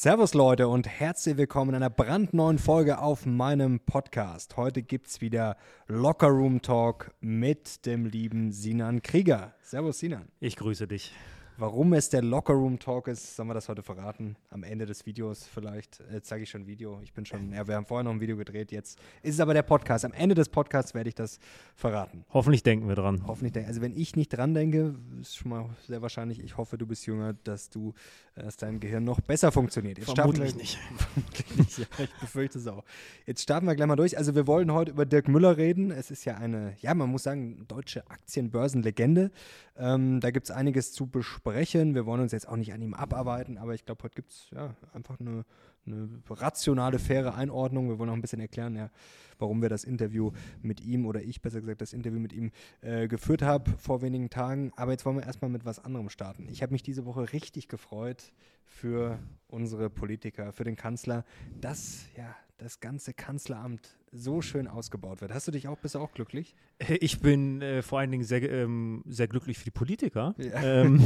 Servus 0.00 0.32
Leute 0.32 0.68
und 0.68 0.86
herzlich 0.86 1.38
willkommen 1.38 1.70
in 1.70 1.74
einer 1.74 1.90
brandneuen 1.90 2.60
Folge 2.60 3.00
auf 3.00 3.26
meinem 3.26 3.80
Podcast. 3.80 4.56
Heute 4.56 4.80
gibt 4.80 5.08
es 5.08 5.20
wieder 5.20 5.56
Locker 5.88 6.28
Room 6.28 6.62
Talk 6.62 7.10
mit 7.20 7.84
dem 7.84 8.06
lieben 8.06 8.52
Sinan 8.52 9.02
Krieger. 9.02 9.56
Servus 9.60 9.98
Sinan. 9.98 10.28
Ich 10.38 10.54
grüße 10.54 10.86
dich. 10.86 11.12
Warum 11.60 11.92
es 11.92 12.08
der 12.08 12.22
Locker 12.22 12.52
Room 12.52 12.78
Talk 12.78 13.08
ist, 13.08 13.34
sollen 13.34 13.48
wir 13.48 13.54
das 13.54 13.68
heute 13.68 13.82
verraten? 13.82 14.36
Am 14.50 14.62
Ende 14.62 14.86
des 14.86 15.06
Videos 15.06 15.44
vielleicht. 15.44 15.98
Äh, 16.02 16.22
zeige 16.22 16.44
ich 16.44 16.50
schon 16.50 16.68
Video. 16.68 17.00
Ich 17.02 17.12
bin 17.12 17.26
schon, 17.26 17.52
ja, 17.52 17.66
wir 17.66 17.74
haben 17.74 17.84
vorher 17.84 18.04
noch 18.04 18.12
ein 18.12 18.20
Video 18.20 18.36
gedreht. 18.36 18.70
Jetzt 18.70 18.96
ist 19.24 19.34
es 19.34 19.40
aber 19.40 19.54
der 19.54 19.64
Podcast. 19.64 20.04
Am 20.04 20.12
Ende 20.12 20.36
des 20.36 20.48
Podcasts 20.48 20.94
werde 20.94 21.08
ich 21.08 21.16
das 21.16 21.40
verraten. 21.74 22.24
Hoffentlich 22.30 22.62
denken 22.62 22.86
wir 22.86 22.94
dran. 22.94 23.24
Hoffentlich 23.26 23.54
denken. 23.54 23.70
Also 23.70 23.80
wenn 23.80 23.96
ich 23.96 24.14
nicht 24.14 24.28
dran 24.28 24.54
denke, 24.54 24.94
ist 25.20 25.36
schon 25.36 25.50
mal 25.50 25.68
sehr 25.88 26.00
wahrscheinlich. 26.00 26.38
Ich 26.38 26.56
hoffe, 26.56 26.78
du 26.78 26.86
bist 26.86 27.06
jünger, 27.06 27.32
dass 27.32 27.70
du, 27.70 27.92
äh, 28.36 28.44
dass 28.44 28.56
dein 28.56 28.78
Gehirn 28.78 29.02
noch 29.02 29.20
besser 29.20 29.50
funktioniert. 29.50 29.98
Jetzt 29.98 30.14
Vermutlich 30.14 30.54
wir, 30.54 30.60
nicht. 30.60 30.78
Vermutlich 30.96 31.56
nicht. 31.56 31.78
Ja, 31.78 32.04
ich 32.04 32.20
befürchte 32.20 32.60
es 32.60 32.68
auch. 32.68 32.84
Jetzt 33.26 33.42
starten 33.42 33.66
wir 33.66 33.74
gleich 33.74 33.88
mal 33.88 33.96
durch. 33.96 34.16
Also 34.16 34.36
wir 34.36 34.46
wollen 34.46 34.72
heute 34.72 34.92
über 34.92 35.06
Dirk 35.06 35.26
Müller 35.26 35.56
reden. 35.56 35.90
Es 35.90 36.12
ist 36.12 36.24
ja 36.24 36.36
eine, 36.36 36.76
ja, 36.82 36.94
man 36.94 37.10
muss 37.10 37.24
sagen, 37.24 37.64
deutsche 37.66 38.08
Aktienbörsenlegende. 38.08 39.32
Ähm, 39.76 40.20
da 40.20 40.30
gibt 40.30 40.48
es 40.48 40.52
einiges 40.52 40.92
zu 40.92 41.08
besprechen. 41.08 41.47
Wir 41.94 42.06
wollen 42.06 42.20
uns 42.20 42.32
jetzt 42.32 42.48
auch 42.48 42.56
nicht 42.56 42.72
an 42.72 42.82
ihm 42.82 42.94
abarbeiten, 42.94 43.58
aber 43.58 43.74
ich 43.74 43.84
glaube, 43.84 44.04
heute 44.04 44.14
gibt 44.14 44.30
es 44.30 44.48
ja, 44.50 44.74
einfach 44.92 45.18
eine, 45.20 45.44
eine, 45.86 46.08
rationale, 46.28 46.98
faire 46.98 47.34
Einordnung. 47.34 47.88
Wir 47.88 47.98
wollen 47.98 48.10
auch 48.10 48.14
ein 48.14 48.20
bisschen 48.22 48.40
erklären, 48.40 48.76
ja, 48.76 48.90
warum 49.38 49.62
wir 49.62 49.68
das 49.68 49.84
Interview 49.84 50.32
mit 50.62 50.80
ihm 50.80 51.06
oder 51.06 51.22
ich 51.22 51.40
besser 51.42 51.60
gesagt 51.60 51.80
das 51.80 51.92
Interview 51.92 52.20
mit 52.20 52.32
ihm 52.32 52.50
äh, 52.80 53.08
geführt 53.08 53.42
haben 53.42 53.76
vor 53.78 54.02
wenigen 54.02 54.30
Tagen. 54.30 54.72
Aber 54.76 54.92
jetzt 54.92 55.04
wollen 55.04 55.16
wir 55.16 55.24
erstmal 55.24 55.50
mit 55.50 55.64
was 55.64 55.78
anderem 55.84 56.08
starten. 56.08 56.48
Ich 56.50 56.62
habe 56.62 56.72
mich 56.72 56.82
diese 56.82 57.04
Woche 57.06 57.32
richtig 57.32 57.68
gefreut 57.68 58.32
für 58.64 59.18
unsere 59.48 59.90
Politiker, 59.90 60.52
für 60.52 60.64
den 60.64 60.76
Kanzler, 60.76 61.24
dass 61.60 62.06
ja 62.16 62.36
das 62.58 62.80
ganze 62.80 63.14
Kanzleramt 63.14 63.96
so 64.10 64.42
schön 64.42 64.66
ausgebaut 64.66 65.20
wird. 65.20 65.32
Hast 65.32 65.46
du 65.46 65.52
dich 65.52 65.68
auch, 65.68 65.78
bist 65.78 65.94
du 65.94 66.00
auch 66.00 66.12
glücklich? 66.12 66.54
Ich 67.00 67.20
bin 67.20 67.60
äh, 67.62 67.82
vor 67.82 67.98
allen 67.98 68.10
Dingen 68.10 68.24
sehr, 68.24 68.42
ähm, 68.50 69.02
sehr 69.06 69.28
glücklich 69.28 69.58
für 69.58 69.64
die 69.64 69.70
Politiker. 69.70 70.34
Ja. 70.38 70.62
Ähm, 70.62 71.00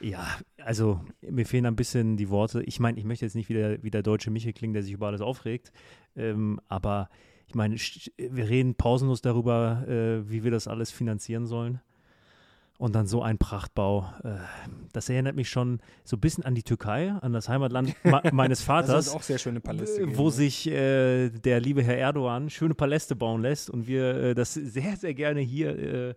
ja. 0.00 0.26
also 0.58 1.00
mir 1.20 1.44
fehlen 1.44 1.66
ein 1.66 1.76
bisschen 1.76 2.16
die 2.16 2.28
Worte. 2.28 2.62
Ich 2.62 2.78
meine, 2.80 2.98
ich 2.98 3.04
möchte 3.04 3.24
jetzt 3.24 3.34
nicht 3.34 3.48
wieder 3.48 3.82
wie 3.82 3.90
der 3.90 4.02
deutsche 4.02 4.30
Michel 4.30 4.52
klingen, 4.52 4.74
der 4.74 4.82
sich 4.82 4.92
über 4.92 5.08
alles 5.08 5.20
aufregt, 5.20 5.72
ähm, 6.18 6.60
aber 6.68 7.08
ich 7.46 7.54
meine, 7.54 7.76
wir 7.76 8.48
reden 8.48 8.74
pausenlos 8.74 9.22
darüber, 9.22 9.84
äh, 9.88 10.30
wie 10.30 10.44
wir 10.44 10.50
das 10.50 10.68
alles 10.68 10.90
finanzieren 10.90 11.46
sollen. 11.46 11.80
Und 12.76 12.94
dann 12.94 13.08
so 13.08 13.22
ein 13.22 13.38
Prachtbau. 13.38 14.08
Äh, 14.22 14.36
das 14.92 15.08
erinnert 15.08 15.34
mich 15.34 15.48
schon 15.48 15.80
so 16.04 16.16
ein 16.16 16.20
bisschen 16.20 16.44
an 16.44 16.54
die 16.54 16.62
Türkei, 16.62 17.10
an 17.10 17.32
das 17.32 17.48
Heimatland 17.48 17.96
meines 18.32 18.62
Vaters. 18.62 18.90
Das 18.90 19.04
sind 19.06 19.16
auch 19.16 19.22
sehr 19.22 19.38
schöne 19.38 19.60
Paläste. 19.60 20.16
Wo 20.16 20.26
ne? 20.26 20.30
sich 20.30 20.68
äh, 20.68 21.30
der 21.30 21.60
liebe 21.60 21.82
Herr 21.82 21.96
Erdogan 21.96 22.50
schöne 22.50 22.74
Paläste 22.74 23.16
bauen 23.16 23.42
lässt 23.42 23.68
und 23.68 23.88
wir 23.88 24.14
äh, 24.14 24.34
das 24.34 24.54
sehr, 24.54 24.96
sehr 24.96 25.14
gerne 25.14 25.40
hier 25.40 25.76
äh, 25.76 26.14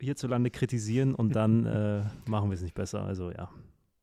hierzulande 0.00 0.50
kritisieren 0.50 1.14
und 1.14 1.34
dann 1.36 1.66
äh, 1.66 2.02
machen 2.26 2.50
wir 2.50 2.54
es 2.54 2.62
nicht 2.62 2.74
besser. 2.74 3.02
Also 3.02 3.30
ja. 3.30 3.50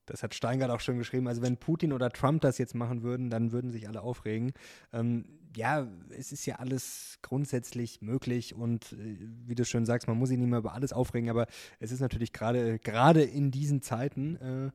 Das 0.10 0.24
hat 0.24 0.34
Steingart 0.34 0.72
auch 0.72 0.80
schon 0.80 0.98
geschrieben. 0.98 1.28
Also 1.28 1.42
wenn 1.42 1.58
Putin 1.58 1.94
oder 1.94 2.10
Trump 2.10 2.42
das 2.42 2.58
jetzt 2.58 2.76
machen 2.76 3.04
würden, 3.04 3.30
dann 3.30 3.52
würden 3.52 3.72
sich 3.72 3.88
alle 3.88 4.02
aufregen. 4.02 4.54
Ähm, 4.92 5.26
ja, 5.56 5.88
es 6.10 6.32
ist 6.32 6.46
ja 6.46 6.56
alles 6.56 7.20
grundsätzlich 7.22 8.02
möglich 8.02 8.56
und 8.56 8.94
äh, 8.94 9.18
wie 9.46 9.56
du 9.56 9.66
schön 9.66 9.86
sagst, 9.86 10.08
man 10.08 10.18
muss 10.18 10.30
sich 10.30 10.38
nicht 10.38 10.50
mehr 10.50 10.60
über 10.60 10.74
alles 10.74 10.94
aufregen, 10.94 11.30
aber 11.30 11.48
es 11.80 11.92
ist 11.92 12.00
natürlich 12.00 12.34
gerade 12.34 12.80
gerade 12.80 13.24
in 13.24 13.52
diesen 13.52 13.82
Zeiten 13.82 14.36
äh, 14.38 14.72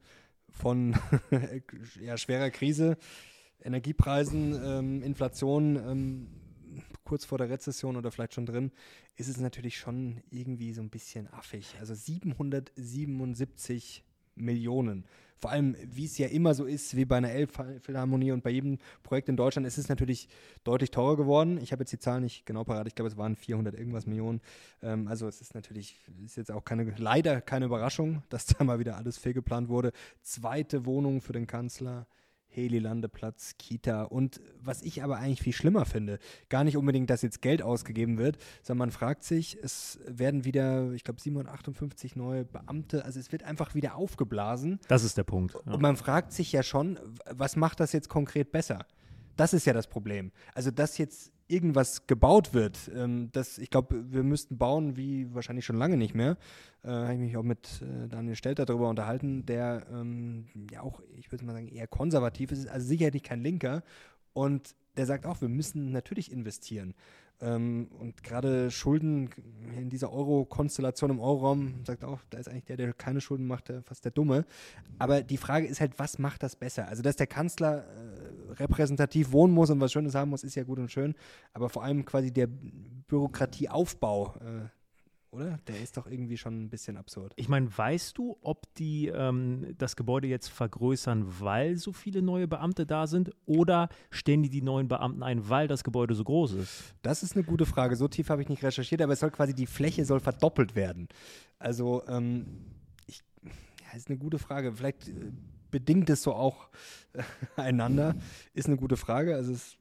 von 0.51 0.97
ja, 2.01 2.17
schwerer 2.17 2.51
Krise, 2.51 2.97
Energiepreisen, 3.61 4.61
ähm, 4.65 5.03
Inflation, 5.03 5.77
ähm, 5.77 6.29
kurz 7.05 7.25
vor 7.25 7.39
der 7.39 7.51
Rezession 7.51 7.97
oder 7.97 8.11
vielleicht 8.11 8.35
schon 8.35 8.47
drin, 8.47 8.73
ist 9.17 9.29
es 9.29 9.39
natürlich 9.39 9.79
schon 9.79 10.23
irgendwie 10.31 10.73
so 10.73 10.83
ein 10.83 10.91
bisschen 10.91 11.33
affig. 11.33 11.77
Also 11.79 11.95
777 11.95 14.05
Millionen. 14.37 15.05
Vor 15.45 15.51
allem, 15.51 15.77
wie 15.85 16.07
es 16.07 16.17
ja 16.17 16.29
immer 16.29 16.55
so 16.55 16.65
ist, 16.65 16.97
wie 16.97 17.05
bei 17.05 17.19
einer 17.19 17.31
Elbphilharmonie 17.31 18.33
und 18.33 18.43
bei 18.43 18.49
jedem 18.49 18.79
Projekt 19.03 19.29
in 19.29 19.37
Deutschland, 19.37 19.67
ist 19.67 19.77
es 19.77 19.91
natürlich 19.91 20.29
deutlich 20.63 20.91
teurer 20.91 21.19
geworden. 21.19 21.59
Ich 21.61 21.71
habe 21.73 21.83
jetzt 21.83 21.93
die 21.93 21.99
Zahlen 21.99 22.23
nicht 22.23 22.47
genau 22.47 22.65
parat. 22.65 22.87
Ich 22.87 22.95
glaube, 22.95 23.09
es 23.09 23.19
waren 23.19 23.37
400 23.37 23.75
irgendwas 23.75 24.07
Millionen. 24.07 24.41
Ähm, 24.83 25.07
also 25.07 25.29
es 25.29 25.43
ist 25.43 25.55
natürlich, 25.55 26.01
ist 26.25 26.37
jetzt 26.37 26.51
auch 26.51 26.65
keine, 26.65 26.95
leider 26.97 27.43
keine 27.43 27.67
Überraschung, 27.67 28.23
dass 28.31 28.47
da 28.47 28.65
mal 28.65 28.79
wieder 28.79 28.97
alles 28.97 29.19
fehlgeplant 29.19 29.69
wurde. 29.69 29.93
Zweite 30.23 30.87
Wohnung 30.87 31.21
für 31.21 31.35
den 31.35 31.47
Kanzler. 31.47 32.07
Heli-Landeplatz, 32.55 33.55
Kita 33.59 34.03
und 34.05 34.41
was 34.63 34.83
ich 34.83 35.03
aber 35.03 35.17
eigentlich 35.17 35.43
viel 35.43 35.53
schlimmer 35.53 35.85
finde, 35.85 36.19
gar 36.49 36.65
nicht 36.65 36.77
unbedingt, 36.77 37.11
dass 37.11 37.23
jetzt 37.23 37.43
Geld 37.43 37.63
ausgegeben 37.63 38.19
wird, 38.19 38.39
sondern 38.63 38.89
man 38.89 38.91
fragt 38.91 39.25
sich, 39.25 39.59
es 39.63 39.99
werden 40.07 40.45
wieder, 40.45 40.93
ich 40.93 41.05
glaube, 41.05 41.21
758 41.21 42.17
neue 42.17 42.45
Beamte, 42.45 43.05
also 43.05 43.19
es 43.21 43.33
wird 43.33 43.43
einfach 43.43 43.75
wieder 43.75 43.97
aufgeblasen. 43.97 44.79
Das 44.89 45.05
ist 45.05 45.17
der 45.17 45.25
Punkt. 45.25 45.55
Ja. 45.67 45.73
Und 45.73 45.83
man 45.83 45.97
fragt 45.97 46.33
sich 46.33 46.53
ja 46.53 46.63
schon, 46.63 46.99
was 47.31 47.57
macht 47.57 47.81
das 47.81 47.93
jetzt 47.93 48.09
konkret 48.09 48.53
besser? 48.53 48.87
Das 49.37 49.53
ist 49.53 49.67
ja 49.67 49.73
das 49.73 49.87
Problem. 49.87 50.33
Also, 50.55 50.71
dass 50.71 50.99
jetzt 50.99 51.33
irgendwas 51.47 52.07
gebaut 52.07 52.55
wird, 52.55 52.91
ähm, 52.95 53.31
das, 53.33 53.59
ich 53.59 53.71
glaube, 53.71 54.11
wir 54.11 54.23
müssten 54.23 54.57
bauen 54.57 54.97
wie 54.97 55.33
wahrscheinlich 55.35 55.65
schon 55.65 55.77
lange 55.77 55.97
nicht 55.97 56.15
mehr. 56.15 56.37
Äh, 56.83 56.89
Habe 56.89 57.15
ich 57.15 57.19
mich 57.19 57.37
auch 57.37 57.43
mit 57.43 57.83
äh, 57.83 58.09
Daniel 58.09 58.35
Stelter 58.37 58.65
darüber 58.65 58.89
unterhalten, 58.89 59.45
der 59.45 59.87
ähm, 59.93 60.47
ja 60.71 60.81
auch, 60.81 61.03
ich 61.19 61.31
würde 61.31 61.45
mal 61.45 61.53
sagen, 61.53 61.69
eher 61.69 61.87
konservativ 61.87 62.53
ist, 62.53 62.69
also 62.69 62.87
sicherlich 62.87 63.23
kein 63.23 63.43
Linker. 63.43 63.83
Und 64.33 64.75
der 64.97 65.07
sagt 65.07 65.27
auch, 65.27 65.41
wir 65.41 65.49
müssen 65.49 65.93
natürlich 65.93 66.31
investieren. 66.33 66.95
Ähm, 67.45 67.89
und 67.99 68.23
gerade 68.23 68.71
Schulden 68.71 69.29
in 69.79 69.91
dieser 69.91 70.11
Euro-Konstellation 70.13 71.11
im 71.11 71.21
Euroraum, 71.21 71.85
sagt 71.85 72.03
auch, 72.03 72.21
da 72.31 72.39
ist 72.39 72.49
eigentlich 72.49 72.65
der, 72.65 72.79
der 72.79 72.93
keine 72.95 73.21
Schulden 73.21 73.47
macht, 73.47 73.69
der, 73.69 73.83
fast 73.83 74.05
der 74.05 74.13
Dumme. 74.13 74.47
Aber 74.99 75.23
die 75.23 75.37
Frage 75.37 75.67
ist 75.67 75.81
halt, 75.81 75.99
was 75.99 76.19
macht 76.19 76.43
das 76.43 76.57
besser? 76.57 76.89
Also, 76.89 77.03
dass 77.03 77.17
der 77.17 77.27
Kanzler 77.27 77.85
äh, 77.85 78.53
repräsentativ 78.55 79.33
wohnen 79.33 79.53
muss 79.53 79.69
und 79.69 79.79
was 79.81 79.93
Schönes 79.93 80.15
haben 80.15 80.31
muss, 80.31 80.43
ist 80.43 80.55
ja 80.55 80.65
gut 80.65 80.79
und 80.79 80.91
schön. 80.91 81.15
Aber 81.53 81.69
vor 81.69 81.85
allem 81.85 82.07
quasi 82.07 82.33
der 82.33 82.47
Bürokratieaufbau, 82.47 84.37
äh, 84.41 84.69
oder? 85.35 85.59
Der 85.67 85.81
ist 85.81 85.97
doch 85.97 86.07
irgendwie 86.07 86.37
schon 86.37 86.65
ein 86.65 86.71
bisschen 86.71 86.97
absurd. 86.97 87.33
Ich 87.37 87.49
meine, 87.49 87.77
weißt 87.77 88.17
du, 88.17 88.39
ob 88.41 88.73
die 88.75 89.09
ähm, 89.09 89.75
das 89.79 89.97
Gebäude 89.97 90.29
jetzt 90.29 90.49
vergrößern, 90.49 91.41
weil 91.41 91.77
so 91.77 91.93
viele 91.93 92.23
neue 92.23 92.47
Beamte 92.47 92.87
da 92.87 93.07
sind 93.07 93.31
oder 93.45 93.89
stellen 94.11 94.43
die 94.43 94.51
die 94.51 94.63
neuen 94.63 94.89
Beamten 94.89 95.23
ein, 95.23 95.49
weil 95.49 95.69
das 95.69 95.85
Gebäude 95.85 96.15
so 96.15 96.25
groß 96.25 96.53
ist? 96.53 96.95
Das 97.03 97.23
ist 97.23 97.35
eine 97.35 97.45
gute 97.45 97.67
Frage. 97.67 97.97
So 97.97 98.09
tief 98.09 98.31
habe 98.31 98.43
ich 98.43 98.49
nicht 98.49 98.63
recherchiert, 98.63 99.03
aber 99.03 99.13
es 99.13 99.21
soll 99.21 99.31
quasi 99.31 99.55
die 99.55 99.67
Fläche 99.67 100.05
soll 100.05 100.21
verdoppelt 100.21 100.77
werden. 100.77 101.09
Also, 101.59 102.03
ähm, 102.07 102.47
ich, 103.07 103.23
ja, 103.43 103.97
ist 103.97 104.09
eine 104.09 104.19
gute 104.19 104.39
Frage. 104.39 104.73
Vielleicht 104.73 105.09
äh, 105.09 105.33
bedingt 105.71 106.09
es 106.11 106.23
so 106.23 106.35
auch 106.35 106.69
äh, 107.13 107.23
einander. 107.61 108.15
Ist 108.53 108.67
eine 108.67 108.77
gute 108.77 108.97
Frage. 108.97 109.35
Also, 109.35 109.53
es 109.53 109.77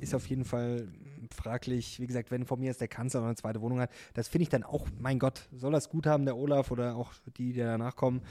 ist 0.00 0.14
auf 0.14 0.26
jeden 0.28 0.44
Fall 0.44 0.88
fraglich. 1.32 2.00
Wie 2.00 2.06
gesagt, 2.06 2.30
wenn 2.30 2.44
von 2.44 2.60
mir 2.60 2.66
jetzt 2.66 2.80
der 2.80 2.88
Kanzler 2.88 3.20
noch 3.20 3.26
eine 3.26 3.36
zweite 3.36 3.60
Wohnung 3.60 3.80
hat, 3.80 3.90
das 4.14 4.28
finde 4.28 4.44
ich 4.44 4.48
dann 4.48 4.62
auch, 4.62 4.86
mein 4.98 5.18
Gott, 5.18 5.48
soll 5.52 5.72
das 5.72 5.88
gut 5.88 6.06
haben, 6.06 6.24
der 6.24 6.36
Olaf 6.36 6.70
oder 6.70 6.96
auch 6.96 7.12
die, 7.36 7.52
die 7.52 7.60
danach 7.60 7.96
kommen. 7.96 8.22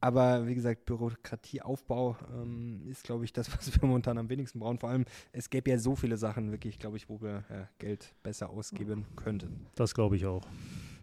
Aber 0.00 0.46
wie 0.46 0.54
gesagt, 0.54 0.84
Bürokratieaufbau 0.84 2.18
ähm, 2.34 2.82
ist, 2.90 3.04
glaube 3.04 3.24
ich, 3.24 3.32
das, 3.32 3.50
was 3.56 3.72
wir 3.72 3.88
momentan 3.88 4.18
am 4.18 4.28
wenigsten 4.28 4.58
brauchen. 4.58 4.78
Vor 4.78 4.90
allem, 4.90 5.06
es 5.32 5.48
gäbe 5.48 5.70
ja 5.70 5.78
so 5.78 5.96
viele 5.96 6.18
Sachen, 6.18 6.50
wirklich, 6.50 6.78
glaube 6.78 6.98
ich, 6.98 7.08
wo 7.08 7.22
wir 7.22 7.44
ja, 7.48 7.68
Geld 7.78 8.14
besser 8.22 8.50
ausgeben 8.50 9.06
könnten. 9.16 9.66
Das 9.74 9.94
glaube 9.94 10.16
ich 10.16 10.26
auch. 10.26 10.46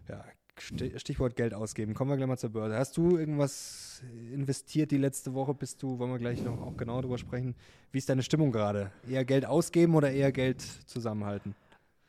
Ja, 0.08 0.24
Stichwort 0.60 1.34
Geld 1.36 1.54
ausgeben. 1.54 1.94
Kommen 1.94 2.10
wir 2.10 2.16
gleich 2.16 2.28
mal 2.28 2.36
zur 2.36 2.50
Börse. 2.50 2.76
Hast 2.76 2.96
du 2.96 3.16
irgendwas 3.16 4.02
investiert 4.32 4.90
die 4.90 4.98
letzte 4.98 5.34
Woche? 5.34 5.54
Bist 5.54 5.82
du, 5.82 5.98
wollen 5.98 6.10
wir 6.10 6.18
gleich 6.18 6.42
noch 6.42 6.60
auch 6.60 6.76
genau 6.76 7.00
darüber 7.00 7.18
sprechen. 7.18 7.54
Wie 7.90 7.98
ist 7.98 8.08
deine 8.08 8.22
Stimmung 8.22 8.52
gerade? 8.52 8.92
Eher 9.08 9.24
Geld 9.24 9.46
ausgeben 9.46 9.94
oder 9.94 10.10
eher 10.10 10.30
Geld 10.32 10.60
zusammenhalten? 10.60 11.54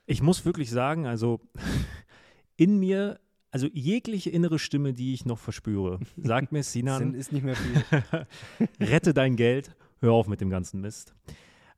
Ich 0.05 0.21
muss 0.21 0.45
wirklich 0.45 0.69
sagen, 0.69 1.05
also 1.05 1.39
in 2.57 2.79
mir, 2.79 3.19
also 3.51 3.67
jegliche 3.71 4.29
innere 4.29 4.59
Stimme, 4.59 4.93
die 4.93 5.13
ich 5.13 5.25
noch 5.25 5.39
verspüre, 5.39 5.99
sagt 6.17 6.51
mir 6.51 6.63
Sinan, 6.63 7.13
ist 7.13 7.31
nicht 7.31 7.43
mehr 7.43 7.55
viel. 7.55 8.27
rette 8.79 9.13
dein 9.13 9.35
Geld, 9.35 9.75
hör 9.99 10.11
auf 10.11 10.27
mit 10.27 10.41
dem 10.41 10.49
ganzen 10.49 10.81
Mist. 10.81 11.15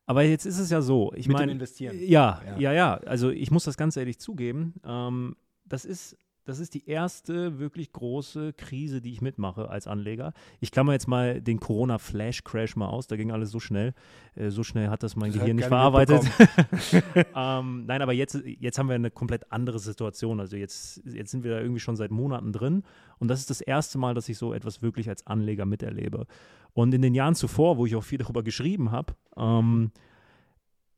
Aber 0.07 0.23
jetzt 0.23 0.45
ist 0.45 0.59
es 0.59 0.69
ja 0.69 0.81
so, 0.81 1.11
ich 1.15 1.27
meine, 1.27 1.51
investieren. 1.51 1.97
Ja, 1.99 2.41
ja, 2.59 2.71
ja, 2.71 2.93
Also 3.05 3.31
ich 3.31 3.49
muss 3.49 3.63
das 3.63 3.75
ganz 3.75 3.97
ehrlich 3.97 4.19
zugeben. 4.19 4.75
Ähm, 4.85 5.35
das 5.65 5.83
ist 5.83 6.15
das 6.45 6.59
ist 6.59 6.75
die 6.75 6.87
erste 6.87 7.59
wirklich 7.59 7.91
große 7.91 8.53
Krise, 8.53 9.01
die 9.01 9.11
ich 9.11 9.21
mitmache 9.21 9.69
als 9.69 9.87
Anleger. 9.87 10.33
Ich 10.59 10.71
klammer 10.71 10.93
jetzt 10.93 11.07
mal 11.07 11.41
den 11.41 11.59
Corona-Flash-Crash 11.59 12.75
mal 12.75 12.87
aus, 12.87 13.07
da 13.07 13.15
ging 13.15 13.31
alles 13.31 13.49
so 13.49 13.59
schnell. 13.59 13.93
Äh, 14.35 14.51
so 14.51 14.63
schnell 14.63 14.89
hat 14.89 15.01
das 15.01 15.15
mein 15.15 15.31
das 15.31 15.39
Gehirn 15.39 15.57
nicht 15.57 15.67
verarbeitet. 15.67 16.21
ähm, 17.35 17.85
nein, 17.87 18.01
aber 18.01 18.13
jetzt, 18.13 18.39
jetzt 18.45 18.77
haben 18.77 18.87
wir 18.87 18.95
eine 18.95 19.09
komplett 19.09 19.51
andere 19.51 19.79
Situation. 19.79 20.39
Also 20.39 20.55
jetzt, 20.55 21.01
jetzt 21.05 21.31
sind 21.31 21.43
wir 21.43 21.51
da 21.51 21.59
irgendwie 21.59 21.79
schon 21.79 21.95
seit 21.95 22.11
Monaten 22.11 22.53
drin 22.53 22.83
und 23.17 23.27
das 23.27 23.39
ist 23.39 23.49
das 23.49 23.61
erste 23.61 23.97
Mal, 23.97 24.13
dass 24.13 24.29
ich 24.29 24.37
so 24.37 24.53
etwas 24.53 24.83
wirklich 24.83 25.09
als 25.09 25.25
Anleger 25.25 25.65
miterlebe. 25.65 26.27
Und 26.73 26.93
in 26.93 27.01
den 27.01 27.15
Jahren 27.15 27.35
zuvor, 27.35 27.77
wo 27.77 27.87
ich 27.87 27.95
auch 27.95 28.03
viel 28.03 28.19
darüber 28.19 28.43
geschrieben 28.43 28.91
habe, 28.91 29.15
ähm, 29.35 29.91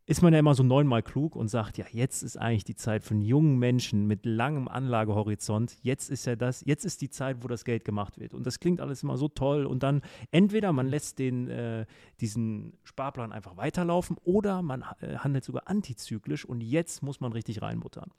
ist 0.10 0.22
man 0.22 0.32
ja 0.32 0.40
immer 0.40 0.56
so 0.56 0.64
neunmal 0.64 1.04
klug 1.04 1.36
und 1.36 1.50
sagt, 1.50 1.78
ja, 1.78 1.86
jetzt 1.92 2.24
ist 2.24 2.38
eigentlich 2.38 2.64
die 2.64 2.78
Zeit 2.78 3.04
von 3.04 3.20
jungen 3.20 3.60
Menschen 3.60 4.08
mit 4.08 4.26
langem 4.26 4.70
Anlagehorizont. 4.70 5.78
Jetzt 5.82 6.10
ist 6.10 6.26
ja 6.26 6.38
das, 6.38 6.64
jetzt 6.66 6.86
ist 6.86 7.02
die 7.02 7.10
Zeit, 7.10 7.44
wo 7.44 7.50
das 7.50 7.66
Geld 7.66 7.84
gemacht 7.84 8.18
wird. 8.18 8.34
Und 8.34 8.48
das 8.48 8.62
klingt 8.62 8.80
alles 8.80 9.04
immer 9.04 9.18
so 9.18 9.28
toll. 9.28 9.66
Und 9.66 9.84
dann 9.84 10.02
entweder 10.32 10.72
man 10.72 10.88
lässt 10.88 11.20
den, 11.20 11.50
äh, 11.50 11.86
diesen 12.22 12.78
Sparplan 12.86 13.34
einfach 13.34 13.58
weiterlaufen 13.58 14.16
oder 14.24 14.62
man 14.62 14.86
äh, 15.02 15.18
handelt 15.18 15.44
sogar 15.44 15.68
antizyklisch 15.68 16.46
und 16.46 16.62
jetzt 16.62 17.04
muss 17.04 17.20
man 17.20 17.34
richtig 17.34 17.62
reinbuttern. 17.62 18.10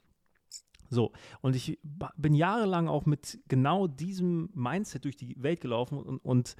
So, 0.91 1.11
und 1.41 1.55
ich 1.55 1.79
bin 2.17 2.35
jahrelang 2.35 2.87
auch 2.87 3.07
mit 3.07 3.39
genau 3.47 3.87
diesem 3.87 4.49
Mindset 4.53 5.05
durch 5.05 5.15
die 5.15 5.35
Welt 5.41 5.59
gelaufen 5.59 5.97
und, 5.97 6.19
und, 6.19 6.55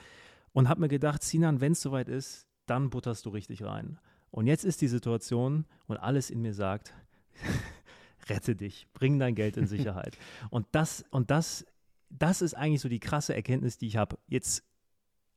und 0.54 0.70
habe 0.70 0.82
mir 0.82 0.88
gedacht, 0.88 1.22
Sinan, 1.22 1.62
wenn 1.62 1.74
es 1.74 1.82
soweit 1.82 2.10
ist, 2.10 2.48
dann 2.66 2.90
butterst 2.90 3.28
du 3.28 3.30
richtig 3.30 3.64
rein. 3.64 4.00
Und 4.32 4.48
jetzt 4.48 4.66
ist 4.66 4.82
die 4.82 4.88
Situation 4.88 5.66
und 5.88 5.98
alles 5.98 6.30
in 6.30 6.42
mir 6.42 6.54
sagt, 6.54 6.94
rette 8.30 8.56
dich, 8.56 8.88
bring 8.94 9.20
dein 9.20 9.36
Geld 9.36 9.58
in 9.58 9.68
Sicherheit. 9.68 10.18
und 10.50 10.68
das, 10.72 11.04
und 11.12 11.32
das, 11.32 11.66
das 12.10 12.42
ist 12.42 12.54
eigentlich 12.54 12.82
so 12.82 12.90
die 12.90 13.00
krasse 13.00 13.36
Erkenntnis, 13.36 13.78
die 13.78 13.88
ich 13.88 13.98
habe. 13.98 14.18
Jetzt 14.28 14.64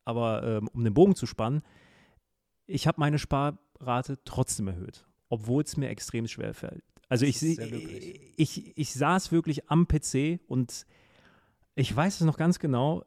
aber, 0.04 0.42
ähm, 0.42 0.68
um 0.72 0.84
den 0.84 0.94
Bogen 0.94 1.14
zu 1.14 1.26
spannen, 1.26 1.62
ich 2.66 2.86
habe 2.86 3.00
meine 3.00 3.18
Sparrate 3.18 4.18
trotzdem 4.24 4.68
erhöht, 4.68 5.06
obwohl 5.28 5.62
es 5.62 5.76
mir 5.76 5.88
extrem 5.88 6.26
schwer 6.26 6.54
fällt. 6.54 6.84
Also 7.08 7.26
ich, 7.26 7.42
ich, 7.42 8.20
ich, 8.36 8.78
ich 8.78 8.92
saß 8.94 9.32
wirklich 9.32 9.70
am 9.70 9.86
PC 9.86 10.40
und 10.46 10.86
ich 11.74 11.94
weiß 11.94 12.16
es 12.16 12.20
noch 12.22 12.38
ganz 12.38 12.58
genau, 12.58 13.04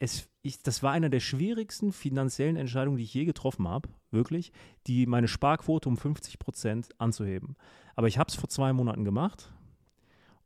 es, 0.00 0.28
ich, 0.42 0.62
das 0.62 0.82
war 0.82 0.92
eine 0.92 1.10
der 1.10 1.20
schwierigsten 1.20 1.92
finanziellen 1.92 2.56
Entscheidungen, 2.56 2.96
die 2.96 3.04
ich 3.04 3.14
je 3.14 3.26
getroffen 3.26 3.68
habe, 3.68 3.88
wirklich, 4.10 4.50
die 4.86 5.06
meine 5.06 5.28
Sparquote 5.28 5.88
um 5.88 5.96
50 5.96 6.38
Prozent 6.38 6.88
anzuheben. 6.98 7.54
Aber 7.94 8.08
ich 8.08 8.18
habe 8.18 8.28
es 8.28 8.34
vor 8.34 8.48
zwei 8.48 8.72
Monaten 8.72 9.04
gemacht 9.04 9.52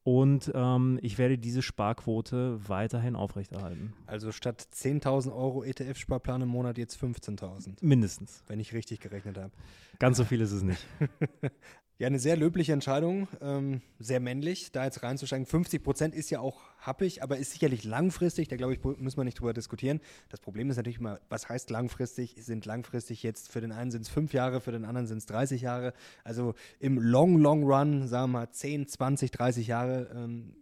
und 0.02 0.50
ähm, 0.54 0.98
ich 1.02 1.18
werde 1.18 1.38
diese 1.38 1.62
Sparquote 1.62 2.68
weiterhin 2.68 3.14
aufrechterhalten. 3.14 3.94
Also 4.06 4.32
statt 4.32 4.66
10.000 4.74 5.32
Euro 5.32 5.62
ETF-Sparplan 5.62 6.42
im 6.42 6.48
Monat 6.48 6.76
jetzt 6.76 7.00
15.000. 7.00 7.76
Mindestens. 7.80 8.42
Wenn 8.48 8.58
ich 8.58 8.74
richtig 8.74 9.00
gerechnet 9.00 9.38
habe. 9.38 9.52
Ganz 10.00 10.16
so 10.16 10.24
viel 10.24 10.40
ist 10.40 10.52
es 10.52 10.62
nicht. 10.62 10.84
Ja, 11.96 12.08
eine 12.08 12.18
sehr 12.18 12.36
löbliche 12.36 12.72
Entscheidung, 12.72 13.28
ähm, 13.40 13.80
sehr 14.00 14.18
männlich, 14.18 14.72
da 14.72 14.84
jetzt 14.84 15.04
reinzusteigen. 15.04 15.46
50 15.46 15.80
Prozent 15.80 16.12
ist 16.12 16.28
ja 16.28 16.40
auch 16.40 16.60
happig, 16.80 17.22
aber 17.22 17.36
ist 17.36 17.52
sicherlich 17.52 17.84
langfristig. 17.84 18.48
Da 18.48 18.56
glaube 18.56 18.74
ich, 18.74 18.82
müssen 18.82 19.16
wir 19.16 19.22
nicht 19.22 19.38
drüber 19.38 19.52
diskutieren. 19.52 20.00
Das 20.28 20.40
Problem 20.40 20.68
ist 20.70 20.76
natürlich 20.76 20.98
immer, 20.98 21.20
was 21.28 21.48
heißt 21.48 21.70
langfristig? 21.70 22.34
Sind 22.36 22.66
langfristig 22.66 23.22
jetzt, 23.22 23.52
für 23.52 23.60
den 23.60 23.70
einen 23.70 23.92
sind 23.92 24.02
es 24.02 24.08
fünf 24.08 24.32
Jahre, 24.32 24.60
für 24.60 24.72
den 24.72 24.84
anderen 24.84 25.06
sind 25.06 25.18
es 25.18 25.26
30 25.26 25.62
Jahre. 25.62 25.94
Also 26.24 26.54
im 26.80 26.98
Long, 26.98 27.38
Long 27.38 27.62
Run, 27.62 28.08
sagen 28.08 28.32
wir 28.32 28.40
mal 28.40 28.50
10, 28.50 28.88
20, 28.88 29.30
30 29.30 29.68
Jahre, 29.68 30.10
ähm, 30.16 30.56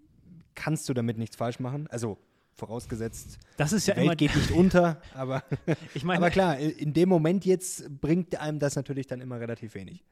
kannst 0.54 0.86
du 0.90 0.92
damit 0.92 1.16
nichts 1.16 1.36
falsch 1.36 1.60
machen. 1.60 1.86
Also 1.86 2.18
vorausgesetzt, 2.56 3.38
das 3.56 3.72
ist 3.72 3.86
ja 3.86 3.94
die 3.94 4.00
Welt 4.00 4.04
immer 4.04 4.16
geht 4.16 4.36
nicht 4.36 4.50
unter, 4.50 5.00
aber, 5.14 5.42
ich 5.94 6.04
meine, 6.04 6.18
aber 6.18 6.30
klar, 6.30 6.58
in 6.58 6.92
dem 6.92 7.08
Moment 7.08 7.46
jetzt 7.46 8.00
bringt 8.02 8.38
einem 8.38 8.58
das 8.58 8.76
natürlich 8.76 9.06
dann 9.06 9.22
immer 9.22 9.40
relativ 9.40 9.74
wenig 9.74 10.04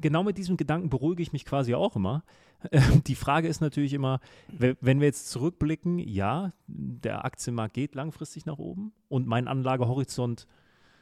genau 0.00 0.22
mit 0.22 0.38
diesem 0.38 0.56
Gedanken 0.56 0.90
beruhige 0.90 1.22
ich 1.22 1.32
mich 1.32 1.44
quasi 1.44 1.74
auch 1.74 1.96
immer. 1.96 2.24
Ähm, 2.72 3.02
die 3.06 3.14
Frage 3.14 3.48
ist 3.48 3.60
natürlich 3.60 3.94
immer, 3.94 4.20
wenn 4.48 5.00
wir 5.00 5.06
jetzt 5.06 5.30
zurückblicken, 5.30 5.98
ja, 5.98 6.52
der 6.66 7.24
Aktienmarkt 7.24 7.72
geht 7.72 7.94
langfristig 7.94 8.44
nach 8.44 8.58
oben 8.58 8.92
und 9.08 9.26
mein 9.26 9.48
Anlagehorizont 9.48 10.46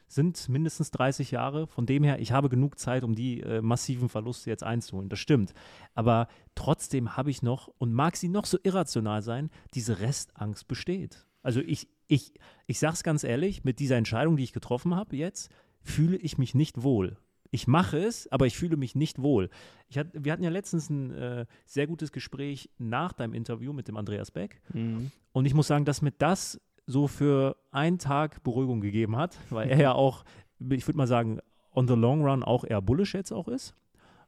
sind 0.07 0.47
mindestens 0.49 0.91
30 0.91 1.31
Jahre. 1.31 1.67
Von 1.67 1.85
dem 1.85 2.03
her, 2.03 2.19
ich 2.19 2.31
habe 2.31 2.49
genug 2.49 2.79
Zeit, 2.79 3.03
um 3.03 3.13
die 3.13 3.41
äh, 3.41 3.61
massiven 3.61 4.09
Verluste 4.09 4.49
jetzt 4.49 4.63
einzuholen. 4.63 5.09
Das 5.09 5.19
stimmt. 5.19 5.53
Aber 5.93 6.27
trotzdem 6.55 7.17
habe 7.17 7.29
ich 7.29 7.43
noch, 7.43 7.67
und 7.77 7.93
mag 7.93 8.15
sie 8.15 8.29
noch 8.29 8.45
so 8.45 8.57
irrational 8.63 9.21
sein, 9.21 9.49
diese 9.73 9.99
Restangst 9.99 10.67
besteht. 10.67 11.27
Also 11.43 11.59
ich, 11.59 11.89
ich, 12.07 12.33
ich 12.67 12.79
sage 12.79 12.93
es 12.93 13.03
ganz 13.03 13.23
ehrlich, 13.23 13.63
mit 13.63 13.79
dieser 13.79 13.97
Entscheidung, 13.97 14.35
die 14.35 14.43
ich 14.43 14.53
getroffen 14.53 14.95
habe 14.95 15.15
jetzt, 15.15 15.51
fühle 15.81 16.17
ich 16.17 16.37
mich 16.37 16.55
nicht 16.55 16.83
wohl 16.83 17.17
ich 17.51 17.67
mache 17.67 17.97
es, 17.97 18.31
aber 18.31 18.45
ich 18.45 18.57
fühle 18.57 18.77
mich 18.77 18.95
nicht 18.95 19.21
wohl. 19.21 19.49
Hat, 19.95 20.07
wir 20.13 20.31
hatten 20.31 20.43
ja 20.43 20.49
letztens 20.49 20.89
ein 20.89 21.11
äh, 21.11 21.45
sehr 21.65 21.87
gutes 21.87 22.11
Gespräch 22.11 22.69
nach 22.77 23.13
deinem 23.13 23.33
Interview 23.33 23.73
mit 23.73 23.87
dem 23.87 23.97
Andreas 23.97 24.31
Beck. 24.31 24.61
Mhm. 24.73 25.11
Und 25.31 25.45
ich 25.45 25.53
muss 25.53 25.67
sagen, 25.67 25.85
dass 25.85 26.01
mir 26.01 26.11
das 26.11 26.59
so 26.85 27.07
für 27.07 27.55
einen 27.71 27.99
Tag 27.99 28.43
Beruhigung 28.43 28.81
gegeben 28.81 29.15
hat, 29.15 29.37
weil 29.49 29.69
er 29.69 29.79
ja 29.79 29.93
auch, 29.93 30.23
ich 30.59 30.87
würde 30.87 30.97
mal 30.97 31.07
sagen, 31.07 31.39
on 31.73 31.87
the 31.87 31.93
long 31.93 32.23
run 32.23 32.43
auch 32.43 32.63
eher 32.63 32.81
bullish 32.81 33.13
jetzt 33.13 33.31
auch 33.31 33.47
ist. 33.47 33.73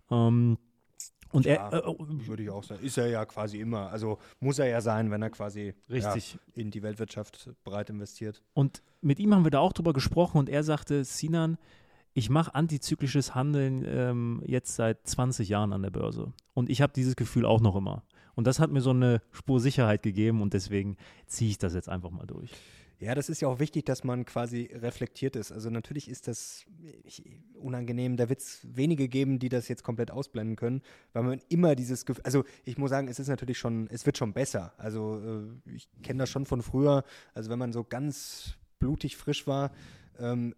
Ähm, 0.10 0.58
und 1.32 1.46
ja, 1.46 1.70
er, 1.70 1.86
äh, 1.86 1.96
würde 2.28 2.44
ich 2.44 2.50
auch 2.50 2.64
sagen, 2.64 2.84
ist 2.84 2.98
er 2.98 3.08
ja 3.08 3.26
quasi 3.26 3.60
immer. 3.60 3.90
Also 3.90 4.20
muss 4.40 4.60
er 4.60 4.68
ja 4.68 4.82
sein, 4.82 5.12
wenn 5.12 5.22
er 5.22 5.30
quasi 5.30 5.74
richtig. 5.90 6.34
Ja, 6.34 6.40
in 6.62 6.72
die 6.72 6.84
Weltwirtschaft 6.84 7.50
breit 7.64 7.90
investiert. 7.90 8.44
Und 8.54 8.82
mit 9.02 9.20
ihm 9.20 9.34
haben 9.34 9.46
wir 9.46 9.52
da 9.52 9.60
auch 9.60 9.74
drüber 9.74 9.94
gesprochen 9.94 10.38
und 10.38 10.50
er 10.50 10.64
sagte, 10.64 11.06
Sinan, 11.06 11.58
ich 12.14 12.30
mache 12.30 12.56
antizyklisches 12.56 13.36
Handeln 13.36 13.84
ähm, 13.88 14.42
jetzt 14.46 14.76
seit 14.76 15.08
20 15.08 15.50
Jahren 15.50 15.74
an 15.74 15.82
der 15.82 15.92
Börse. 15.92 16.34
Und 16.54 16.70
ich 16.70 16.82
habe 16.82 16.94
dieses 16.94 17.16
Gefühl 17.16 17.46
auch 17.46 17.62
noch 17.62 17.76
immer. 17.76 18.04
Und 18.36 18.48
das 18.48 18.60
hat 18.60 18.72
mir 18.72 18.82
so 18.82 18.92
eine 18.92 19.22
Spur 19.32 19.60
Sicherheit 19.60 20.04
gegeben 20.04 20.42
und 20.42 20.54
deswegen 20.54 20.98
ziehe 21.28 21.52
ich 21.52 21.58
das 21.58 21.74
jetzt 21.74 21.90
einfach 21.90 22.12
mal 22.12 22.26
durch. 22.26 22.52
Ja, 23.00 23.16
das 23.16 23.30
ist 23.30 23.42
ja 23.42 23.48
auch 23.48 23.58
wichtig, 23.58 23.86
dass 23.86 24.04
man 24.04 24.26
quasi 24.26 24.70
reflektiert 24.74 25.36
ist. 25.36 25.52
Also 25.52 25.72
natürlich 25.72 26.08
ist 26.08 26.28
das 26.28 26.66
unangenehm. 27.56 28.16
Da 28.16 28.30
wird 28.30 28.42
es 28.42 28.60
wenige 28.64 29.08
geben, 29.08 29.40
die 29.40 29.50
das 29.50 29.68
jetzt 29.70 29.84
komplett 29.84 30.12
ausblenden 30.12 30.56
können, 30.56 30.84
weil 31.12 31.24
man 31.24 31.42
immer 31.50 31.76
dieses 31.76 32.06
Gefühl, 32.06 32.24
also 32.24 32.44
ich 32.64 32.78
muss 32.78 32.92
sagen, 32.92 33.08
es 33.08 33.18
ist 33.18 33.28
natürlich 33.28 33.58
schon, 33.58 33.88
es 33.90 34.06
wird 34.06 34.20
schon 34.20 34.34
besser. 34.34 34.76
Also 34.78 35.20
äh, 35.66 35.72
ich 35.74 35.90
kenne 36.04 36.20
das 36.20 36.30
schon 36.30 36.46
von 36.46 36.62
früher. 36.62 37.04
Also 37.34 37.50
wenn 37.50 37.58
man 37.58 37.74
so 37.74 37.84
ganz 37.84 38.56
blutig 38.78 39.18
frisch 39.18 39.48
war, 39.48 39.72
ähm, 40.20 40.54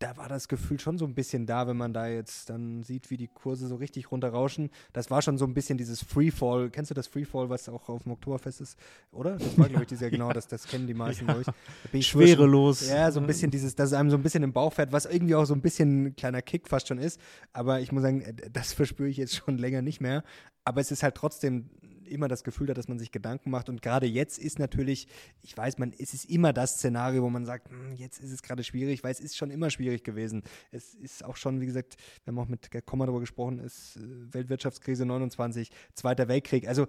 da 0.00 0.16
war 0.16 0.28
das 0.28 0.48
Gefühl 0.48 0.80
schon 0.80 0.96
so 0.96 1.04
ein 1.04 1.14
bisschen 1.14 1.44
da, 1.44 1.66
wenn 1.66 1.76
man 1.76 1.92
da 1.92 2.08
jetzt 2.08 2.48
dann 2.48 2.82
sieht, 2.82 3.10
wie 3.10 3.18
die 3.18 3.28
Kurse 3.28 3.68
so 3.68 3.76
richtig 3.76 4.10
runterrauschen. 4.10 4.70
Das 4.94 5.10
war 5.10 5.20
schon 5.20 5.36
so 5.36 5.44
ein 5.44 5.52
bisschen 5.52 5.76
dieses 5.76 6.02
Freefall. 6.02 6.70
Kennst 6.70 6.90
du 6.90 6.94
das 6.94 7.06
Freefall, 7.06 7.50
was 7.50 7.68
auch 7.68 7.90
auf 7.90 8.04
dem 8.04 8.12
Oktoberfest 8.12 8.62
ist? 8.62 8.78
Oder? 9.12 9.36
Das 9.36 9.58
war, 9.58 9.68
glaube 9.68 9.82
ich, 9.82 9.88
dieser, 9.88 10.08
genau, 10.10 10.32
das, 10.32 10.48
das 10.48 10.66
kennen 10.66 10.86
die 10.86 10.94
meisten, 10.94 11.26
ja. 11.26 11.34
glaube 11.34 11.52
ich. 11.92 12.06
Schwerelos. 12.06 12.88
ja, 12.88 13.12
so 13.12 13.20
ein 13.20 13.26
bisschen 13.26 13.50
dieses, 13.50 13.74
dass 13.74 13.90
es 13.90 13.92
einem 13.92 14.10
so 14.10 14.16
ein 14.16 14.22
bisschen 14.22 14.42
im 14.42 14.54
Bauch 14.54 14.72
fährt, 14.72 14.90
was 14.90 15.04
irgendwie 15.04 15.34
auch 15.34 15.44
so 15.44 15.52
ein 15.52 15.60
bisschen 15.60 16.06
ein 16.06 16.16
kleiner 16.16 16.40
Kick 16.40 16.66
fast 16.66 16.88
schon 16.88 16.98
ist. 16.98 17.20
Aber 17.52 17.80
ich 17.80 17.92
muss 17.92 18.02
sagen, 18.02 18.24
das 18.50 18.72
verspüre 18.72 19.10
ich 19.10 19.18
jetzt 19.18 19.36
schon 19.36 19.58
länger 19.58 19.82
nicht 19.82 20.00
mehr. 20.00 20.24
Aber 20.64 20.80
es 20.80 20.90
ist 20.90 21.02
halt 21.02 21.14
trotzdem 21.14 21.68
immer 22.10 22.28
das 22.28 22.44
Gefühl 22.44 22.68
hat, 22.68 22.78
dass 22.78 22.88
man 22.88 22.98
sich 22.98 23.10
Gedanken 23.10 23.50
macht. 23.50 23.68
Und 23.68 23.82
gerade 23.82 24.06
jetzt 24.06 24.38
ist 24.38 24.58
natürlich, 24.58 25.08
ich 25.42 25.56
weiß, 25.56 25.78
man, 25.78 25.92
es 25.98 26.14
ist 26.14 26.28
immer 26.28 26.52
das 26.52 26.74
Szenario, 26.74 27.22
wo 27.22 27.30
man 27.30 27.44
sagt, 27.44 27.70
hm, 27.70 27.94
jetzt 27.96 28.20
ist 28.20 28.32
es 28.32 28.42
gerade 28.42 28.64
schwierig, 28.64 29.02
weil 29.04 29.12
es 29.12 29.20
ist 29.20 29.36
schon 29.36 29.50
immer 29.50 29.70
schwierig 29.70 30.04
gewesen. 30.04 30.42
Es 30.72 30.94
ist 30.94 31.24
auch 31.24 31.36
schon, 31.36 31.60
wie 31.60 31.66
gesagt, 31.66 31.96
wir 32.24 32.32
haben 32.32 32.38
auch 32.38 32.48
mit 32.48 32.70
Komma 32.86 33.06
darüber 33.06 33.20
gesprochen, 33.20 33.58
ist 33.58 33.96
äh, 33.96 34.00
Weltwirtschaftskrise 34.34 35.06
29, 35.06 35.70
Zweiter 35.94 36.28
Weltkrieg. 36.28 36.68
Also 36.68 36.84
äh, 36.84 36.86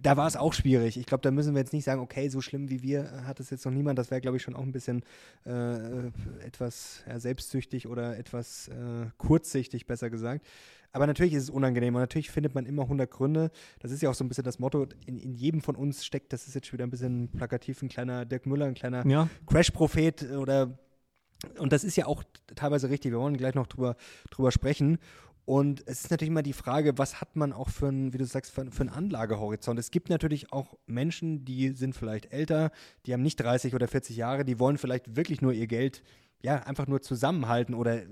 da 0.00 0.16
war 0.16 0.26
es 0.26 0.36
auch 0.36 0.52
schwierig. 0.52 0.96
Ich 0.96 1.06
glaube, 1.06 1.22
da 1.22 1.30
müssen 1.30 1.54
wir 1.54 1.60
jetzt 1.60 1.72
nicht 1.72 1.84
sagen, 1.84 2.00
okay, 2.00 2.28
so 2.28 2.40
schlimm 2.40 2.68
wie 2.68 2.82
wir 2.82 3.26
hat 3.26 3.40
es 3.40 3.50
jetzt 3.50 3.64
noch 3.64 3.72
niemand. 3.72 3.98
Das 3.98 4.10
wäre, 4.10 4.20
glaube 4.20 4.36
ich, 4.36 4.42
schon 4.42 4.54
auch 4.54 4.62
ein 4.62 4.72
bisschen 4.72 5.02
äh, 5.46 6.06
etwas 6.44 7.02
ja, 7.06 7.18
selbstsüchtig 7.18 7.86
oder 7.86 8.16
etwas 8.18 8.68
äh, 8.68 9.06
kurzsichtig, 9.18 9.86
besser 9.86 10.10
gesagt. 10.10 10.46
Aber 10.92 11.06
natürlich 11.06 11.32
ist 11.32 11.44
es 11.44 11.50
unangenehm 11.50 11.94
und 11.94 12.00
natürlich 12.00 12.30
findet 12.30 12.54
man 12.54 12.66
immer 12.66 12.82
100 12.82 13.10
Gründe. 13.10 13.50
Das 13.80 13.90
ist 13.90 14.02
ja 14.02 14.10
auch 14.10 14.14
so 14.14 14.24
ein 14.24 14.28
bisschen 14.28 14.44
das 14.44 14.58
Motto, 14.58 14.86
in, 15.06 15.18
in 15.18 15.34
jedem 15.34 15.62
von 15.62 15.74
uns 15.74 16.04
steckt, 16.04 16.32
das 16.32 16.46
ist 16.46 16.54
jetzt 16.54 16.66
schon 16.66 16.78
wieder 16.78 16.86
ein 16.86 16.90
bisschen 16.90 17.28
plakativ, 17.28 17.82
ein 17.82 17.88
kleiner 17.88 18.24
Dirk 18.26 18.46
Müller, 18.46 18.66
ein 18.66 18.74
kleiner 18.74 19.06
ja. 19.06 19.28
Crash-Prophet 19.46 20.32
oder 20.32 20.78
und 21.58 21.72
das 21.72 21.84
ist 21.84 21.96
ja 21.96 22.06
auch 22.06 22.22
teilweise 22.54 22.88
richtig. 22.88 23.12
Wir 23.12 23.18
wollen 23.18 23.36
gleich 23.36 23.54
noch 23.54 23.66
drüber, 23.66 23.96
drüber 24.30 24.52
sprechen. 24.52 24.98
Und 25.44 25.82
es 25.86 26.04
ist 26.04 26.10
natürlich 26.10 26.30
immer 26.30 26.42
die 26.42 26.52
Frage, 26.52 26.98
was 26.98 27.20
hat 27.20 27.34
man 27.34 27.52
auch 27.52 27.68
für 27.68 27.88
einen, 27.88 28.12
wie 28.12 28.18
du 28.18 28.26
sagst, 28.26 28.52
für, 28.52 28.70
für 28.70 28.82
einen 28.82 28.90
Anlagehorizont? 28.90 29.78
Es 29.78 29.90
gibt 29.90 30.08
natürlich 30.08 30.52
auch 30.52 30.78
Menschen, 30.86 31.44
die 31.44 31.70
sind 31.70 31.96
vielleicht 31.96 32.32
älter, 32.32 32.70
die 33.06 33.12
haben 33.12 33.22
nicht 33.22 33.36
30 33.36 33.74
oder 33.74 33.88
40 33.88 34.16
Jahre, 34.16 34.44
die 34.44 34.60
wollen 34.60 34.78
vielleicht 34.78 35.16
wirklich 35.16 35.42
nur 35.42 35.52
ihr 35.52 35.66
Geld, 35.66 36.04
ja, 36.42 36.58
einfach 36.58 36.86
nur 36.86 37.02
zusammenhalten 37.02 37.74
oder 37.74 38.02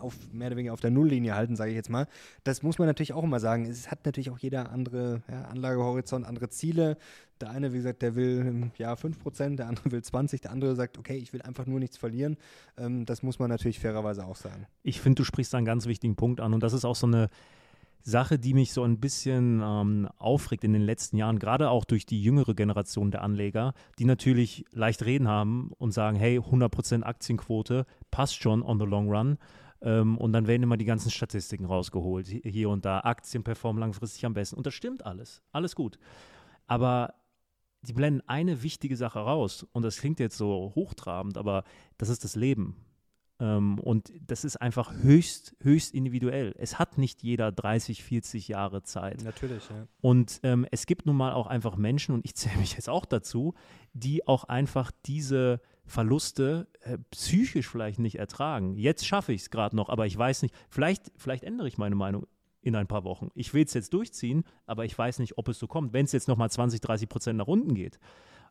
auf 0.00 0.14
mehr 0.32 0.48
oder 0.48 0.56
weniger 0.56 0.72
auf 0.72 0.80
der 0.80 0.90
Nulllinie 0.90 1.34
halten, 1.34 1.56
sage 1.56 1.70
ich 1.70 1.76
jetzt 1.76 1.90
mal. 1.90 2.06
Das 2.44 2.62
muss 2.62 2.78
man 2.78 2.86
natürlich 2.86 3.12
auch 3.12 3.22
immer 3.22 3.40
sagen. 3.40 3.66
Es 3.66 3.90
hat 3.90 4.04
natürlich 4.04 4.30
auch 4.30 4.38
jeder 4.38 4.70
andere 4.70 5.22
ja, 5.30 5.42
Anlagehorizont, 5.44 6.26
andere 6.26 6.48
Ziele. 6.48 6.96
Der 7.40 7.50
eine, 7.50 7.72
wie 7.72 7.78
gesagt, 7.78 8.02
der 8.02 8.14
will 8.14 8.70
ja 8.76 8.92
5%, 8.92 9.56
der 9.56 9.68
andere 9.68 9.92
will 9.92 10.00
20%, 10.00 10.42
der 10.42 10.50
andere 10.50 10.76
sagt, 10.76 10.98
okay, 10.98 11.16
ich 11.16 11.32
will 11.32 11.42
einfach 11.42 11.66
nur 11.66 11.80
nichts 11.80 11.96
verlieren. 11.96 12.36
Ähm, 12.76 13.06
das 13.06 13.22
muss 13.22 13.38
man 13.38 13.48
natürlich 13.48 13.80
fairerweise 13.80 14.26
auch 14.26 14.36
sagen. 14.36 14.66
Ich 14.82 15.00
finde, 15.00 15.16
du 15.20 15.24
sprichst 15.24 15.54
einen 15.54 15.66
ganz 15.66 15.86
wichtigen 15.86 16.16
Punkt 16.16 16.40
an 16.40 16.52
und 16.52 16.62
das 16.62 16.72
ist 16.72 16.84
auch 16.84 16.96
so 16.96 17.06
eine 17.06 17.30
Sache, 18.02 18.38
die 18.38 18.54
mich 18.54 18.72
so 18.72 18.82
ein 18.82 18.98
bisschen 18.98 19.60
ähm, 19.62 20.08
aufregt 20.18 20.64
in 20.64 20.72
den 20.72 20.82
letzten 20.82 21.16
Jahren, 21.16 21.38
gerade 21.38 21.70
auch 21.70 21.84
durch 21.84 22.06
die 22.06 22.22
jüngere 22.22 22.54
Generation 22.54 23.10
der 23.10 23.22
Anleger, 23.22 23.74
die 23.98 24.04
natürlich 24.04 24.64
leicht 24.72 25.04
reden 25.04 25.28
haben 25.28 25.72
und 25.78 25.92
sagen, 25.92 26.16
hey, 26.16 26.38
100% 26.38 27.02
Aktienquote 27.02 27.84
passt 28.10 28.40
schon 28.40 28.62
on 28.62 28.78
the 28.78 28.86
long 28.86 29.10
run. 29.10 29.38
Ähm, 29.82 30.18
und 30.18 30.32
dann 30.32 30.46
werden 30.46 30.62
immer 30.62 30.76
die 30.76 30.84
ganzen 30.84 31.10
Statistiken 31.10 31.64
rausgeholt, 31.64 32.26
hier 32.26 32.68
und 32.68 32.84
da. 32.84 33.00
Aktien 33.00 33.42
performen 33.42 33.80
langfristig 33.80 34.24
am 34.26 34.34
besten. 34.34 34.56
Und 34.56 34.66
das 34.66 34.74
stimmt 34.74 35.04
alles. 35.04 35.42
Alles 35.52 35.74
gut. 35.74 35.98
Aber 36.66 37.14
die 37.82 37.92
blenden 37.92 38.22
eine 38.28 38.62
wichtige 38.62 38.96
Sache 38.96 39.20
raus. 39.20 39.66
Und 39.72 39.82
das 39.82 39.98
klingt 39.98 40.20
jetzt 40.20 40.36
so 40.36 40.72
hochtrabend, 40.74 41.38
aber 41.38 41.64
das 41.96 42.08
ist 42.08 42.24
das 42.24 42.36
Leben. 42.36 42.76
Ähm, 43.40 43.78
und 43.78 44.12
das 44.26 44.44
ist 44.44 44.56
einfach 44.56 44.92
höchst, 44.92 45.56
höchst 45.62 45.94
individuell. 45.94 46.54
Es 46.58 46.78
hat 46.78 46.98
nicht 46.98 47.22
jeder 47.22 47.50
30, 47.50 48.04
40 48.04 48.48
Jahre 48.48 48.82
Zeit. 48.82 49.24
Natürlich, 49.24 49.68
ja. 49.70 49.86
Und 50.02 50.40
ähm, 50.42 50.66
es 50.70 50.84
gibt 50.84 51.06
nun 51.06 51.16
mal 51.16 51.32
auch 51.32 51.46
einfach 51.46 51.76
Menschen, 51.76 52.14
und 52.14 52.24
ich 52.26 52.34
zähle 52.34 52.58
mich 52.58 52.74
jetzt 52.74 52.90
auch 52.90 53.06
dazu, 53.06 53.54
die 53.94 54.28
auch 54.28 54.44
einfach 54.44 54.90
diese 55.06 55.60
Verluste 55.90 56.68
äh, 56.82 56.98
psychisch 57.10 57.68
vielleicht 57.68 57.98
nicht 57.98 58.16
ertragen. 58.16 58.76
Jetzt 58.76 59.06
schaffe 59.06 59.32
ich 59.32 59.42
es 59.42 59.50
gerade 59.50 59.74
noch, 59.74 59.88
aber 59.88 60.06
ich 60.06 60.16
weiß 60.16 60.42
nicht, 60.42 60.54
vielleicht, 60.68 61.10
vielleicht 61.16 61.42
ändere 61.44 61.68
ich 61.68 61.78
meine 61.78 61.96
Meinung 61.96 62.26
in 62.62 62.76
ein 62.76 62.86
paar 62.86 63.04
Wochen. 63.04 63.30
Ich 63.34 63.52
will 63.54 63.64
es 63.64 63.74
jetzt 63.74 63.92
durchziehen, 63.92 64.44
aber 64.66 64.84
ich 64.84 64.96
weiß 64.96 65.18
nicht, 65.18 65.36
ob 65.36 65.48
es 65.48 65.58
so 65.58 65.66
kommt. 65.66 65.92
Wenn 65.92 66.04
es 66.04 66.12
jetzt 66.12 66.28
nochmal 66.28 66.50
20, 66.50 66.80
30 66.80 67.08
Prozent 67.08 67.38
nach 67.38 67.48
unten 67.48 67.74
geht, 67.74 67.98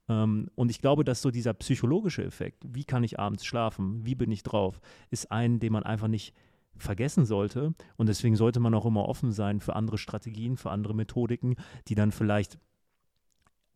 ähm, 0.09 0.49
und 0.55 0.69
ich 0.69 0.81
glaube, 0.81 1.05
dass 1.05 1.21
so 1.21 1.31
dieser 1.31 1.53
psychologische 1.53 2.25
Effekt, 2.25 2.63
wie 2.67 2.83
kann 2.83 3.03
ich 3.03 3.19
abends 3.19 3.45
schlafen, 3.45 4.05
wie 4.05 4.15
bin 4.15 4.31
ich 4.31 4.43
drauf, 4.43 4.81
ist 5.09 5.31
ein, 5.31 5.59
den 5.59 5.71
man 5.71 5.83
einfach 5.83 6.07
nicht 6.07 6.35
vergessen 6.75 7.25
sollte. 7.25 7.73
Und 7.95 8.09
deswegen 8.09 8.35
sollte 8.35 8.59
man 8.59 8.73
auch 8.73 8.85
immer 8.85 9.07
offen 9.07 9.31
sein 9.31 9.61
für 9.61 9.75
andere 9.75 9.97
Strategien, 9.97 10.57
für 10.57 10.71
andere 10.71 10.95
Methodiken, 10.95 11.55
die 11.87 11.95
dann 11.95 12.11
vielleicht 12.11 12.57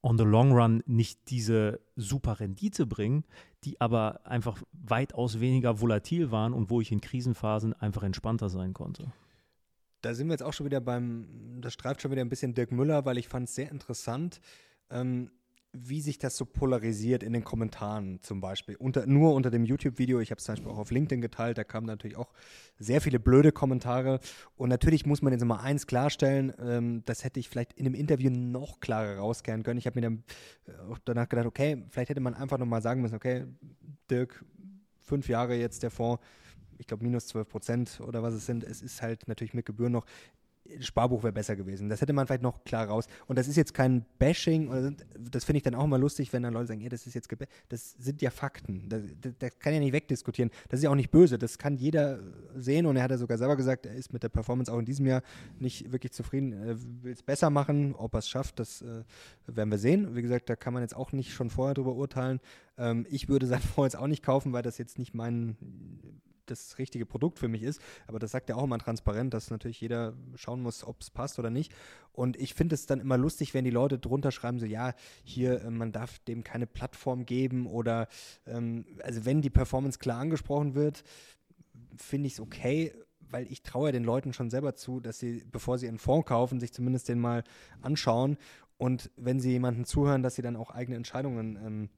on 0.04 0.18
the 0.18 0.24
long 0.24 0.52
run 0.52 0.84
nicht 0.86 1.30
diese 1.30 1.80
super 1.96 2.40
Rendite 2.40 2.86
bringen, 2.86 3.24
die 3.64 3.80
aber 3.82 4.28
einfach 4.28 4.62
weitaus 4.74 5.40
weniger 5.40 5.82
volatil 5.82 6.30
waren 6.30 6.54
und 6.54 6.70
wo 6.70 6.82
ich 6.82 6.92
in 6.92 7.02
Krisenphasen 7.02 7.74
einfach 7.74 8.04
entspannter 8.04 8.50
sein 8.50 8.74
konnte. 8.74 9.12
Da 10.02 10.14
sind 10.14 10.28
wir 10.28 10.34
jetzt 10.34 10.44
auch 10.44 10.52
schon 10.52 10.66
wieder 10.66 10.82
beim, 10.82 11.62
das 11.62 11.74
streift 11.74 12.02
schon 12.02 12.12
wieder 12.12 12.22
ein 12.22 12.30
bisschen 12.30 12.54
Dirk 12.54 12.74
Müller, 12.74 13.06
weil 13.06 13.18
ich 13.18 13.30
fand 13.30 13.48
es 13.48 13.56
sehr 13.56 13.72
interessant. 13.72 14.42
Ähm, 14.90 15.32
wie 15.74 16.01
sich 16.01 16.20
das 16.20 16.38
so 16.38 16.46
polarisiert 16.46 17.24
in 17.24 17.34
den 17.34 17.44
Kommentaren 17.44 18.22
zum 18.22 18.39
Beispiel. 18.39 18.75
Unter, 18.75 19.08
nur 19.08 19.34
unter 19.34 19.50
dem 19.50 19.65
YouTube-Video, 19.65 20.20
ich 20.20 20.30
habe 20.30 20.38
es 20.38 20.46
zum 20.46 20.53
Beispiel 20.53 20.72
auch 20.72 20.77
auf 20.77 20.92
LinkedIn 20.92 21.20
geteilt, 21.20 21.58
da 21.58 21.63
kamen 21.63 21.88
natürlich 21.88 22.15
auch 22.15 22.32
sehr 22.77 23.01
viele 23.01 23.20
blöde 23.20 23.51
Kommentare. 23.51 24.20
Und 24.56 24.70
natürlich 24.70 25.08
muss 25.08 25.24
man 25.24 25.34
jetzt 25.34 25.44
mal 25.44 25.60
eins 25.60 25.88
klarstellen, 25.88 26.53
ähm, 26.60 27.01
das 27.06 27.24
hätte 27.24 27.39
ich 27.39 27.50
vielleicht 27.50 27.74
in 27.74 27.88
einem 27.88 27.96
Interview 27.96 28.30
noch 28.30 28.80
klarer 28.80 29.18
rauskehren 29.18 29.63
können. 29.63 29.80
Ich 29.80 29.88
habe 29.88 30.00
mir 30.00 30.03
dann 30.03 30.24
äh, 30.68 30.92
auch 30.92 31.00
danach 31.06 31.27
gedacht, 31.27 31.48
okay, 31.48 31.84
vielleicht 31.89 32.10
hätte 32.10 32.22
man 32.22 32.36
einfach 32.36 32.60
nochmal 32.60 32.84
sagen 32.84 33.01
müssen, 33.01 33.15
okay, 33.15 33.46
Dirk, 34.12 34.46
fünf 35.01 35.27
Jahre 35.27 35.56
jetzt 35.56 35.82
der 35.82 35.89
Fonds, 35.89 36.24
ich 36.77 36.88
glaube 36.88 37.03
minus 37.03 37.27
12 37.27 37.50
Prozent 37.50 38.00
oder 38.06 38.22
was 38.22 38.34
es 38.36 38.46
sind. 38.46 38.63
Es 38.63 38.82
ist 38.82 39.01
halt 39.01 39.27
natürlich 39.27 39.53
mit 39.53 39.65
Gebühren 39.65 39.92
noch. 39.92 40.06
Sparbuch 40.79 41.24
wäre 41.24 41.34
besser 41.34 41.55
gewesen. 41.55 41.89
Das 41.89 42.01
hätte 42.01 42.13
man 42.13 42.25
vielleicht 42.25 42.41
noch 42.41 42.63
klar 42.63 42.88
raus. 42.88 43.08
Und 43.27 43.38
das 43.38 43.48
ist 43.48 43.55
jetzt 43.55 43.74
kein 43.74 44.05
Bashing, 44.17 44.96
das 45.20 45.43
finde 45.43 45.58
ich 45.58 45.63
dann 45.63 45.75
auch 45.75 45.84
immer 45.84 45.98
lustig, 45.98 46.32
wenn 46.34 46.43
dann 46.43 46.53
Leute 46.53 46.67
sagen, 46.67 46.82
ja, 46.82 46.89
das 46.89 47.05
ist 47.05 47.13
jetzt, 47.13 47.29
das 47.70 47.91
sind 47.91 48.22
ja 48.22 48.29
Fakten. 48.29 48.88
Das, 48.89 49.01
das, 49.20 49.34
das, 49.39 49.60
kann 49.60 49.74
ja 49.74 49.79
nicht 49.79 49.93
wegdiskutieren. 49.93 50.51
Das 50.70 50.79
ist 50.79 50.84
ja 50.84 50.89
auch 50.89 50.96
nicht 50.96 51.12
böse. 51.12 51.38
Das 51.38 51.58
kann 51.58 51.75
jeder 51.75 52.20
sehen 52.55 52.86
und 52.86 52.96
er 52.96 53.03
hat 53.03 53.12
ja 53.12 53.17
sogar 53.17 53.38
selber 53.38 53.55
gesagt, 53.55 53.86
er 53.86 53.96
ist 53.96 54.13
mit 54.13 54.24
der 54.24 54.29
Performance 54.29 54.72
auch 54.72 54.79
in 54.79 54.86
diesem 54.86 55.05
Jahr 55.05 55.22
nicht 55.60 55.91
wirklich 55.91 56.13
zufrieden. 56.13 56.53
Er 56.53 56.82
will 57.03 57.12
es 57.12 57.24
besser 57.24 57.50
machen. 57.50 57.93
Ob 57.96 58.13
er 58.13 58.20
es 58.20 58.29
schafft, 58.29 58.60
das 58.60 58.82
äh, 58.82 59.03
werden 59.48 59.70
wir 59.70 59.77
sehen. 59.77 60.15
Wie 60.15 60.22
gesagt, 60.22 60.50
da 60.50 60.55
kann 60.55 60.74
man 60.74 60.82
jetzt 60.82 60.96
auch 60.96 61.12
nicht 61.12 61.34
schon 61.34 61.50
vorher 61.50 61.74
drüber 61.74 61.93
urteilen. 61.93 62.39
Ähm, 62.77 63.05
ich 63.10 63.29
würde 63.29 63.48
sein 63.48 63.62
Fonds 63.62 63.96
auch 63.96 64.08
nicht 64.08 64.24
kaufen, 64.24 64.53
weil 64.53 64.63
das 64.63 64.77
jetzt 64.77 64.98
nicht 64.98 65.13
mein 65.13 65.58
das 66.46 66.78
richtige 66.78 67.06
Produkt 67.06 67.40
für 67.40 67.48
mich 67.48 67.64
ist. 67.64 67.82
Aber 68.08 68.20
das 68.20 68.32
sagt 68.32 68.50
ja 68.50 68.56
auch 68.56 68.64
immer 68.64 68.80
transparent, 68.80 69.34
dass 69.34 69.50
natürlich 69.50 69.82
jeder 69.82 70.14
schauen 70.36 70.62
muss, 70.62 70.84
ob 70.84 71.02
es 71.02 71.10
passt 71.10 71.40
oder 71.40 71.50
nicht. 71.50 71.74
Und 72.12 72.38
ich 72.38 72.54
finde 72.54 72.76
es 72.76 72.86
dann 72.86 73.00
immer 73.00 73.18
lustig, 73.18 73.54
wenn 73.54 73.66
die 73.66 73.72
Leute 73.72 73.98
drunter 73.98 74.32
schreiben, 74.32 74.60
so 74.60 74.66
ja, 74.66 74.94
hier, 75.24 75.62
äh, 75.62 75.70
man 75.70 75.92
darf 75.92 76.20
dem 76.20 76.44
keine 76.44 76.68
Plattform 76.68 77.26
geben 77.26 77.68
oder 77.68 78.08
ähm, 78.46 78.86
also 79.02 79.26
wenn 79.26 79.42
die 79.42 79.50
Performance 79.50 80.00
klar 80.00 80.20
angesprochen 80.20 80.76
wird, 80.76 81.04
finde 81.98 82.28
ich 82.28 82.34
es 82.34 82.40
okay, 82.40 82.94
weil 83.20 83.52
ich 83.52 83.64
traue 83.64 83.92
den 83.92 84.04
Leuten 84.04 84.32
schon 84.32 84.50
selber 84.50 84.76
zu, 84.76 85.00
dass 85.00 85.20
sie, 85.20 85.44
bevor 85.52 85.78
sie 85.78 85.88
einen 85.88 85.98
Fonds 85.98 86.28
kaufen, 86.28 86.60
sich 86.60 86.72
zumindest 86.72 87.10
den 87.10 87.20
mal 87.20 87.44
anschauen. 87.82 88.38
Und 88.78 89.12
wenn 89.16 89.40
sie 89.40 89.52
jemanden 89.52 89.86
zuhören, 89.86 90.24
dass 90.24 90.36
sie 90.36 90.42
dann 90.42 90.56
auch 90.56 90.72
eigene 90.72 90.98
Entscheidungen 90.98 91.56
ähm, 91.56 91.90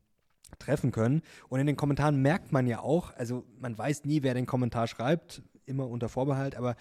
treffen 0.60 0.92
können. 0.92 1.22
Und 1.50 1.60
in 1.60 1.68
den 1.68 1.76
Kommentaren 1.76 2.22
merkt 2.22 2.52
man 2.52 2.68
ja 2.68 2.80
auch, 2.80 3.14
also 3.16 3.46
man 3.60 3.78
weiß 3.78 4.06
nie, 4.06 4.24
wer 4.24 4.34
den 4.34 4.46
Kommentar 4.46 4.88
schreibt, 4.88 5.42
immer 5.66 5.88
unter 5.88 6.10
Vorbehalt, 6.10 6.56
aber 6.56 6.76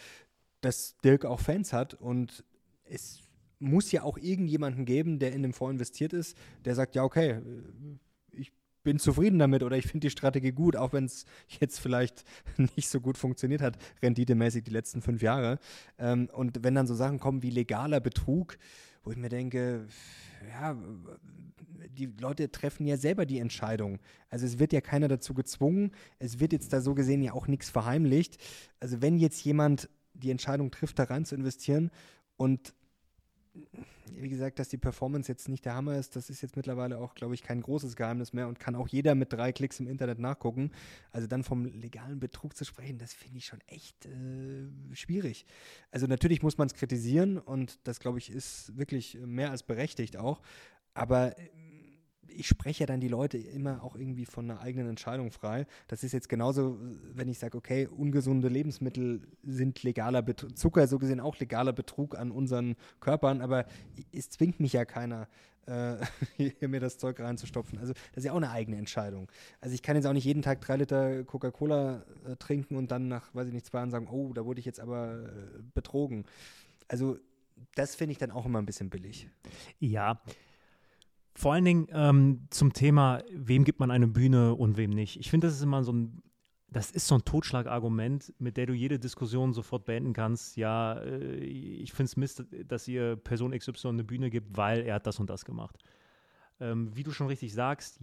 dass 0.60 0.96
Dirk 1.04 1.24
auch 1.24 1.40
Fans 1.40 1.72
hat 1.72 1.94
und 1.94 2.44
es 2.84 3.20
muss 3.58 3.92
ja 3.92 4.02
auch 4.02 4.18
irgendjemanden 4.18 4.84
geben, 4.84 5.18
der 5.18 5.32
in 5.32 5.42
dem 5.42 5.52
Fonds 5.52 5.74
investiert 5.74 6.12
ist, 6.12 6.36
der 6.64 6.74
sagt, 6.74 6.94
ja, 6.94 7.02
okay, 7.02 7.40
ich 8.30 8.52
bin 8.82 8.98
zufrieden 8.98 9.38
damit 9.38 9.62
oder 9.62 9.76
ich 9.76 9.86
finde 9.86 10.06
die 10.06 10.10
Strategie 10.10 10.52
gut, 10.52 10.76
auch 10.76 10.92
wenn 10.92 11.06
es 11.06 11.24
jetzt 11.60 11.80
vielleicht 11.80 12.24
nicht 12.76 12.88
so 12.88 13.00
gut 13.00 13.18
funktioniert 13.18 13.62
hat, 13.62 13.78
renditemäßig 14.02 14.64
die 14.64 14.70
letzten 14.70 15.02
fünf 15.02 15.22
Jahre. 15.22 15.58
Ähm, 15.98 16.28
und 16.32 16.62
wenn 16.62 16.74
dann 16.74 16.86
so 16.86 16.94
Sachen 16.94 17.18
kommen 17.18 17.42
wie 17.42 17.50
legaler 17.50 18.00
Betrug, 18.00 18.58
wo 19.04 19.10
ich 19.10 19.16
mir 19.16 19.28
denke, 19.28 19.86
ja, 20.48 20.76
die 21.90 22.06
Leute 22.06 22.50
treffen 22.50 22.86
ja 22.86 22.96
selber 22.96 23.26
die 23.26 23.38
Entscheidung. 23.38 23.98
Also 24.30 24.46
es 24.46 24.58
wird 24.58 24.72
ja 24.72 24.80
keiner 24.80 25.08
dazu 25.08 25.34
gezwungen. 25.34 25.92
Es 26.18 26.40
wird 26.40 26.52
jetzt 26.52 26.72
da 26.72 26.80
so 26.80 26.94
gesehen 26.94 27.22
ja 27.22 27.32
auch 27.32 27.46
nichts 27.46 27.70
verheimlicht. 27.70 28.38
Also 28.80 29.00
wenn 29.02 29.18
jetzt 29.18 29.44
jemand 29.44 29.88
die 30.14 30.30
Entscheidung 30.30 30.70
trifft, 30.70 30.98
da 30.98 31.04
rein 31.04 31.24
zu 31.24 31.34
investieren 31.34 31.90
und 32.36 32.74
wie 34.12 34.28
gesagt, 34.28 34.58
dass 34.58 34.68
die 34.68 34.76
Performance 34.76 35.30
jetzt 35.30 35.48
nicht 35.48 35.64
der 35.64 35.74
Hammer 35.74 35.96
ist, 35.96 36.16
das 36.16 36.30
ist 36.30 36.42
jetzt 36.42 36.56
mittlerweile 36.56 36.98
auch, 36.98 37.14
glaube 37.14 37.34
ich, 37.34 37.42
kein 37.42 37.60
großes 37.60 37.96
Geheimnis 37.96 38.32
mehr 38.32 38.48
und 38.48 38.60
kann 38.60 38.74
auch 38.74 38.88
jeder 38.88 39.14
mit 39.14 39.32
drei 39.32 39.52
Klicks 39.52 39.80
im 39.80 39.86
Internet 39.86 40.18
nachgucken. 40.18 40.70
Also 41.10 41.26
dann 41.26 41.42
vom 41.42 41.64
legalen 41.64 42.20
Betrug 42.20 42.56
zu 42.56 42.64
sprechen, 42.64 42.98
das 42.98 43.12
finde 43.12 43.38
ich 43.38 43.46
schon 43.46 43.60
echt 43.66 44.06
äh, 44.06 44.68
schwierig. 44.92 45.46
Also 45.90 46.06
natürlich 46.06 46.42
muss 46.42 46.58
man 46.58 46.66
es 46.66 46.74
kritisieren 46.74 47.38
und 47.38 47.78
das, 47.86 48.00
glaube 48.00 48.18
ich, 48.18 48.30
ist 48.30 48.76
wirklich 48.76 49.18
mehr 49.24 49.50
als 49.50 49.62
berechtigt 49.62 50.16
auch. 50.16 50.42
Aber 50.94 51.34
ich 52.28 52.46
spreche 52.46 52.86
dann 52.86 53.00
die 53.00 53.08
Leute 53.08 53.38
immer 53.38 53.82
auch 53.82 53.96
irgendwie 53.96 54.24
von 54.24 54.50
einer 54.50 54.60
eigenen 54.60 54.88
Entscheidung 54.88 55.30
frei. 55.30 55.66
Das 55.88 56.02
ist 56.04 56.12
jetzt 56.12 56.28
genauso, 56.28 56.78
wenn 57.12 57.28
ich 57.28 57.38
sage, 57.38 57.56
okay, 57.56 57.86
ungesunde 57.86 58.48
Lebensmittel 58.48 59.22
sind 59.42 59.82
legaler 59.82 60.22
Betrug, 60.22 60.56
Zucker 60.56 60.86
so 60.86 60.98
gesehen 60.98 61.20
auch 61.20 61.38
legaler 61.38 61.72
Betrug 61.72 62.16
an 62.16 62.30
unseren 62.30 62.76
Körpern, 63.00 63.40
aber 63.40 63.66
es 64.12 64.30
zwingt 64.30 64.60
mich 64.60 64.72
ja 64.72 64.84
keiner, 64.84 65.28
äh, 65.66 65.96
mir 66.66 66.80
das 66.80 66.98
Zeug 66.98 67.20
reinzustopfen. 67.20 67.78
Also 67.78 67.92
das 68.12 68.18
ist 68.18 68.24
ja 68.24 68.32
auch 68.32 68.36
eine 68.36 68.50
eigene 68.50 68.76
Entscheidung. 68.76 69.30
Also 69.60 69.74
ich 69.74 69.82
kann 69.82 69.96
jetzt 69.96 70.06
auch 70.06 70.12
nicht 70.12 70.24
jeden 70.24 70.42
Tag 70.42 70.60
drei 70.60 70.76
Liter 70.76 71.24
Coca-Cola 71.24 72.04
äh, 72.26 72.36
trinken 72.36 72.76
und 72.76 72.90
dann 72.90 73.08
nach, 73.08 73.34
weiß 73.34 73.48
ich 73.48 73.54
nicht, 73.54 73.66
zwei 73.66 73.78
Jahren 73.78 73.90
sagen, 73.90 74.08
oh, 74.10 74.32
da 74.32 74.44
wurde 74.44 74.60
ich 74.60 74.66
jetzt 74.66 74.80
aber 74.80 75.24
äh, 75.24 75.62
betrogen. 75.74 76.24
Also 76.88 77.18
das 77.74 77.94
finde 77.94 78.12
ich 78.12 78.18
dann 78.18 78.30
auch 78.30 78.46
immer 78.46 78.60
ein 78.60 78.66
bisschen 78.66 78.90
billig. 78.90 79.28
Ja, 79.78 80.20
vor 81.34 81.52
allen 81.52 81.64
Dingen 81.64 81.88
ähm, 81.90 82.46
zum 82.50 82.72
Thema, 82.72 83.22
wem 83.32 83.64
gibt 83.64 83.80
man 83.80 83.90
eine 83.90 84.06
Bühne 84.06 84.54
und 84.54 84.76
wem 84.76 84.90
nicht. 84.90 85.18
Ich 85.18 85.30
finde, 85.30 85.48
das 85.48 85.56
ist 85.56 85.62
immer 85.62 85.82
so 85.82 85.92
ein, 85.92 86.22
das 86.68 86.90
ist 86.90 87.08
so 87.08 87.16
ein 87.16 87.24
Totschlagargument, 87.24 88.32
mit 88.38 88.56
der 88.56 88.66
du 88.66 88.72
jede 88.72 88.98
Diskussion 88.98 89.52
sofort 89.52 89.84
beenden 89.84 90.12
kannst. 90.12 90.56
Ja, 90.56 90.94
äh, 90.94 91.36
ich 91.36 91.92
finde 91.92 92.04
es 92.04 92.16
Mist, 92.16 92.44
dass 92.66 92.86
ihr 92.86 93.16
Person 93.16 93.56
XY 93.56 93.88
eine 93.88 94.04
Bühne 94.04 94.30
gibt, 94.30 94.56
weil 94.56 94.82
er 94.82 94.94
hat 94.94 95.06
das 95.06 95.18
und 95.18 95.28
das 95.28 95.44
gemacht. 95.44 95.76
Ähm, 96.60 96.94
wie 96.94 97.02
du 97.02 97.10
schon 97.10 97.26
richtig 97.26 97.52
sagst, 97.52 98.00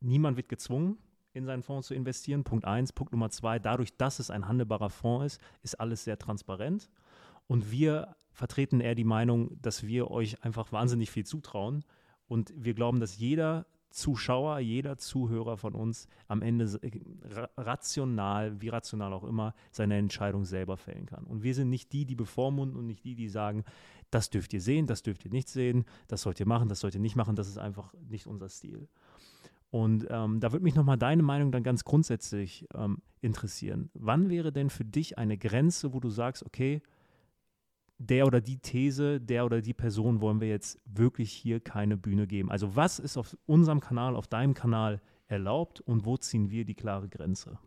niemand 0.00 0.36
wird 0.36 0.50
gezwungen, 0.50 0.98
in 1.32 1.46
seinen 1.46 1.62
Fonds 1.62 1.86
zu 1.86 1.94
investieren. 1.94 2.44
Punkt 2.44 2.66
eins. 2.66 2.92
Punkt 2.92 3.12
Nummer 3.12 3.30
zwei, 3.30 3.58
dadurch, 3.58 3.96
dass 3.96 4.18
es 4.18 4.30
ein 4.30 4.46
handelbarer 4.46 4.90
Fonds 4.90 5.34
ist, 5.34 5.42
ist 5.62 5.80
alles 5.80 6.04
sehr 6.04 6.18
transparent. 6.18 6.90
Und 7.46 7.70
wir 7.70 8.14
vertreten 8.30 8.80
eher 8.80 8.94
die 8.94 9.04
Meinung, 9.04 9.58
dass 9.62 9.86
wir 9.86 10.10
euch 10.10 10.42
einfach 10.44 10.70
wahnsinnig 10.70 11.10
viel 11.10 11.24
zutrauen 11.24 11.82
und 12.28 12.52
wir 12.56 12.74
glauben, 12.74 13.00
dass 13.00 13.18
jeder 13.18 13.66
Zuschauer, 13.90 14.58
jeder 14.58 14.98
Zuhörer 14.98 15.56
von 15.56 15.74
uns 15.74 16.08
am 16.26 16.42
Ende 16.42 16.64
äh, 16.82 17.00
rational, 17.56 18.60
wie 18.60 18.68
rational 18.68 19.12
auch 19.12 19.24
immer, 19.24 19.54
seine 19.72 19.96
Entscheidung 19.96 20.44
selber 20.44 20.76
fällen 20.76 21.06
kann. 21.06 21.24
Und 21.24 21.42
wir 21.42 21.54
sind 21.54 21.70
nicht 21.70 21.92
die, 21.92 22.04
die 22.04 22.14
bevormunden 22.14 22.78
und 22.78 22.86
nicht 22.86 23.04
die, 23.04 23.14
die 23.14 23.28
sagen, 23.28 23.64
das 24.10 24.30
dürft 24.30 24.52
ihr 24.52 24.60
sehen, 24.60 24.86
das 24.86 25.02
dürft 25.02 25.24
ihr 25.24 25.30
nicht 25.30 25.48
sehen, 25.48 25.84
das 26.06 26.22
sollt 26.22 26.38
ihr 26.40 26.46
machen, 26.46 26.68
das 26.68 26.80
sollt 26.80 26.94
ihr 26.94 27.00
nicht 27.00 27.16
machen, 27.16 27.36
das 27.36 27.48
ist 27.48 27.58
einfach 27.58 27.92
nicht 28.08 28.26
unser 28.26 28.48
Stil. 28.48 28.88
Und 29.70 30.06
ähm, 30.08 30.40
da 30.40 30.52
würde 30.52 30.64
mich 30.64 30.74
nochmal 30.74 30.96
deine 30.96 31.22
Meinung 31.22 31.52
dann 31.52 31.62
ganz 31.62 31.84
grundsätzlich 31.84 32.66
ähm, 32.74 33.02
interessieren. 33.20 33.90
Wann 33.94 34.30
wäre 34.30 34.50
denn 34.50 34.70
für 34.70 34.84
dich 34.84 35.18
eine 35.18 35.36
Grenze, 35.36 35.92
wo 35.92 36.00
du 36.00 36.08
sagst, 36.08 36.44
okay, 36.44 36.80
der 37.98 38.26
oder 38.26 38.40
die 38.40 38.58
These, 38.58 39.20
der 39.20 39.44
oder 39.44 39.60
die 39.60 39.74
Person 39.74 40.20
wollen 40.20 40.40
wir 40.40 40.48
jetzt 40.48 40.78
wirklich 40.84 41.32
hier 41.32 41.60
keine 41.60 41.96
Bühne 41.96 42.26
geben? 42.26 42.50
Also 42.50 42.76
was 42.76 42.98
ist 42.98 43.16
auf 43.16 43.36
unserem 43.46 43.80
Kanal, 43.80 44.14
auf 44.16 44.28
deinem 44.28 44.54
Kanal 44.54 45.00
erlaubt 45.26 45.80
und 45.80 46.04
wo 46.04 46.16
ziehen 46.16 46.50
wir 46.50 46.64
die 46.64 46.74
klare 46.74 47.08
Grenze? 47.08 47.58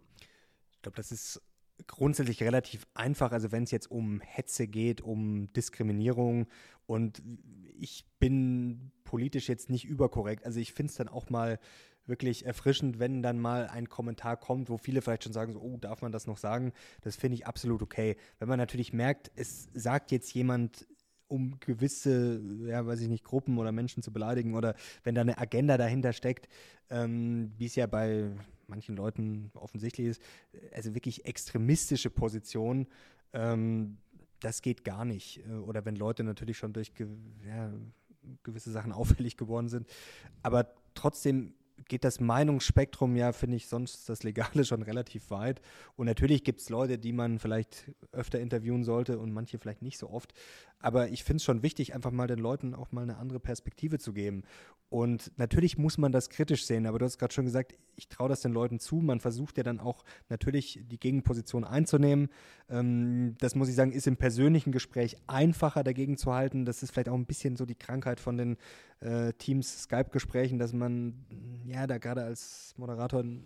Ich 0.72 0.82
glaube, 0.82 0.96
das 0.96 1.12
ist 1.12 1.42
grundsätzlich 1.88 2.42
relativ 2.42 2.88
einfach. 2.94 3.32
Also 3.32 3.52
wenn 3.52 3.64
es 3.64 3.72
jetzt 3.72 3.92
um 3.92 4.22
Hetze 4.22 4.68
geht, 4.68 5.02
um 5.02 5.52
Diskriminierung 5.54 6.48
und 6.86 7.22
ich 7.78 8.06
bin 8.20 8.92
politisch 9.04 9.50
jetzt 9.50 9.70
nicht 9.70 9.86
überkorrekt. 9.86 10.46
Also 10.46 10.60
ich 10.60 10.74
finde 10.74 10.92
es 10.92 10.96
dann 10.96 11.10
auch 11.10 11.30
mal 11.30 11.60
wirklich 12.12 12.46
erfrischend, 12.46 13.00
wenn 13.00 13.24
dann 13.24 13.39
mal 13.39 13.68
ein 13.68 13.89
Kommentar 13.89 14.38
kommt, 14.38 14.70
wo 14.70 14.77
viele 14.77 15.01
vielleicht 15.01 15.24
schon 15.24 15.34
sagen, 15.34 15.53
so, 15.53 15.60
oh, 15.60 15.77
darf 15.77 16.03
man 16.03 16.12
das 16.12 16.27
noch 16.27 16.38
sagen? 16.38 16.74
Das 17.01 17.15
finde 17.15 17.36
ich 17.36 17.48
absolut 17.48 17.82
okay. 17.82 18.15
Wenn 18.38 18.48
man 18.48 18.60
natürlich 18.60 18.94
merkt, 18.94 19.32
es 19.36 19.70
sagt 19.74 20.12
jetzt 20.12 20.32
jemand 20.36 20.86
um 21.27 21.60
gewisse, 21.62 22.41
ja, 22.68 22.86
weiß 22.86 23.01
ich 23.01 23.08
nicht, 23.08 23.24
Gruppen 23.24 23.58
oder 23.58 23.72
Menschen 23.72 24.03
zu 24.03 24.12
beleidigen 24.12 24.53
oder 24.53 24.75
wenn 25.03 25.15
da 25.15 25.22
eine 25.22 25.38
Agenda 25.38 25.77
dahinter 25.77 26.13
steckt, 26.13 26.48
ähm, 26.89 27.53
wie 27.58 27.65
es 27.65 27.75
ja 27.75 27.88
bei 27.88 28.30
manchen 28.68 28.96
Leuten 28.96 29.50
offensichtlich 29.56 30.08
ist, 30.08 30.22
also 30.74 30.94
wirklich 30.94 31.25
extremistische 31.25 32.10
Positionen, 32.10 32.88
ähm, 33.34 33.98
das 34.41 34.62
geht 34.62 34.84
gar 34.84 35.06
nicht. 35.06 35.41
Oder 35.65 35.86
wenn 35.86 35.96
Leute 35.96 36.24
natürlich 36.24 36.58
schon 36.58 36.74
durch 36.74 36.94
ge 36.94 37.08
ja, 37.48 37.72
gewisse 38.44 38.72
Sachen 38.72 38.91
auffällig 38.91 39.38
geworden 39.38 39.70
sind. 39.70 39.88
Aber 40.44 40.74
trotzdem 40.94 41.53
geht 41.88 42.04
das 42.04 42.20
Meinungsspektrum 42.20 43.16
ja, 43.16 43.32
finde 43.32 43.58
ich, 43.58 43.68
sonst 43.68 44.10
das 44.10 44.24
Legale 44.24 44.66
schon 44.66 44.82
relativ 44.82 45.30
weit. 45.30 45.62
Und 45.96 46.08
natürlich 46.08 46.44
gibt 46.44 46.62
es 46.62 46.70
Leute, 46.70 46.98
die 46.98 47.14
man 47.14 47.40
vielleicht 47.40 47.92
öfter 48.12 48.40
interviewen 48.40 48.84
sollte 48.84 49.20
und 49.20 49.32
manche 49.32 49.58
vielleicht 49.58 49.82
nicht 49.82 49.98
so 49.98 50.10
oft. 50.10 50.34
Aber 50.82 51.10
ich 51.10 51.24
finde 51.24 51.38
es 51.38 51.44
schon 51.44 51.64
wichtig, 51.64 51.94
einfach 51.94 52.12
mal 52.12 52.28
den 52.28 52.40
Leuten 52.40 52.74
auch 52.74 52.92
mal 52.92 53.04
eine 53.04 53.18
andere 53.18 53.40
Perspektive 53.40 54.00
zu 54.00 54.14
geben. 54.14 54.44
Und 54.92 55.32
natürlich 55.38 55.78
muss 55.78 55.98
man 55.98 56.12
das 56.12 56.30
kritisch 56.30 56.66
sehen, 56.66 56.86
aber 56.86 57.00
du 57.00 57.06
hast 57.06 57.18
gerade 57.18 57.34
schon 57.34 57.46
gesagt, 57.46 57.76
ich 57.96 58.10
traue 58.10 58.28
das 58.28 58.42
den 58.42 58.52
Leuten 58.52 58.78
zu. 58.78 58.98
Man 58.98 59.22
versucht 59.22 59.58
ja 59.58 59.64
dann 59.64 59.80
auch 59.80 60.04
natürlich 60.28 60.82
die 60.84 61.00
Gegenposition 61.00 61.64
einzunehmen. 61.64 62.28
Ähm, 62.70 63.36
das 63.40 63.56
muss 63.56 63.70
ich 63.70 63.76
sagen, 63.76 63.94
ist 63.94 64.06
im 64.06 64.18
persönlichen 64.18 64.74
Gespräch 64.74 65.16
einfacher 65.28 65.86
dagegen 65.86 66.18
zu 66.18 66.34
halten. 66.34 66.66
Das 66.66 66.84
ist 66.84 66.92
vielleicht 66.92 67.08
auch 67.08 67.16
ein 67.16 67.26
bisschen 67.26 67.56
so 67.56 67.66
die 67.66 67.76
Krankheit 67.76 68.20
von 68.20 68.36
den 68.36 68.58
äh, 69.00 69.32
Teams 69.32 69.84
Skype-Gesprächen, 69.84 70.60
dass 70.60 70.74
man 70.74 71.26
ja 71.64 71.88
da 71.88 71.98
gerade 71.98 72.24
als 72.24 72.74
Moderator 72.76 73.22
ein 73.22 73.46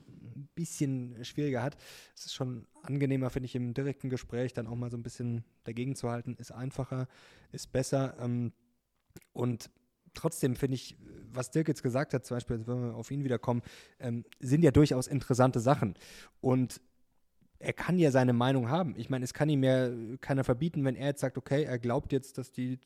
bisschen 0.56 1.24
schwieriger 1.24 1.62
hat. 1.62 1.77
Es 2.15 2.25
ist 2.25 2.34
schon 2.34 2.65
angenehmer, 2.86 3.30
finde 3.30 3.46
ich, 3.46 3.56
im 3.56 3.74
direkten 3.74 4.10
Gespräch 4.10 4.54
dann 4.54 4.68
auch 4.68 4.75
mal 4.75 4.92
so 4.92 4.98
ein 4.98 5.04
bisschen 5.04 5.44
dagegen 5.63 5.96
zu 5.96 6.10
halten. 6.10 6.36
Ist 6.38 6.51
einfacher, 6.51 7.08
ist 7.51 7.72
besser. 7.72 8.15
Ähm, 8.20 8.51
und 9.34 9.70
trotzdem 10.13 10.56
finde 10.56 10.75
ich, 10.75 10.96
was 11.32 11.51
Dirk 11.51 11.68
jetzt 11.68 11.84
gesagt 11.84 12.13
hat, 12.13 12.25
zum 12.25 12.36
Beispiel, 12.38 12.65
wenn 12.65 12.84
wir 12.84 12.96
auf 12.96 13.12
ihn 13.12 13.24
wiederkommen, 13.24 13.62
ähm, 14.00 14.25
sind 14.39 14.63
ja 14.63 14.72
durchaus 14.72 15.08
interessante 15.08 15.60
Sachen. 15.60 15.96
Und 16.42 16.82
er 17.60 17.74
kann 17.74 17.98
ja 17.98 18.12
seine 18.12 18.34
Meinung 18.34 18.70
haben. 18.70 18.96
Ich 18.98 19.10
meine, 19.10 19.24
es 19.24 19.34
kann 19.34 19.50
ihm 19.50 19.63
ja 19.63 19.89
keiner 20.22 20.44
verbieten, 20.44 20.84
wenn 20.84 20.96
er 20.96 21.08
jetzt 21.08 21.22
sagt, 21.22 21.38
okay, 21.38 21.63
er 21.63 21.80
glaubt 21.80 22.12
jetzt, 22.12 22.38
dass 22.38 22.51
die 22.51 22.80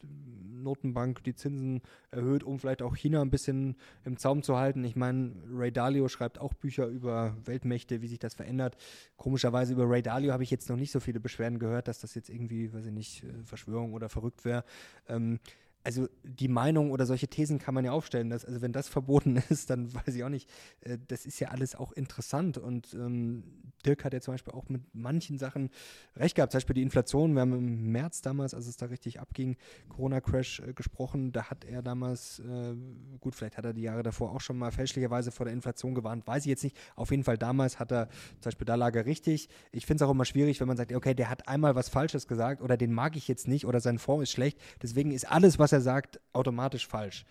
Notenbank 0.63 1.23
die 1.23 1.35
Zinsen 1.35 1.81
erhöht, 2.11 2.43
um 2.43 2.59
vielleicht 2.59 2.81
auch 2.81 2.95
China 2.95 3.21
ein 3.21 3.29
bisschen 3.29 3.75
im 4.05 4.17
Zaum 4.17 4.43
zu 4.43 4.57
halten. 4.57 4.83
Ich 4.83 4.95
meine, 4.95 5.33
Ray 5.51 5.71
Dalio 5.71 6.07
schreibt 6.07 6.39
auch 6.39 6.53
Bücher 6.53 6.87
über 6.87 7.35
Weltmächte, 7.45 8.01
wie 8.01 8.07
sich 8.07 8.19
das 8.19 8.35
verändert. 8.35 8.77
Komischerweise 9.17 9.73
über 9.73 9.89
Ray 9.89 10.01
Dalio 10.01 10.31
habe 10.31 10.43
ich 10.43 10.51
jetzt 10.51 10.69
noch 10.69 10.77
nicht 10.77 10.91
so 10.91 10.99
viele 10.99 11.19
Beschwerden 11.19 11.59
gehört, 11.59 11.87
dass 11.87 11.99
das 11.99 12.15
jetzt 12.15 12.29
irgendwie, 12.29 12.73
weiß 12.73 12.85
ich 12.85 12.91
nicht, 12.91 13.23
äh, 13.23 13.43
Verschwörung 13.43 13.93
oder 13.93 14.09
verrückt 14.09 14.45
wäre. 14.45 14.63
Ähm, 15.07 15.39
also 15.83 16.09
die 16.23 16.47
Meinung 16.47 16.91
oder 16.91 17.05
solche 17.05 17.27
Thesen 17.27 17.57
kann 17.57 17.73
man 17.73 17.85
ja 17.85 17.91
aufstellen. 17.91 18.29
Dass, 18.29 18.45
also 18.45 18.61
wenn 18.61 18.73
das 18.73 18.89
verboten 18.89 19.37
ist, 19.49 19.69
dann 19.69 19.93
weiß 19.93 20.15
ich 20.15 20.23
auch 20.23 20.29
nicht. 20.29 20.49
Äh, 20.81 20.97
das 21.07 21.25
ist 21.25 21.39
ja 21.39 21.49
alles 21.49 21.75
auch 21.75 21.91
interessant. 21.91 22.57
Und 22.57 22.93
ähm, 22.93 23.43
Dirk 23.85 24.03
hat 24.03 24.13
ja 24.13 24.21
zum 24.21 24.33
Beispiel 24.33 24.53
auch 24.53 24.67
mit 24.69 24.81
manchen 24.93 25.37
Sachen 25.37 25.69
recht 26.15 26.35
gehabt. 26.35 26.51
Zum 26.51 26.57
Beispiel 26.57 26.73
die 26.73 26.81
Inflation. 26.81 27.33
Wir 27.33 27.41
haben 27.41 27.53
im 27.53 27.91
März 27.91 28.21
damals, 28.21 28.53
als 28.53 28.67
es 28.67 28.77
da 28.77 28.87
richtig 28.87 29.19
abging, 29.19 29.55
Corona-Crash 29.89 30.59
äh, 30.59 30.73
gesprochen. 30.73 31.31
Da 31.31 31.49
hat 31.49 31.63
er 31.63 31.81
damals, 31.81 32.39
äh, 32.39 32.75
gut, 33.19 33.35
vielleicht 33.35 33.57
hat 33.57 33.65
er 33.65 33.73
die 33.73 33.83
Jahre 33.83 34.03
davor 34.03 34.31
auch 34.31 34.41
schon 34.41 34.57
mal 34.57 34.71
fälschlicherweise 34.71 35.31
vor 35.31 35.45
der 35.45 35.53
Inflation 35.53 35.95
gewarnt. 35.95 36.27
Weiß 36.27 36.43
ich 36.43 36.49
jetzt 36.49 36.63
nicht. 36.63 36.77
Auf 36.95 37.11
jeden 37.11 37.23
Fall 37.23 37.37
damals 37.37 37.79
hat 37.79 37.91
er, 37.91 38.09
zum 38.09 38.49
Beispiel 38.49 38.65
da 38.65 38.75
lag 38.75 38.95
er 38.95 39.05
richtig. 39.05 39.49
Ich 39.71 39.85
finde 39.85 40.03
es 40.03 40.07
auch 40.07 40.11
immer 40.11 40.25
schwierig, 40.25 40.59
wenn 40.59 40.67
man 40.67 40.77
sagt, 40.77 40.93
okay, 40.93 41.13
der 41.13 41.29
hat 41.29 41.47
einmal 41.47 41.75
was 41.75 41.89
Falsches 41.89 42.27
gesagt 42.27 42.61
oder 42.61 42.75
den 42.75 42.93
mag 42.93 43.15
ich 43.15 43.27
jetzt 43.27 43.47
nicht 43.47 43.65
oder 43.65 43.79
sein 43.79 43.97
Fonds 43.97 44.23
ist 44.23 44.31
schlecht. 44.31 44.59
Deswegen 44.81 45.11
ist 45.11 45.29
alles, 45.29 45.57
was 45.59 45.68
was 45.69 45.73
er 45.73 45.81
sagt, 45.81 46.19
automatisch 46.33 46.87
falsch. 46.87 47.25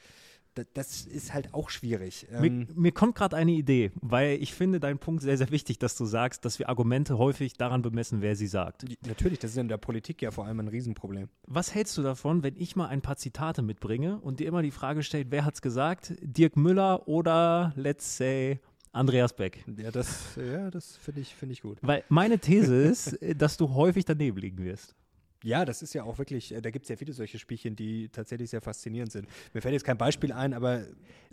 Das 0.74 1.06
ist 1.06 1.34
halt 1.34 1.54
auch 1.54 1.70
schwierig. 1.70 2.26
Mir, 2.32 2.46
ähm, 2.46 2.66
mir 2.74 2.90
kommt 2.90 3.14
gerade 3.14 3.36
eine 3.36 3.52
Idee, 3.52 3.92
weil 4.00 4.42
ich 4.42 4.54
finde 4.54 4.80
deinen 4.80 4.98
Punkt 4.98 5.22
sehr, 5.22 5.36
sehr 5.38 5.52
wichtig, 5.52 5.78
dass 5.78 5.96
du 5.96 6.04
sagst, 6.04 6.44
dass 6.44 6.58
wir 6.58 6.68
Argumente 6.68 7.16
häufig 7.16 7.52
daran 7.54 7.80
bemessen, 7.82 8.22
wer 8.22 8.34
sie 8.34 8.48
sagt. 8.48 8.84
Natürlich, 9.06 9.38
das 9.38 9.52
ist 9.52 9.56
in 9.56 9.68
der 9.68 9.76
Politik 9.76 10.20
ja 10.20 10.32
vor 10.32 10.46
allem 10.46 10.58
ein 10.58 10.66
Riesenproblem. 10.66 11.28
Was 11.46 11.76
hältst 11.76 11.96
du 11.96 12.02
davon, 12.02 12.42
wenn 12.42 12.56
ich 12.56 12.74
mal 12.74 12.88
ein 12.88 13.02
paar 13.02 13.16
Zitate 13.16 13.62
mitbringe 13.62 14.18
und 14.18 14.40
dir 14.40 14.48
immer 14.48 14.62
die 14.62 14.72
Frage 14.72 15.04
stellt, 15.04 15.28
wer 15.30 15.44
hat 15.44 15.54
es 15.54 15.62
gesagt? 15.62 16.14
Dirk 16.22 16.56
Müller 16.56 17.06
oder 17.06 17.72
let's 17.76 18.16
say 18.16 18.58
Andreas 18.90 19.34
Beck. 19.34 19.64
Ja, 19.76 19.92
das, 19.92 20.36
ja, 20.36 20.72
das 20.72 20.96
finde 20.96 21.20
ich, 21.20 21.34
find 21.34 21.52
ich 21.52 21.62
gut. 21.62 21.78
Weil 21.82 22.02
meine 22.08 22.40
These 22.40 22.74
ist, 22.74 23.16
dass 23.36 23.56
du 23.56 23.74
häufig 23.74 24.04
daneben 24.04 24.38
liegen 24.38 24.64
wirst. 24.64 24.96
Ja, 25.44 25.64
das 25.64 25.82
ist 25.82 25.94
ja 25.94 26.02
auch 26.02 26.18
wirklich, 26.18 26.52
äh, 26.52 26.60
da 26.60 26.70
gibt 26.70 26.84
es 26.84 26.88
ja 26.88 26.96
viele 26.96 27.12
solche 27.12 27.38
Spielchen, 27.38 27.76
die 27.76 28.08
tatsächlich 28.08 28.50
sehr 28.50 28.60
faszinierend 28.60 29.12
sind. 29.12 29.28
Mir 29.54 29.60
fällt 29.60 29.72
jetzt 29.72 29.84
kein 29.84 29.98
Beispiel 29.98 30.32
ein, 30.32 30.52
aber 30.52 30.84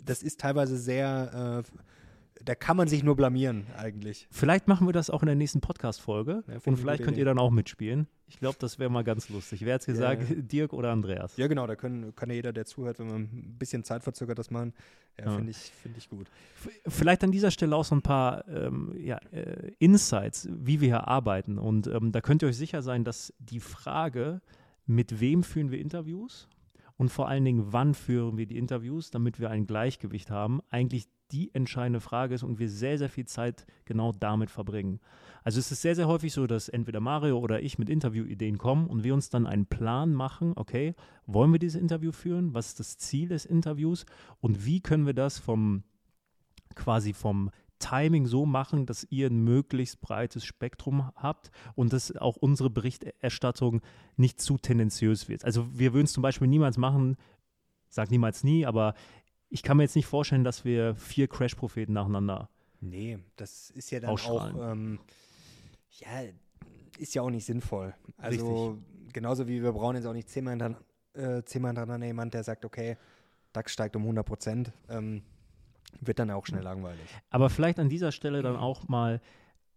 das 0.02 0.22
ist 0.22 0.40
teilweise 0.40 0.76
sehr, 0.78 1.64
äh, 1.64 1.78
da 2.44 2.54
kann 2.54 2.76
man 2.76 2.88
sich 2.88 3.02
nur 3.02 3.16
blamieren 3.16 3.66
eigentlich. 3.76 4.28
Vielleicht 4.30 4.68
machen 4.68 4.86
wir 4.86 4.92
das 4.92 5.10
auch 5.10 5.22
in 5.22 5.26
der 5.26 5.34
nächsten 5.34 5.60
Podcast-Folge 5.60 6.44
ja, 6.46 6.58
und 6.64 6.76
vielleicht 6.76 7.02
könnt 7.02 7.16
Idee. 7.16 7.22
ihr 7.22 7.24
dann 7.24 7.38
auch 7.38 7.50
mitspielen. 7.50 8.06
Ich 8.28 8.38
glaube, 8.38 8.56
das 8.58 8.78
wäre 8.78 8.90
mal 8.90 9.04
ganz 9.04 9.28
lustig. 9.28 9.64
Wer 9.64 9.74
hat 9.74 9.80
es 9.82 9.86
gesagt, 9.86 10.28
ja. 10.28 10.36
Dirk 10.38 10.72
oder 10.72 10.90
Andreas? 10.90 11.36
Ja, 11.36 11.46
genau, 11.46 11.66
da 11.66 11.76
können, 11.76 12.14
kann 12.16 12.28
ja 12.28 12.36
jeder, 12.36 12.52
der 12.52 12.66
zuhört, 12.66 12.98
wenn 12.98 13.08
man 13.08 13.22
ein 13.22 13.56
bisschen 13.58 13.84
zeitverzögert 13.84 14.38
das 14.38 14.50
machen. 14.50 14.74
Ja, 15.18 15.26
ja. 15.26 15.36
finde 15.36 15.50
ich, 15.50 15.56
find 15.56 15.96
ich 15.96 16.08
gut. 16.08 16.28
Vielleicht 16.86 17.24
an 17.24 17.32
dieser 17.32 17.50
Stelle 17.50 17.74
auch 17.74 17.84
so 17.84 17.94
ein 17.94 18.02
paar 18.02 18.46
ähm, 18.48 18.94
ja, 18.98 19.18
äh, 19.30 19.72
Insights, 19.78 20.48
wie 20.50 20.80
wir 20.80 20.88
hier 20.88 21.08
arbeiten. 21.08 21.58
Und 21.58 21.86
ähm, 21.86 22.12
da 22.12 22.20
könnt 22.20 22.42
ihr 22.42 22.48
euch 22.48 22.56
sicher 22.56 22.82
sein, 22.82 23.04
dass 23.04 23.32
die 23.38 23.60
Frage, 23.60 24.40
mit 24.86 25.20
wem 25.20 25.42
führen 25.42 25.70
wir 25.70 25.78
Interviews 25.78 26.48
und 26.96 27.10
vor 27.10 27.28
allen 27.28 27.44
Dingen, 27.44 27.72
wann 27.72 27.94
führen 27.94 28.36
wir 28.36 28.46
die 28.46 28.56
Interviews, 28.56 29.10
damit 29.10 29.38
wir 29.40 29.50
ein 29.50 29.66
Gleichgewicht 29.66 30.30
haben, 30.30 30.60
eigentlich 30.70 31.08
die 31.32 31.54
entscheidende 31.54 32.00
Frage 32.00 32.34
ist 32.34 32.42
und 32.42 32.58
wir 32.58 32.68
sehr, 32.68 32.98
sehr 32.98 33.08
viel 33.08 33.26
Zeit 33.26 33.66
genau 33.84 34.12
damit 34.12 34.50
verbringen. 34.50 35.00
Also 35.42 35.60
es 35.60 35.70
ist 35.70 35.82
sehr, 35.82 35.94
sehr 35.94 36.08
häufig 36.08 36.32
so, 36.32 36.46
dass 36.46 36.68
entweder 36.68 37.00
Mario 37.00 37.38
oder 37.38 37.62
ich 37.62 37.78
mit 37.78 37.88
Interviewideen 37.88 38.58
kommen 38.58 38.88
und 38.88 39.04
wir 39.04 39.14
uns 39.14 39.30
dann 39.30 39.46
einen 39.46 39.66
Plan 39.66 40.12
machen, 40.12 40.52
okay, 40.56 40.94
wollen 41.26 41.52
wir 41.52 41.58
dieses 41.58 41.80
Interview 41.80 42.12
führen? 42.12 42.54
Was 42.54 42.68
ist 42.68 42.80
das 42.80 42.98
Ziel 42.98 43.28
des 43.28 43.44
Interviews? 43.44 44.06
Und 44.40 44.66
wie 44.66 44.80
können 44.80 45.06
wir 45.06 45.14
das 45.14 45.38
vom 45.38 45.84
quasi 46.74 47.12
vom 47.12 47.50
Timing 47.78 48.26
so 48.26 48.46
machen, 48.46 48.86
dass 48.86 49.06
ihr 49.10 49.28
ein 49.28 49.44
möglichst 49.44 50.00
breites 50.00 50.44
Spektrum 50.44 51.10
habt 51.14 51.50
und 51.74 51.92
dass 51.92 52.14
auch 52.16 52.36
unsere 52.36 52.70
Berichterstattung 52.70 53.82
nicht 54.16 54.40
zu 54.40 54.56
tendenziös 54.56 55.28
wird. 55.28 55.44
Also 55.44 55.66
wir 55.78 55.92
würden 55.92 56.06
es 56.06 56.12
zum 56.12 56.22
Beispiel 56.22 56.48
niemals 56.48 56.78
machen, 56.78 57.16
sag 57.88 58.10
niemals 58.10 58.44
nie, 58.44 58.64
aber 58.64 58.94
ich 59.48 59.62
kann 59.62 59.76
mir 59.76 59.84
jetzt 59.84 59.96
nicht 59.96 60.06
vorstellen, 60.06 60.44
dass 60.44 60.64
wir 60.64 60.94
vier 60.96 61.28
Crash-Propheten 61.28 61.92
nacheinander. 61.92 62.48
Nee, 62.80 63.18
das 63.36 63.70
ist 63.70 63.90
ja 63.90 64.00
dann 64.00 64.10
auch, 64.10 64.72
ähm, 64.72 64.98
ja, 65.92 66.08
ist 66.98 67.14
ja 67.14 67.22
auch 67.22 67.30
nicht 67.30 67.44
sinnvoll. 67.44 67.94
Also 68.16 68.68
Richtig. 68.68 69.12
genauso 69.12 69.48
wie 69.48 69.62
wir 69.62 69.72
brauchen 69.72 69.96
jetzt 69.96 70.06
auch 70.06 70.12
nicht 70.12 70.28
zehnmal 70.28 70.52
hintereinander, 70.52 70.84
äh, 71.14 71.42
zehnmal 71.44 71.70
hintereinander 71.70 72.06
jemand, 72.06 72.34
der 72.34 72.44
sagt, 72.44 72.64
okay, 72.64 72.96
DAX 73.52 73.72
steigt 73.72 73.96
um 73.96 74.02
100 74.02 74.26
Prozent, 74.26 74.72
ähm, 74.88 75.22
wird 76.00 76.18
dann 76.18 76.30
auch 76.30 76.46
schnell 76.46 76.62
langweilig. 76.62 77.06
Aber 77.30 77.48
vielleicht 77.48 77.78
an 77.78 77.88
dieser 77.88 78.12
Stelle 78.12 78.42
dann 78.42 78.56
auch 78.56 78.88
mal, 78.88 79.20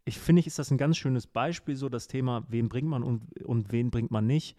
ich 0.04 0.20
finde, 0.20 0.42
ist 0.46 0.60
das 0.60 0.72
ein 0.72 0.78
ganz 0.78 0.98
schönes 0.98 1.28
Beispiel, 1.28 1.76
so 1.76 1.88
das 1.88 2.08
Thema, 2.08 2.44
wen 2.50 2.68
bringt 2.68 2.90
man 2.90 3.04
und, 3.04 3.42
und 3.44 3.72
wen 3.72 3.92
bringt 3.92 4.12
man 4.12 4.28
nicht, 4.28 4.58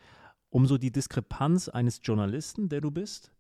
um 0.49 0.67
so 0.67 0.79
die 0.79 0.91
Diskrepanz 0.91 1.69
eines 1.69 2.01
Journalisten, 2.03 2.69
der 2.69 2.81
du 2.81 2.91
bist, 2.91 3.33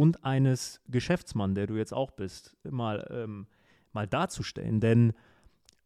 und 0.00 0.24
eines 0.24 0.80
Geschäftsmann, 0.88 1.54
der 1.54 1.66
du 1.66 1.76
jetzt 1.76 1.92
auch 1.92 2.10
bist, 2.10 2.56
mal, 2.64 3.06
ähm, 3.10 3.46
mal 3.92 4.06
darzustellen. 4.06 4.80
Denn 4.80 5.12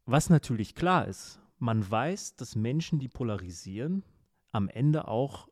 was 0.07 0.31
natürlich 0.31 0.77
klar 0.77 1.09
ist, 1.09 1.41
man 1.59 1.91
weiß, 1.91 2.37
dass 2.37 2.55
Menschen, 2.55 3.01
die 3.01 3.09
polarisieren, 3.09 4.05
am 4.53 4.69
Ende 4.69 5.09
auch 5.09 5.49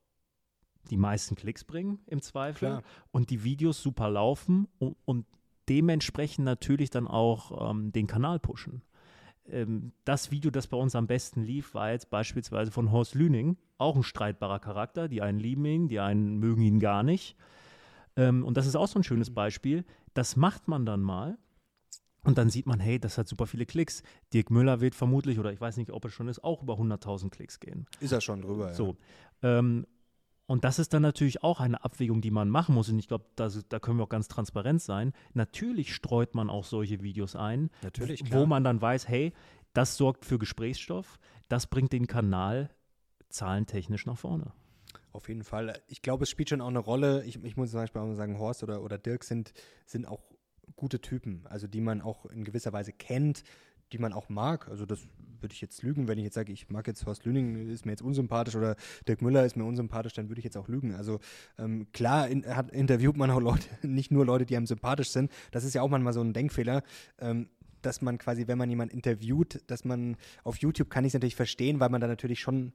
die 0.90 0.96
meisten 0.96 1.34
Klicks 1.34 1.64
bringen, 1.64 1.98
im 2.06 2.22
Zweifel, 2.22 2.68
Klar. 2.68 2.82
und 3.10 3.30
die 3.30 3.42
Videos 3.42 3.82
super 3.82 4.08
laufen 4.08 4.68
und, 4.78 4.96
und 5.06 5.26
dementsprechend 5.68 6.44
natürlich 6.44 6.90
dann 6.90 7.08
auch 7.08 7.68
ähm, 7.68 7.90
den 7.90 8.06
Kanal 8.06 8.38
pushen. 8.38 8.82
Ähm, 9.48 9.90
das 10.04 10.30
Video, 10.30 10.52
das 10.52 10.68
bei 10.68 10.76
uns 10.76 10.94
am 10.94 11.08
besten 11.08 11.42
lief, 11.42 11.74
war 11.74 11.90
jetzt 11.90 12.10
beispielsweise 12.10 12.70
von 12.70 12.92
Horst 12.92 13.16
Lüning, 13.16 13.56
auch 13.78 13.96
ein 13.96 14.04
streitbarer 14.04 14.60
Charakter. 14.60 15.08
Die 15.08 15.20
einen 15.20 15.40
lieben 15.40 15.64
ihn, 15.64 15.88
die 15.88 15.98
einen 15.98 16.36
mögen 16.38 16.62
ihn 16.62 16.78
gar 16.78 17.02
nicht. 17.02 17.36
Ähm, 18.16 18.44
und 18.44 18.56
das 18.56 18.66
ist 18.66 18.76
auch 18.76 18.88
so 18.88 18.98
ein 18.98 19.04
schönes 19.04 19.32
Beispiel. 19.32 19.84
Das 20.14 20.36
macht 20.36 20.68
man 20.68 20.86
dann 20.86 21.00
mal. 21.00 21.38
Und 22.24 22.38
dann 22.38 22.50
sieht 22.50 22.66
man, 22.66 22.78
hey, 22.78 23.00
das 23.00 23.18
hat 23.18 23.26
super 23.26 23.46
viele 23.46 23.66
Klicks. 23.66 24.02
Dirk 24.32 24.50
Müller 24.50 24.80
wird 24.80 24.94
vermutlich, 24.94 25.38
oder 25.40 25.52
ich 25.52 25.60
weiß 25.60 25.76
nicht, 25.76 25.90
ob 25.90 26.04
es 26.04 26.12
schon 26.12 26.28
ist, 26.28 26.44
auch 26.44 26.62
über 26.62 26.74
100.000 26.74 27.30
Klicks 27.30 27.58
gehen. 27.58 27.86
Ist 27.98 28.12
er 28.12 28.20
schon 28.20 28.42
drüber, 28.42 28.68
ja. 28.68 28.74
So. 28.74 28.96
Ähm, 29.42 29.86
und 30.46 30.64
das 30.64 30.78
ist 30.78 30.92
dann 30.92 31.02
natürlich 31.02 31.42
auch 31.42 31.60
eine 31.60 31.82
Abwägung, 31.82 32.20
die 32.20 32.30
man 32.30 32.48
machen 32.48 32.74
muss. 32.74 32.88
Und 32.88 32.98
ich 32.98 33.08
glaube, 33.08 33.24
da, 33.36 33.48
da 33.68 33.80
können 33.80 33.98
wir 33.98 34.04
auch 34.04 34.08
ganz 34.08 34.28
transparent 34.28 34.82
sein. 34.82 35.12
Natürlich 35.34 35.94
streut 35.94 36.34
man 36.34 36.50
auch 36.50 36.64
solche 36.64 37.02
Videos 37.02 37.34
ein, 37.34 37.70
Natürlich, 37.82 38.32
wo 38.32 38.46
man 38.46 38.62
dann 38.62 38.80
weiß, 38.80 39.08
hey, 39.08 39.32
das 39.72 39.96
sorgt 39.96 40.24
für 40.24 40.38
Gesprächsstoff, 40.38 41.18
das 41.48 41.66
bringt 41.66 41.92
den 41.92 42.06
Kanal 42.06 42.70
zahlentechnisch 43.30 44.06
nach 44.06 44.18
vorne. 44.18 44.52
Auf 45.12 45.28
jeden 45.28 45.44
Fall. 45.44 45.80
Ich 45.88 46.02
glaube, 46.02 46.24
es 46.24 46.30
spielt 46.30 46.48
schon 46.48 46.60
auch 46.60 46.68
eine 46.68 46.78
Rolle. 46.78 47.24
Ich, 47.24 47.42
ich 47.44 47.56
muss 47.56 47.70
zum 47.70 47.80
Beispiel 47.80 48.00
auch 48.00 48.06
mal 48.06 48.16
sagen, 48.16 48.38
Horst 48.38 48.62
oder, 48.62 48.82
oder 48.82 48.98
Dirk 48.98 49.24
sind, 49.24 49.52
sind 49.86 50.06
auch 50.06 50.22
gute 50.76 51.00
Typen, 51.00 51.42
also 51.44 51.66
die 51.66 51.80
man 51.80 52.00
auch 52.00 52.26
in 52.26 52.44
gewisser 52.44 52.72
Weise 52.72 52.92
kennt, 52.92 53.44
die 53.92 53.98
man 53.98 54.12
auch 54.12 54.28
mag. 54.28 54.68
Also 54.68 54.86
das 54.86 55.06
würde 55.40 55.52
ich 55.52 55.60
jetzt 55.60 55.82
lügen, 55.82 56.08
wenn 56.08 56.18
ich 56.18 56.24
jetzt 56.24 56.34
sage, 56.34 56.52
ich 56.52 56.70
mag 56.70 56.86
jetzt 56.86 57.04
Horst 57.04 57.24
Lüning, 57.24 57.68
ist 57.68 57.84
mir 57.84 57.92
jetzt 57.92 58.02
unsympathisch 58.02 58.56
oder 58.56 58.76
Dirk 59.06 59.20
Müller 59.20 59.44
ist 59.44 59.56
mir 59.56 59.64
unsympathisch, 59.64 60.14
dann 60.14 60.28
würde 60.28 60.38
ich 60.38 60.44
jetzt 60.44 60.56
auch 60.56 60.68
lügen. 60.68 60.94
Also 60.94 61.20
ähm, 61.58 61.86
klar 61.92 62.28
in, 62.28 62.46
hat, 62.46 62.70
interviewt 62.70 63.16
man 63.16 63.30
auch 63.30 63.40
Leute, 63.40 63.66
nicht 63.86 64.10
nur 64.10 64.24
Leute, 64.24 64.46
die 64.46 64.56
einem 64.56 64.66
sympathisch 64.66 65.10
sind. 65.10 65.30
Das 65.50 65.64
ist 65.64 65.74
ja 65.74 65.82
auch 65.82 65.90
manchmal 65.90 66.12
so 66.14 66.22
ein 66.22 66.32
Denkfehler. 66.32 66.82
Ähm, 67.18 67.48
dass 67.82 68.00
man 68.00 68.16
quasi, 68.16 68.46
wenn 68.46 68.58
man 68.58 68.70
jemanden 68.70 68.94
interviewt, 68.94 69.60
dass 69.66 69.84
man 69.84 70.16
auf 70.44 70.58
YouTube 70.58 70.88
kann 70.88 71.04
ich 71.04 71.08
es 71.08 71.14
natürlich 71.14 71.34
verstehen, 71.34 71.80
weil 71.80 71.88
man 71.88 72.00
da 72.00 72.06
natürlich 72.06 72.38
schon 72.38 72.72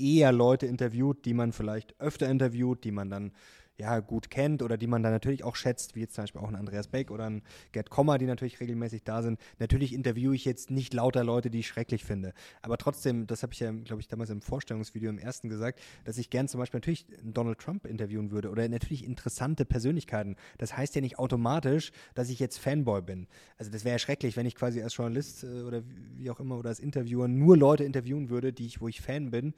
eher 0.00 0.32
Leute 0.32 0.66
interviewt, 0.66 1.24
die 1.24 1.34
man 1.34 1.52
vielleicht 1.52 1.98
öfter 2.00 2.28
interviewt, 2.28 2.84
die 2.84 2.92
man 2.92 3.10
dann 3.10 3.32
ja 3.80 4.00
gut 4.00 4.30
kennt 4.30 4.62
oder 4.62 4.76
die 4.76 4.86
man 4.86 5.02
dann 5.02 5.12
natürlich 5.12 5.42
auch 5.44 5.56
schätzt, 5.56 5.96
wie 5.96 6.00
jetzt 6.00 6.14
zum 6.14 6.24
Beispiel 6.24 6.40
auch 6.40 6.48
ein 6.48 6.56
Andreas 6.56 6.88
Beck 6.88 7.10
oder 7.10 7.28
ein 7.28 7.42
Gerd 7.72 7.90
Kommer, 7.90 8.18
die 8.18 8.26
natürlich 8.26 8.60
regelmäßig 8.60 9.02
da 9.04 9.22
sind. 9.22 9.40
Natürlich 9.58 9.92
interviewe 9.92 10.34
ich 10.34 10.44
jetzt 10.44 10.70
nicht 10.70 10.94
lauter 10.94 11.24
Leute, 11.24 11.50
die 11.50 11.60
ich 11.60 11.68
schrecklich 11.68 12.04
finde. 12.04 12.32
Aber 12.62 12.76
trotzdem, 12.78 13.26
das 13.26 13.42
habe 13.42 13.52
ich 13.52 13.60
ja, 13.60 13.72
glaube 13.72 14.00
ich, 14.00 14.08
damals 14.08 14.30
im 14.30 14.42
Vorstellungsvideo 14.42 15.10
im 15.10 15.18
ersten 15.18 15.48
gesagt, 15.48 15.80
dass 16.04 16.18
ich 16.18 16.30
gern 16.30 16.48
zum 16.48 16.60
Beispiel 16.60 16.78
natürlich 16.78 17.06
Donald 17.24 17.58
Trump 17.58 17.86
interviewen 17.86 18.30
würde 18.30 18.50
oder 18.50 18.68
natürlich 18.68 19.04
interessante 19.04 19.64
Persönlichkeiten. 19.64 20.36
Das 20.58 20.76
heißt 20.76 20.94
ja 20.94 21.00
nicht 21.00 21.18
automatisch, 21.18 21.92
dass 22.14 22.30
ich 22.30 22.38
jetzt 22.38 22.58
Fanboy 22.58 23.02
bin. 23.02 23.26
Also 23.58 23.70
das 23.70 23.84
wäre 23.84 23.94
ja 23.94 23.98
schrecklich, 23.98 24.36
wenn 24.36 24.46
ich 24.46 24.54
quasi 24.54 24.82
als 24.82 24.96
Journalist 24.96 25.44
äh, 25.44 25.62
oder 25.62 25.82
wie 26.16 26.30
auch 26.30 26.40
immer 26.40 26.58
oder 26.58 26.68
als 26.68 26.80
Interviewer 26.80 27.28
nur 27.28 27.56
Leute 27.56 27.84
interviewen 27.84 28.30
würde, 28.30 28.52
die 28.52 28.66
ich, 28.66 28.80
wo 28.80 28.88
ich 28.88 29.00
Fan 29.00 29.30
bin. 29.30 29.54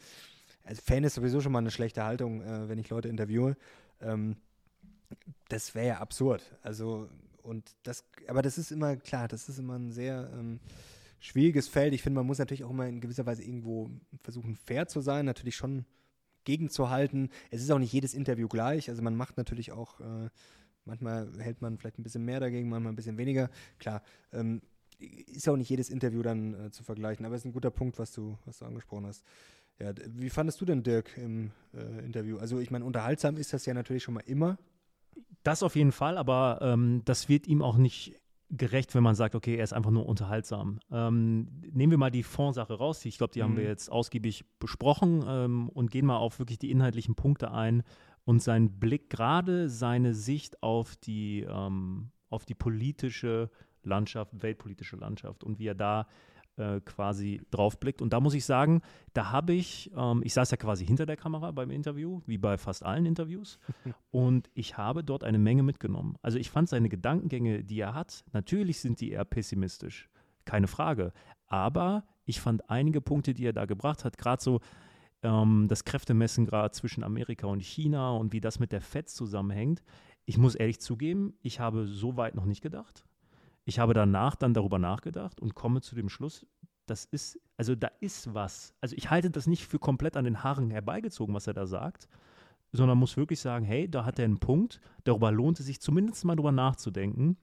Also 0.64 0.80
Fan 0.84 1.02
ist 1.04 1.14
sowieso 1.14 1.40
schon 1.40 1.52
mal 1.52 1.58
eine 1.58 1.70
schlechte 1.70 2.04
Haltung, 2.04 2.42
äh, 2.42 2.68
wenn 2.68 2.78
ich 2.78 2.88
Leute 2.88 3.08
interviewe. 3.08 3.56
Ähm, 4.02 4.36
das 5.48 5.74
wäre 5.74 5.86
ja 5.86 5.98
absurd. 5.98 6.42
Also, 6.62 7.08
und 7.42 7.74
das, 7.82 8.04
aber 8.28 8.42
das 8.42 8.58
ist 8.58 8.72
immer 8.72 8.96
klar, 8.96 9.28
das 9.28 9.48
ist 9.48 9.58
immer 9.58 9.78
ein 9.78 9.92
sehr 9.92 10.30
ähm, 10.32 10.60
schwieriges 11.20 11.68
Feld. 11.68 11.94
Ich 11.94 12.02
finde, 12.02 12.18
man 12.20 12.26
muss 12.26 12.38
natürlich 12.38 12.64
auch 12.64 12.70
immer 12.70 12.86
in 12.86 13.00
gewisser 13.00 13.26
Weise 13.26 13.42
irgendwo 13.42 13.90
versuchen, 14.22 14.56
fair 14.56 14.86
zu 14.88 15.00
sein, 15.00 15.24
natürlich 15.24 15.56
schon 15.56 15.84
gegenzuhalten. 16.44 17.30
Es 17.50 17.62
ist 17.62 17.70
auch 17.70 17.78
nicht 17.78 17.92
jedes 17.92 18.14
Interview 18.14 18.48
gleich. 18.48 18.88
Also 18.88 19.02
man 19.02 19.16
macht 19.16 19.36
natürlich 19.36 19.72
auch, 19.72 20.00
äh, 20.00 20.28
manchmal 20.84 21.30
hält 21.38 21.62
man 21.62 21.78
vielleicht 21.78 21.98
ein 21.98 22.02
bisschen 22.02 22.24
mehr 22.24 22.40
dagegen, 22.40 22.68
manchmal 22.68 22.92
ein 22.92 22.96
bisschen 22.96 23.18
weniger. 23.18 23.50
Klar, 23.78 24.02
ähm, 24.32 24.62
ist 24.98 25.48
auch 25.48 25.56
nicht 25.56 25.70
jedes 25.70 25.90
Interview 25.90 26.22
dann 26.22 26.54
äh, 26.54 26.70
zu 26.70 26.82
vergleichen, 26.82 27.26
aber 27.26 27.34
es 27.34 27.42
ist 27.42 27.46
ein 27.46 27.52
guter 27.52 27.70
Punkt, 27.70 27.98
was 27.98 28.12
du, 28.12 28.38
was 28.44 28.58
du 28.58 28.64
angesprochen 28.64 29.06
hast. 29.06 29.24
Ja, 29.82 29.92
wie 30.14 30.30
fandest 30.30 30.60
du 30.60 30.64
denn 30.64 30.84
Dirk 30.84 31.10
im 31.16 31.50
äh, 31.74 32.04
Interview? 32.04 32.38
Also 32.38 32.60
ich 32.60 32.70
meine, 32.70 32.84
unterhaltsam 32.84 33.36
ist 33.36 33.52
das 33.52 33.66
ja 33.66 33.74
natürlich 33.74 34.04
schon 34.04 34.14
mal 34.14 34.22
immer. 34.26 34.56
Das 35.42 35.64
auf 35.64 35.74
jeden 35.74 35.90
Fall, 35.90 36.18
aber 36.18 36.60
ähm, 36.62 37.02
das 37.04 37.28
wird 37.28 37.48
ihm 37.48 37.62
auch 37.62 37.76
nicht 37.76 38.14
gerecht, 38.48 38.94
wenn 38.94 39.02
man 39.02 39.16
sagt, 39.16 39.34
okay, 39.34 39.56
er 39.56 39.64
ist 39.64 39.72
einfach 39.72 39.90
nur 39.90 40.06
unterhaltsam. 40.06 40.78
Ähm, 40.92 41.48
nehmen 41.72 41.90
wir 41.90 41.98
mal 41.98 42.12
die 42.12 42.22
Fondssache 42.22 42.74
raus, 42.74 43.04
ich 43.04 43.18
glaube, 43.18 43.32
die 43.32 43.40
mhm. 43.40 43.44
haben 43.44 43.56
wir 43.56 43.64
jetzt 43.64 43.90
ausgiebig 43.90 44.44
besprochen 44.60 45.24
ähm, 45.26 45.68
und 45.70 45.90
gehen 45.90 46.06
mal 46.06 46.18
auf 46.18 46.38
wirklich 46.38 46.60
die 46.60 46.70
inhaltlichen 46.70 47.16
Punkte 47.16 47.50
ein 47.50 47.82
und 48.24 48.40
sein 48.40 48.78
Blick, 48.78 49.10
gerade 49.10 49.68
seine 49.68 50.14
Sicht 50.14 50.62
auf 50.62 50.94
die, 50.94 51.44
ähm, 51.48 52.10
auf 52.30 52.44
die 52.44 52.54
politische 52.54 53.50
Landschaft, 53.82 54.30
weltpolitische 54.42 54.96
Landschaft 54.96 55.42
und 55.42 55.58
wie 55.58 55.66
er 55.66 55.74
da 55.74 56.06
äh, 56.56 56.80
quasi 56.80 57.40
draufblickt. 57.50 58.02
Und 58.02 58.12
da 58.12 58.20
muss 58.20 58.34
ich 58.34 58.44
sagen, 58.44 58.82
da 59.14 59.30
habe 59.30 59.52
ich, 59.52 59.90
ähm, 59.96 60.22
ich 60.24 60.34
saß 60.34 60.50
ja 60.50 60.56
quasi 60.56 60.86
hinter 60.86 61.06
der 61.06 61.16
Kamera 61.16 61.50
beim 61.50 61.70
Interview, 61.70 62.20
wie 62.26 62.38
bei 62.38 62.58
fast 62.58 62.84
allen 62.84 63.06
Interviews, 63.06 63.58
und 64.10 64.50
ich 64.54 64.76
habe 64.76 65.02
dort 65.04 65.24
eine 65.24 65.38
Menge 65.38 65.62
mitgenommen. 65.62 66.16
Also 66.22 66.38
ich 66.38 66.50
fand 66.50 66.68
seine 66.68 66.88
Gedankengänge, 66.88 67.64
die 67.64 67.80
er 67.80 67.94
hat, 67.94 68.24
natürlich 68.32 68.80
sind 68.80 69.00
die 69.00 69.12
eher 69.12 69.24
pessimistisch, 69.24 70.10
keine 70.44 70.66
Frage. 70.66 71.12
Aber 71.46 72.04
ich 72.24 72.40
fand 72.40 72.68
einige 72.70 73.00
Punkte, 73.00 73.34
die 73.34 73.46
er 73.46 73.52
da 73.52 73.64
gebracht 73.64 74.04
hat, 74.04 74.18
gerade 74.18 74.42
so 74.42 74.60
ähm, 75.22 75.66
das 75.68 75.84
Kräftemessen 75.84 76.46
gerade 76.46 76.72
zwischen 76.72 77.04
Amerika 77.04 77.46
und 77.46 77.62
China 77.62 78.12
und 78.12 78.32
wie 78.32 78.40
das 78.40 78.58
mit 78.58 78.72
der 78.72 78.80
FED 78.80 79.08
zusammenhängt. 79.08 79.82
Ich 80.24 80.38
muss 80.38 80.54
ehrlich 80.54 80.80
zugeben, 80.80 81.34
ich 81.42 81.60
habe 81.60 81.86
so 81.86 82.16
weit 82.16 82.34
noch 82.34 82.44
nicht 82.44 82.62
gedacht. 82.62 83.04
Ich 83.64 83.78
habe 83.78 83.94
danach 83.94 84.36
dann 84.36 84.54
darüber 84.54 84.78
nachgedacht 84.78 85.40
und 85.40 85.54
komme 85.54 85.80
zu 85.80 85.94
dem 85.94 86.08
Schluss, 86.08 86.46
das 86.86 87.04
ist, 87.04 87.38
also 87.56 87.74
da 87.74 87.88
ist 88.00 88.34
was. 88.34 88.74
Also 88.80 88.96
ich 88.96 89.10
halte 89.10 89.30
das 89.30 89.46
nicht 89.46 89.66
für 89.66 89.78
komplett 89.78 90.16
an 90.16 90.24
den 90.24 90.42
Haaren 90.42 90.70
herbeigezogen, 90.70 91.34
was 91.34 91.46
er 91.46 91.54
da 91.54 91.66
sagt, 91.66 92.08
sondern 92.72 92.98
muss 92.98 93.16
wirklich 93.16 93.40
sagen, 93.40 93.64
hey, 93.64 93.88
da 93.88 94.04
hat 94.04 94.18
er 94.18 94.24
einen 94.24 94.38
Punkt, 94.38 94.80
darüber 95.04 95.30
lohnt 95.30 95.60
es 95.60 95.66
sich 95.66 95.80
zumindest 95.80 96.24
mal 96.24 96.36
drüber 96.36 96.52
nachzudenken. 96.52 97.36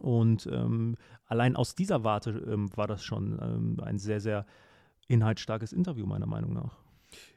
Und 0.00 0.46
ähm, 0.52 0.96
allein 1.26 1.56
aus 1.56 1.74
dieser 1.74 2.04
Warte 2.04 2.30
ähm, 2.30 2.68
war 2.76 2.86
das 2.86 3.02
schon 3.02 3.38
ähm, 3.40 3.80
ein 3.82 3.98
sehr, 3.98 4.20
sehr 4.20 4.46
inhaltsstarkes 5.06 5.72
Interview, 5.72 6.06
meiner 6.06 6.26
Meinung 6.26 6.52
nach. 6.52 6.76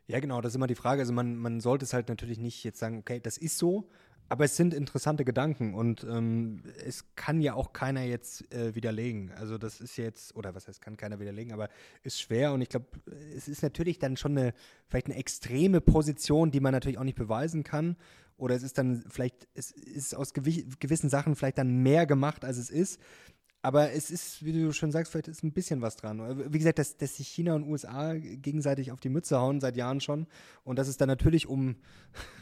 Ja, 0.07 0.19
genau, 0.19 0.41
das 0.41 0.51
ist 0.51 0.55
immer 0.57 0.67
die 0.67 0.75
Frage. 0.75 1.01
Also 1.01 1.13
man, 1.13 1.37
man 1.37 1.61
sollte 1.61 1.85
es 1.85 1.93
halt 1.93 2.09
natürlich 2.09 2.39
nicht 2.39 2.63
jetzt 2.63 2.79
sagen, 2.79 2.97
okay, 2.97 3.19
das 3.21 3.37
ist 3.37 3.57
so, 3.57 3.89
aber 4.29 4.45
es 4.45 4.55
sind 4.55 4.73
interessante 4.73 5.25
Gedanken 5.25 5.73
und 5.73 6.03
ähm, 6.03 6.63
es 6.86 7.15
kann 7.15 7.41
ja 7.41 7.53
auch 7.53 7.73
keiner 7.73 8.03
jetzt 8.03 8.51
äh, 8.53 8.73
widerlegen. 8.75 9.31
Also 9.31 9.57
das 9.57 9.81
ist 9.81 9.97
jetzt, 9.97 10.36
oder 10.36 10.55
was 10.55 10.67
heißt, 10.67 10.81
kann 10.81 10.97
keiner 10.97 11.19
widerlegen, 11.19 11.51
aber 11.53 11.69
ist 12.03 12.21
schwer 12.21 12.53
und 12.53 12.62
ich 12.62 12.69
glaube, 12.69 12.88
es 13.36 13.47
ist 13.47 13.62
natürlich 13.62 13.99
dann 13.99 14.17
schon 14.17 14.38
eine, 14.38 14.53
vielleicht 14.88 15.07
eine 15.07 15.17
extreme 15.17 15.81
Position, 15.81 16.51
die 16.51 16.60
man 16.60 16.71
natürlich 16.71 16.97
auch 16.97 17.03
nicht 17.03 17.17
beweisen 17.17 17.63
kann. 17.63 17.97
Oder 18.38 18.55
es 18.55 18.63
ist 18.63 18.77
dann 18.79 19.03
vielleicht, 19.07 19.47
es 19.53 19.69
ist 19.69 20.15
aus 20.15 20.34
gewissen 20.34 21.10
Sachen 21.10 21.36
vielleicht 21.36 21.60
dann 21.60 21.84
mehr 21.84 22.07
gemacht, 22.07 22.43
als 22.43 22.57
es 22.57 22.71
ist. 22.71 22.99
Aber 23.63 23.91
es 23.91 24.10
ist, 24.10 24.43
wie 24.43 24.54
du 24.54 24.74
schon 24.74 24.91
sagst, 24.91 25.12
vielleicht 25.12 25.28
ist 25.28 25.43
ein 25.43 25.52
bisschen 25.52 25.82
was 25.82 25.95
dran. 25.95 26.52
Wie 26.52 26.58
gesagt, 26.58 26.80
dass, 26.80 26.97
dass 26.97 27.17
sich 27.17 27.28
China 27.28 27.54
und 27.54 27.63
USA 27.63 28.15
gegenseitig 28.15 28.91
auf 28.91 29.00
die 29.00 29.10
Mütze 29.10 29.39
hauen 29.39 29.60
seit 29.60 29.78
Jahren 29.78 30.02
schon 30.02 30.26
und 30.63 30.80
dass 30.80 30.88
es 30.88 30.97
dann 30.97 31.08
natürlich 31.08 31.47
um 31.47 31.76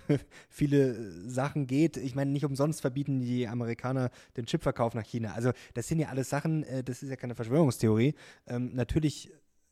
viele 0.50 1.30
Sachen 1.30 1.68
geht. 1.68 1.98
Ich 1.98 2.16
meine, 2.16 2.32
nicht 2.32 2.46
umsonst 2.46 2.80
verbieten 2.82 3.20
die 3.20 3.48
Amerikaner 3.48 4.12
den 4.38 4.46
Chipverkauf 4.46 4.94
nach 4.94 5.06
China. 5.06 5.34
Also 5.34 5.52
das 5.74 5.88
sind 5.88 6.00
ja 6.00 6.08
alles 6.08 6.30
Sachen, 6.30 6.64
äh, 6.64 6.84
das 6.84 7.04
ist 7.04 7.10
ja 7.10 7.18
keine 7.18 7.36
Verschwörungstheorie. 7.36 8.16
Ähm, 8.48 8.72
natürlich 8.74 9.30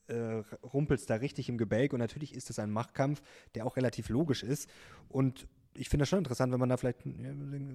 äh, 0.08 0.44
rumpelt 0.74 1.00
es 1.00 1.06
da 1.06 1.16
richtig 1.16 1.48
im 1.48 1.58
Gebälk 1.58 1.94
und 1.94 2.00
natürlich 2.00 2.34
ist 2.36 2.50
es 2.50 2.60
ein 2.60 2.72
Machtkampf, 2.72 3.22
der 3.56 3.66
auch 3.66 3.78
relativ 3.78 4.10
logisch 4.10 4.44
ist. 4.44 4.70
Und 5.08 5.48
ich 5.78 5.90
finde 5.90 6.04
das 6.04 6.10
schon 6.10 6.20
interessant, 6.20 6.52
wenn 6.52 6.60
man 6.60 6.70
da 6.70 6.78
vielleicht, 6.78 7.00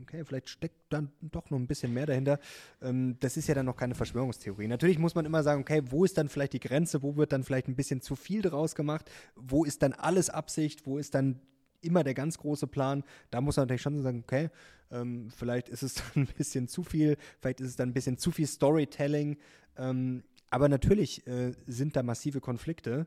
okay, 0.03 0.25
vielleicht 0.25 0.49
steckt 0.49 0.77
dann 0.91 1.11
doch 1.21 1.51
noch 1.51 1.59
ein 1.59 1.67
bisschen 1.67 1.93
mehr 1.93 2.07
dahinter. 2.07 2.39
Ähm, 2.81 3.17
das 3.21 3.37
ist 3.37 3.49
ja 3.49 3.55
dann 3.55 3.67
noch 3.67 3.77
keine 3.77 3.95
Verschwörungstheorie. 3.95 4.67
Natürlich 4.67 4.99
muss 4.99 5.15
man 5.15 5.25
immer 5.25 5.43
sagen, 5.43 5.63
okay, 5.63 5.83
wo 5.91 6.05
ist 6.05 6.19
dann 6.19 6.29
vielleicht 6.29 6.53
die 6.53 6.61
Grenze, 6.61 7.03
wo 7.03 7.17
wird 7.17 7.33
dann 7.33 7.45
vielleicht 7.45 7.69
ein 7.69 7.77
bisschen 7.77 8.01
zu 8.01 8.17
viel 8.17 8.43
draus 8.43 8.75
gemacht, 8.75 9.11
wo 9.37 9.65
ist 9.65 9.83
dann 9.83 9.93
alles 9.93 10.31
Absicht, 10.31 10.87
wo 10.87 10.99
ist 10.99 11.15
dann 11.15 11.41
immer 11.81 12.05
der 12.05 12.15
ganz 12.15 12.39
große 12.39 12.67
Plan. 12.67 13.05
Da 13.31 13.41
muss 13.41 13.57
man 13.57 13.65
natürlich 13.65 13.83
schon 13.83 14.03
sagen, 14.03 14.23
okay, 14.25 14.51
ähm, 14.91 15.31
vielleicht 15.35 15.69
ist 15.69 15.83
es 15.83 15.95
dann 16.15 16.25
ein 16.25 16.35
bisschen 16.37 16.69
zu 16.69 16.83
viel, 16.83 17.17
vielleicht 17.41 17.61
ist 17.61 17.69
es 17.69 17.77
dann 17.77 17.91
ein 17.91 17.95
bisschen 17.95 18.19
zu 18.19 18.31
viel 18.31 18.47
Storytelling. 18.47 19.37
Ähm, 19.77 20.23
aber 20.51 20.69
natürlich 20.69 21.27
äh, 21.27 21.53
sind 21.67 21.97
da 21.97 22.03
massive 22.03 22.41
Konflikte 22.41 23.07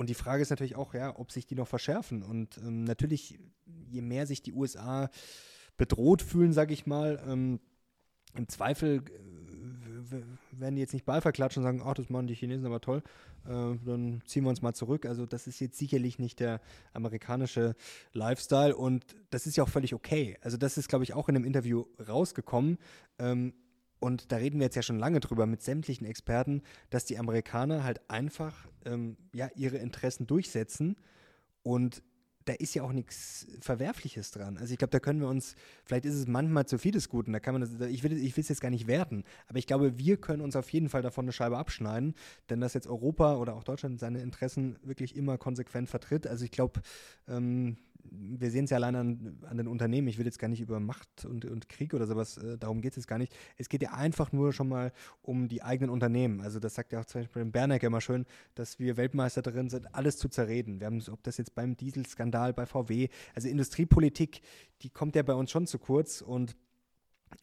und 0.00 0.08
die 0.08 0.14
Frage 0.14 0.40
ist 0.40 0.48
natürlich 0.48 0.76
auch, 0.76 0.94
ja, 0.94 1.14
ob 1.18 1.30
sich 1.30 1.46
die 1.46 1.54
noch 1.54 1.68
verschärfen. 1.68 2.22
Und 2.22 2.56
ähm, 2.56 2.84
natürlich, 2.84 3.38
je 3.90 4.00
mehr 4.00 4.26
sich 4.26 4.40
die 4.40 4.54
USA 4.54 5.10
bedroht 5.76 6.22
fühlen, 6.22 6.54
sage 6.54 6.72
ich 6.72 6.86
mal. 6.86 7.22
Ähm, 7.28 7.60
Im 8.34 8.48
Zweifel 8.48 9.02
äh, 10.10 10.58
werden 10.58 10.76
die 10.76 10.80
jetzt 10.80 10.94
nicht 10.94 11.04
Ball 11.04 11.20
verklatschen 11.20 11.62
und 11.62 11.64
sagen, 11.64 11.82
ach, 11.84 11.92
das 11.92 12.08
machen 12.08 12.28
die 12.28 12.34
Chinesen 12.34 12.64
aber 12.64 12.80
toll, 12.80 13.02
äh, 13.44 13.76
dann 13.84 14.22
ziehen 14.24 14.44
wir 14.44 14.48
uns 14.48 14.62
mal 14.62 14.72
zurück. 14.72 15.04
Also 15.04 15.26
das 15.26 15.46
ist 15.46 15.60
jetzt 15.60 15.76
sicherlich 15.76 16.18
nicht 16.18 16.40
der 16.40 16.62
amerikanische 16.94 17.74
Lifestyle 18.14 18.74
und 18.74 19.04
das 19.28 19.46
ist 19.46 19.58
ja 19.58 19.64
auch 19.64 19.68
völlig 19.68 19.92
okay. 19.92 20.38
Also 20.40 20.56
das 20.56 20.78
ist, 20.78 20.88
glaube 20.88 21.04
ich, 21.04 21.12
auch 21.12 21.28
in 21.28 21.36
einem 21.36 21.44
Interview 21.44 21.84
rausgekommen. 22.08 22.78
Ähm, 23.18 23.52
und 24.00 24.32
da 24.32 24.36
reden 24.36 24.58
wir 24.58 24.64
jetzt 24.66 24.76
ja 24.76 24.82
schon 24.82 24.98
lange 24.98 25.20
drüber 25.20 25.46
mit 25.46 25.62
sämtlichen 25.62 26.06
Experten, 26.06 26.62
dass 26.88 27.04
die 27.04 27.18
Amerikaner 27.18 27.84
halt 27.84 28.00
einfach 28.10 28.66
ähm, 28.84 29.16
ja, 29.32 29.48
ihre 29.54 29.76
Interessen 29.76 30.26
durchsetzen 30.26 30.96
und 31.62 32.02
da 32.46 32.54
ist 32.54 32.74
ja 32.74 32.82
auch 32.82 32.92
nichts 32.92 33.46
Verwerfliches 33.60 34.30
dran. 34.30 34.56
Also 34.56 34.72
ich 34.72 34.78
glaube, 34.78 34.90
da 34.90 34.98
können 34.98 35.20
wir 35.20 35.28
uns, 35.28 35.54
vielleicht 35.84 36.06
ist 36.06 36.14
es 36.14 36.26
manchmal 36.26 36.66
zu 36.66 36.78
vieles 36.78 37.08
Guten, 37.08 37.32
da 37.32 37.38
kann 37.38 37.52
man 37.54 37.60
das, 37.60 37.88
ich 37.88 38.02
will, 38.02 38.12
ich 38.12 38.36
will 38.36 38.42
es 38.42 38.48
jetzt 38.48 38.62
gar 38.62 38.70
nicht 38.70 38.86
werten, 38.86 39.24
aber 39.46 39.58
ich 39.58 39.66
glaube, 39.66 39.98
wir 39.98 40.16
können 40.16 40.42
uns 40.42 40.56
auf 40.56 40.68
jeden 40.70 40.88
Fall 40.88 41.02
davon 41.02 41.26
eine 41.26 41.32
Scheibe 41.32 41.58
abschneiden, 41.58 42.14
denn 42.48 42.60
dass 42.60 42.74
jetzt 42.74 42.86
Europa 42.86 43.36
oder 43.36 43.54
auch 43.54 43.62
Deutschland 43.62 44.00
seine 44.00 44.22
Interessen 44.22 44.78
wirklich 44.82 45.14
immer 45.14 45.38
konsequent 45.38 45.88
vertritt. 45.88 46.26
Also 46.26 46.44
ich 46.44 46.50
glaube, 46.50 46.80
ähm, 47.28 47.76
wir 48.10 48.50
sehen 48.50 48.64
es 48.64 48.70
ja 48.70 48.76
allein 48.76 48.94
an, 48.96 49.38
an, 49.48 49.56
den 49.56 49.68
Unternehmen. 49.68 50.08
Ich 50.08 50.18
will 50.18 50.26
jetzt 50.26 50.38
gar 50.38 50.48
nicht 50.48 50.60
über 50.60 50.80
Macht 50.80 51.24
und, 51.24 51.44
und 51.44 51.68
Krieg 51.68 51.94
oder 51.94 52.06
sowas, 52.06 52.36
äh, 52.38 52.58
darum 52.58 52.80
geht 52.80 52.96
es 52.96 53.06
gar 53.06 53.18
nicht. 53.18 53.34
Es 53.56 53.68
geht 53.68 53.82
ja 53.82 53.92
einfach 53.92 54.32
nur 54.32 54.52
schon 54.52 54.68
mal 54.68 54.92
um 55.22 55.48
die 55.48 55.62
eigenen 55.62 55.90
Unternehmen. 55.90 56.40
Also 56.40 56.60
das 56.60 56.74
sagt 56.74 56.92
ja 56.92 57.00
auch 57.00 57.04
zum 57.04 57.22
Beispiel 57.22 57.44
Berneck 57.44 57.82
immer 57.82 58.00
schön, 58.00 58.26
dass 58.54 58.78
wir 58.78 58.96
Weltmeister 58.96 59.42
darin 59.42 59.68
sind, 59.68 59.94
alles 59.94 60.18
zu 60.18 60.28
zerreden. 60.28 60.80
Wir 60.80 60.86
haben, 60.86 61.02
ob 61.10 61.22
das 61.22 61.36
jetzt 61.36 61.54
beim 61.54 61.76
Dieselskandal 61.76 62.52
bei 62.52 62.66
VW, 62.66 63.08
also 63.34 63.48
Industriepolitik, 63.48 64.42
die 64.82 64.90
kommt 64.90 65.16
ja 65.16 65.22
bei 65.22 65.34
uns 65.34 65.50
schon 65.50 65.66
zu 65.66 65.78
kurz 65.78 66.20
und 66.20 66.56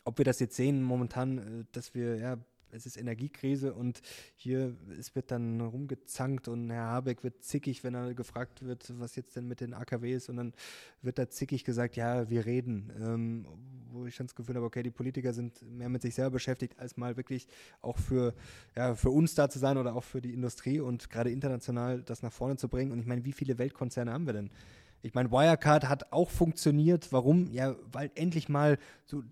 ob 0.04 0.18
wir 0.18 0.26
das 0.26 0.40
jetzt 0.40 0.56
sehen 0.56 0.84
momentan, 0.84 1.38
äh, 1.38 1.66
dass 1.72 1.94
wir 1.94 2.18
ja 2.18 2.38
es 2.72 2.86
ist 2.86 2.98
Energiekrise 2.98 3.74
und 3.74 4.02
hier 4.36 4.76
es 4.98 5.16
wird 5.16 5.32
dann 5.32 5.62
rumgezankt 5.62 6.48
und 6.48 6.70
Herr 6.70 6.88
Habeck 6.88 7.24
wird 7.24 7.44
zickig, 7.44 7.84
wenn 7.84 7.96
er 7.96 8.14
gefragt 8.14 8.66
wird, 8.66 8.94
was 9.00 9.16
jetzt 9.16 9.36
denn 9.36 9.48
mit 9.48 9.62
den 9.62 9.74
AKW 9.74 10.14
ist 10.14 10.30
und 10.30 10.38
dann 10.38 10.54
wird 11.02 11.18
da 11.18 11.30
zickig 11.30 11.64
gesagt, 11.64 11.96
ja, 11.96 12.30
wir 12.30 12.46
reden. 12.46 12.92
Ähm, 13.00 13.46
wo 13.92 14.06
ich 14.06 14.16
schon 14.16 14.28
das 14.28 14.36
Gefühl 14.36 14.56
habe, 14.56 14.66
okay, 14.66 14.84
die 14.84 14.92
Politiker 14.92 15.34
sind 15.34 15.62
mehr 15.62 15.90
mit 15.90 16.02
sich 16.02 16.16
selber 16.16 16.32
beschäftigt, 16.32 16.78
als 16.80 16.98
mal 16.98 17.18
wirklich 17.18 17.48
auch 17.82 17.98
für, 17.98 18.34
ja, 18.76 18.96
für 18.96 19.10
uns 19.10 19.36
da 19.36 19.50
zu 19.50 19.60
sein 19.60 19.78
oder 19.78 19.96
auch 19.96 20.04
für 20.04 20.22
die 20.22 20.34
Industrie 20.34 20.80
und 20.80 21.10
gerade 21.10 21.32
international 21.32 22.02
das 22.04 22.22
nach 22.22 22.32
vorne 22.32 22.58
zu 22.58 22.70
bringen. 22.70 22.92
Und 22.92 23.00
ich 23.00 23.06
meine, 23.06 23.26
wie 23.26 23.34
viele 23.34 23.58
Weltkonzerne 23.58 24.12
haben 24.12 24.26
wir 24.26 24.34
denn? 24.34 24.52
Ich 25.02 25.14
meine, 25.14 25.32
Wirecard 25.32 25.88
hat 25.88 26.12
auch 26.12 26.30
funktioniert. 26.30 27.12
Warum? 27.12 27.52
Ja, 27.52 27.76
weil 27.92 28.12
endlich 28.16 28.50
mal 28.50 28.78
so 29.06 29.24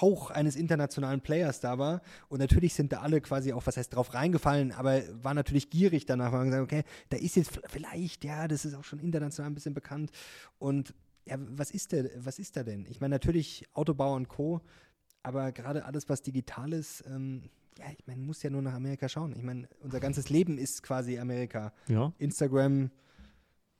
Hauch 0.00 0.30
eines 0.30 0.56
internationalen 0.56 1.20
Players 1.20 1.60
da 1.60 1.78
war. 1.78 2.02
Und 2.28 2.38
natürlich 2.38 2.74
sind 2.74 2.92
da 2.92 3.00
alle 3.00 3.20
quasi 3.20 3.52
auch, 3.52 3.66
was 3.66 3.76
heißt, 3.76 3.94
drauf 3.94 4.14
reingefallen, 4.14 4.72
aber 4.72 5.02
war 5.22 5.34
natürlich 5.34 5.70
gierig 5.70 6.06
danach, 6.06 6.32
weil 6.32 6.40
man 6.40 6.46
gesagt, 6.48 6.62
okay, 6.64 6.82
da 7.10 7.16
ist 7.16 7.36
jetzt 7.36 7.60
vielleicht, 7.68 8.24
ja, 8.24 8.48
das 8.48 8.64
ist 8.64 8.74
auch 8.74 8.84
schon 8.84 9.00
international 9.00 9.50
ein 9.50 9.54
bisschen 9.54 9.74
bekannt. 9.74 10.10
Und 10.58 10.94
ja, 11.26 11.36
was 11.38 11.70
ist 11.70 11.92
der, 11.92 12.10
was 12.16 12.38
ist 12.38 12.56
da 12.56 12.62
denn? 12.62 12.86
Ich 12.88 13.00
meine, 13.00 13.14
natürlich 13.14 13.66
Autobauer 13.72 14.16
und 14.16 14.28
Co., 14.28 14.60
aber 15.22 15.52
gerade 15.52 15.86
alles, 15.86 16.08
was 16.10 16.20
digital 16.20 16.74
ist, 16.74 17.02
ähm, 17.06 17.48
ja, 17.78 17.86
ich 17.96 18.06
meine, 18.06 18.20
muss 18.20 18.42
ja 18.42 18.50
nur 18.50 18.60
nach 18.60 18.74
Amerika 18.74 19.08
schauen. 19.08 19.34
Ich 19.34 19.42
meine, 19.42 19.68
unser 19.80 19.98
ganzes 19.98 20.28
Leben 20.28 20.58
ist 20.58 20.82
quasi 20.82 21.18
Amerika. 21.18 21.72
Ja. 21.88 22.12
Instagram, 22.18 22.90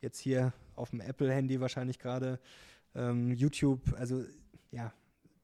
jetzt 0.01 0.19
hier 0.19 0.53
auf 0.75 0.89
dem 0.89 1.01
Apple-Handy 1.01 1.61
wahrscheinlich 1.61 1.99
gerade, 1.99 2.39
ähm, 2.95 3.31
YouTube, 3.31 3.93
also 3.97 4.23
ja, 4.71 4.91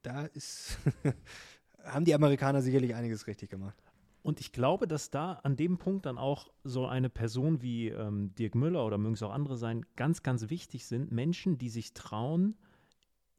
da 0.02 0.26
ist, 0.26 0.78
haben 1.84 2.04
die 2.04 2.14
Amerikaner 2.14 2.62
sicherlich 2.62 2.94
einiges 2.94 3.26
richtig 3.26 3.50
gemacht. 3.50 3.76
Und 4.22 4.40
ich 4.40 4.52
glaube, 4.52 4.86
dass 4.86 5.10
da 5.10 5.32
an 5.42 5.56
dem 5.56 5.78
Punkt 5.78 6.06
dann 6.06 6.16
auch 6.16 6.48
so 6.62 6.86
eine 6.86 7.10
Person 7.10 7.60
wie 7.60 7.88
ähm, 7.88 8.34
Dirk 8.36 8.54
Müller 8.54 8.86
oder 8.86 8.96
mögen 8.96 9.14
es 9.14 9.22
auch 9.22 9.32
andere 9.32 9.56
sein, 9.56 9.84
ganz, 9.96 10.22
ganz 10.22 10.48
wichtig 10.48 10.86
sind. 10.86 11.10
Menschen, 11.10 11.58
die 11.58 11.68
sich 11.68 11.92
trauen, 11.92 12.56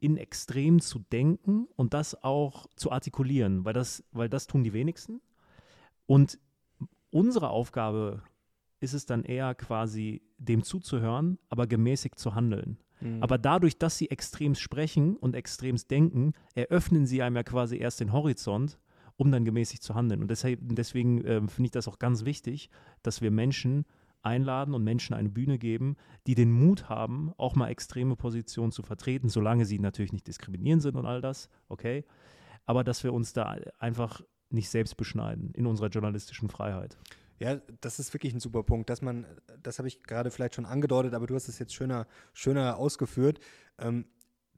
in 0.01 0.17
Extrem 0.17 0.81
zu 0.81 0.99
denken 0.99 1.67
und 1.77 1.93
das 1.93 2.21
auch 2.23 2.67
zu 2.75 2.91
artikulieren, 2.91 3.63
weil 3.63 3.71
das, 3.71 4.03
weil 4.11 4.27
das 4.27 4.47
tun 4.47 4.65
die 4.65 4.73
wenigsten. 4.73 5.21
Und 6.05 6.37
unsere 7.09 7.49
Aufgabe 7.49 8.21
ist 8.81 8.93
es 8.93 9.05
dann 9.05 9.23
eher 9.23 9.55
quasi 9.55 10.21
dem 10.37 10.63
zuzuhören, 10.63 11.39
aber 11.47 11.67
gemäßigt 11.67 12.19
zu 12.19 12.35
handeln. 12.35 12.77
Mhm. 13.03 13.21
Aber 13.21 13.37
dadurch, 13.37 13.77
dass 13.77 13.97
sie 13.97 14.09
extrem 14.09 14.55
sprechen 14.55 15.15
und 15.17 15.35
extrem 15.35 15.75
denken, 15.89 16.33
eröffnen 16.55 17.05
sie 17.05 17.21
einem 17.21 17.35
ja 17.35 17.43
quasi 17.43 17.77
erst 17.77 17.99
den 17.99 18.13
Horizont, 18.13 18.79
um 19.17 19.31
dann 19.31 19.45
gemäßigt 19.45 19.83
zu 19.83 19.95
handeln. 19.95 20.21
Und 20.21 20.31
deshalb, 20.31 20.59
deswegen 20.61 21.23
äh, 21.23 21.47
finde 21.47 21.65
ich 21.65 21.71
das 21.71 21.87
auch 21.87 21.99
ganz 21.99 22.25
wichtig, 22.25 22.69
dass 23.03 23.21
wir 23.21 23.31
Menschen 23.31 23.85
einladen 24.23 24.73
und 24.73 24.83
Menschen 24.83 25.13
eine 25.13 25.29
Bühne 25.29 25.57
geben, 25.57 25.97
die 26.27 26.35
den 26.35 26.51
Mut 26.51 26.89
haben, 26.89 27.33
auch 27.37 27.55
mal 27.55 27.67
extreme 27.67 28.15
Positionen 28.15 28.71
zu 28.71 28.81
vertreten, 28.81 29.27
solange 29.29 29.65
sie 29.65 29.79
natürlich 29.79 30.13
nicht 30.13 30.27
diskriminierend 30.27 30.81
sind 30.81 30.95
und 30.95 31.05
all 31.05 31.21
das, 31.21 31.49
okay. 31.67 32.05
Aber 32.65 32.85
dass 32.85 33.03
wir 33.03 33.13
uns 33.13 33.33
da 33.33 33.57
einfach 33.79 34.21
nicht 34.49 34.69
selbst 34.69 34.95
beschneiden 34.95 35.51
in 35.53 35.65
unserer 35.65 35.89
journalistischen 35.89 36.47
Freiheit. 36.47 36.97
Ja, 37.39 37.59
das 37.81 37.99
ist 37.99 38.13
wirklich 38.13 38.33
ein 38.33 38.39
super 38.39 38.63
Punkt, 38.63 38.89
dass 38.89 39.01
man, 39.01 39.25
das 39.61 39.79
habe 39.79 39.87
ich 39.87 40.03
gerade 40.03 40.31
vielleicht 40.31 40.55
schon 40.55 40.65
angedeutet, 40.65 41.13
aber 41.13 41.27
du 41.27 41.35
hast 41.35 41.47
es 41.47 41.59
jetzt 41.59 41.73
schöner, 41.73 42.07
schöner 42.33 42.77
ausgeführt, 42.77 43.39
ähm, 43.79 44.05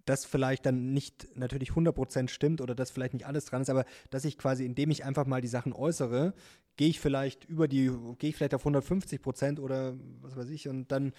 dass 0.05 0.25
vielleicht 0.25 0.65
dann 0.65 0.93
nicht 0.93 1.27
natürlich 1.35 1.71
100% 1.71 2.29
stimmt 2.29 2.61
oder 2.61 2.75
dass 2.75 2.91
vielleicht 2.91 3.13
nicht 3.13 3.25
alles 3.25 3.45
dran 3.45 3.61
ist, 3.61 3.69
aber 3.69 3.85
dass 4.11 4.23
ich 4.25 4.37
quasi, 4.37 4.63
indem 4.65 4.91
ich 4.91 5.03
einfach 5.03 5.25
mal 5.25 5.41
die 5.41 5.47
Sachen 5.47 5.73
äußere, 5.73 6.33
gehe 6.77 6.89
ich 6.89 6.99
vielleicht 6.99 7.45
über 7.45 7.67
die, 7.67 7.91
gehe 8.19 8.29
ich 8.29 8.35
vielleicht 8.35 8.53
auf 8.53 8.65
150% 8.65 9.59
oder 9.59 9.95
was 10.21 10.35
weiß 10.35 10.49
ich 10.49 10.67
und 10.67 10.91
dann 10.91 11.13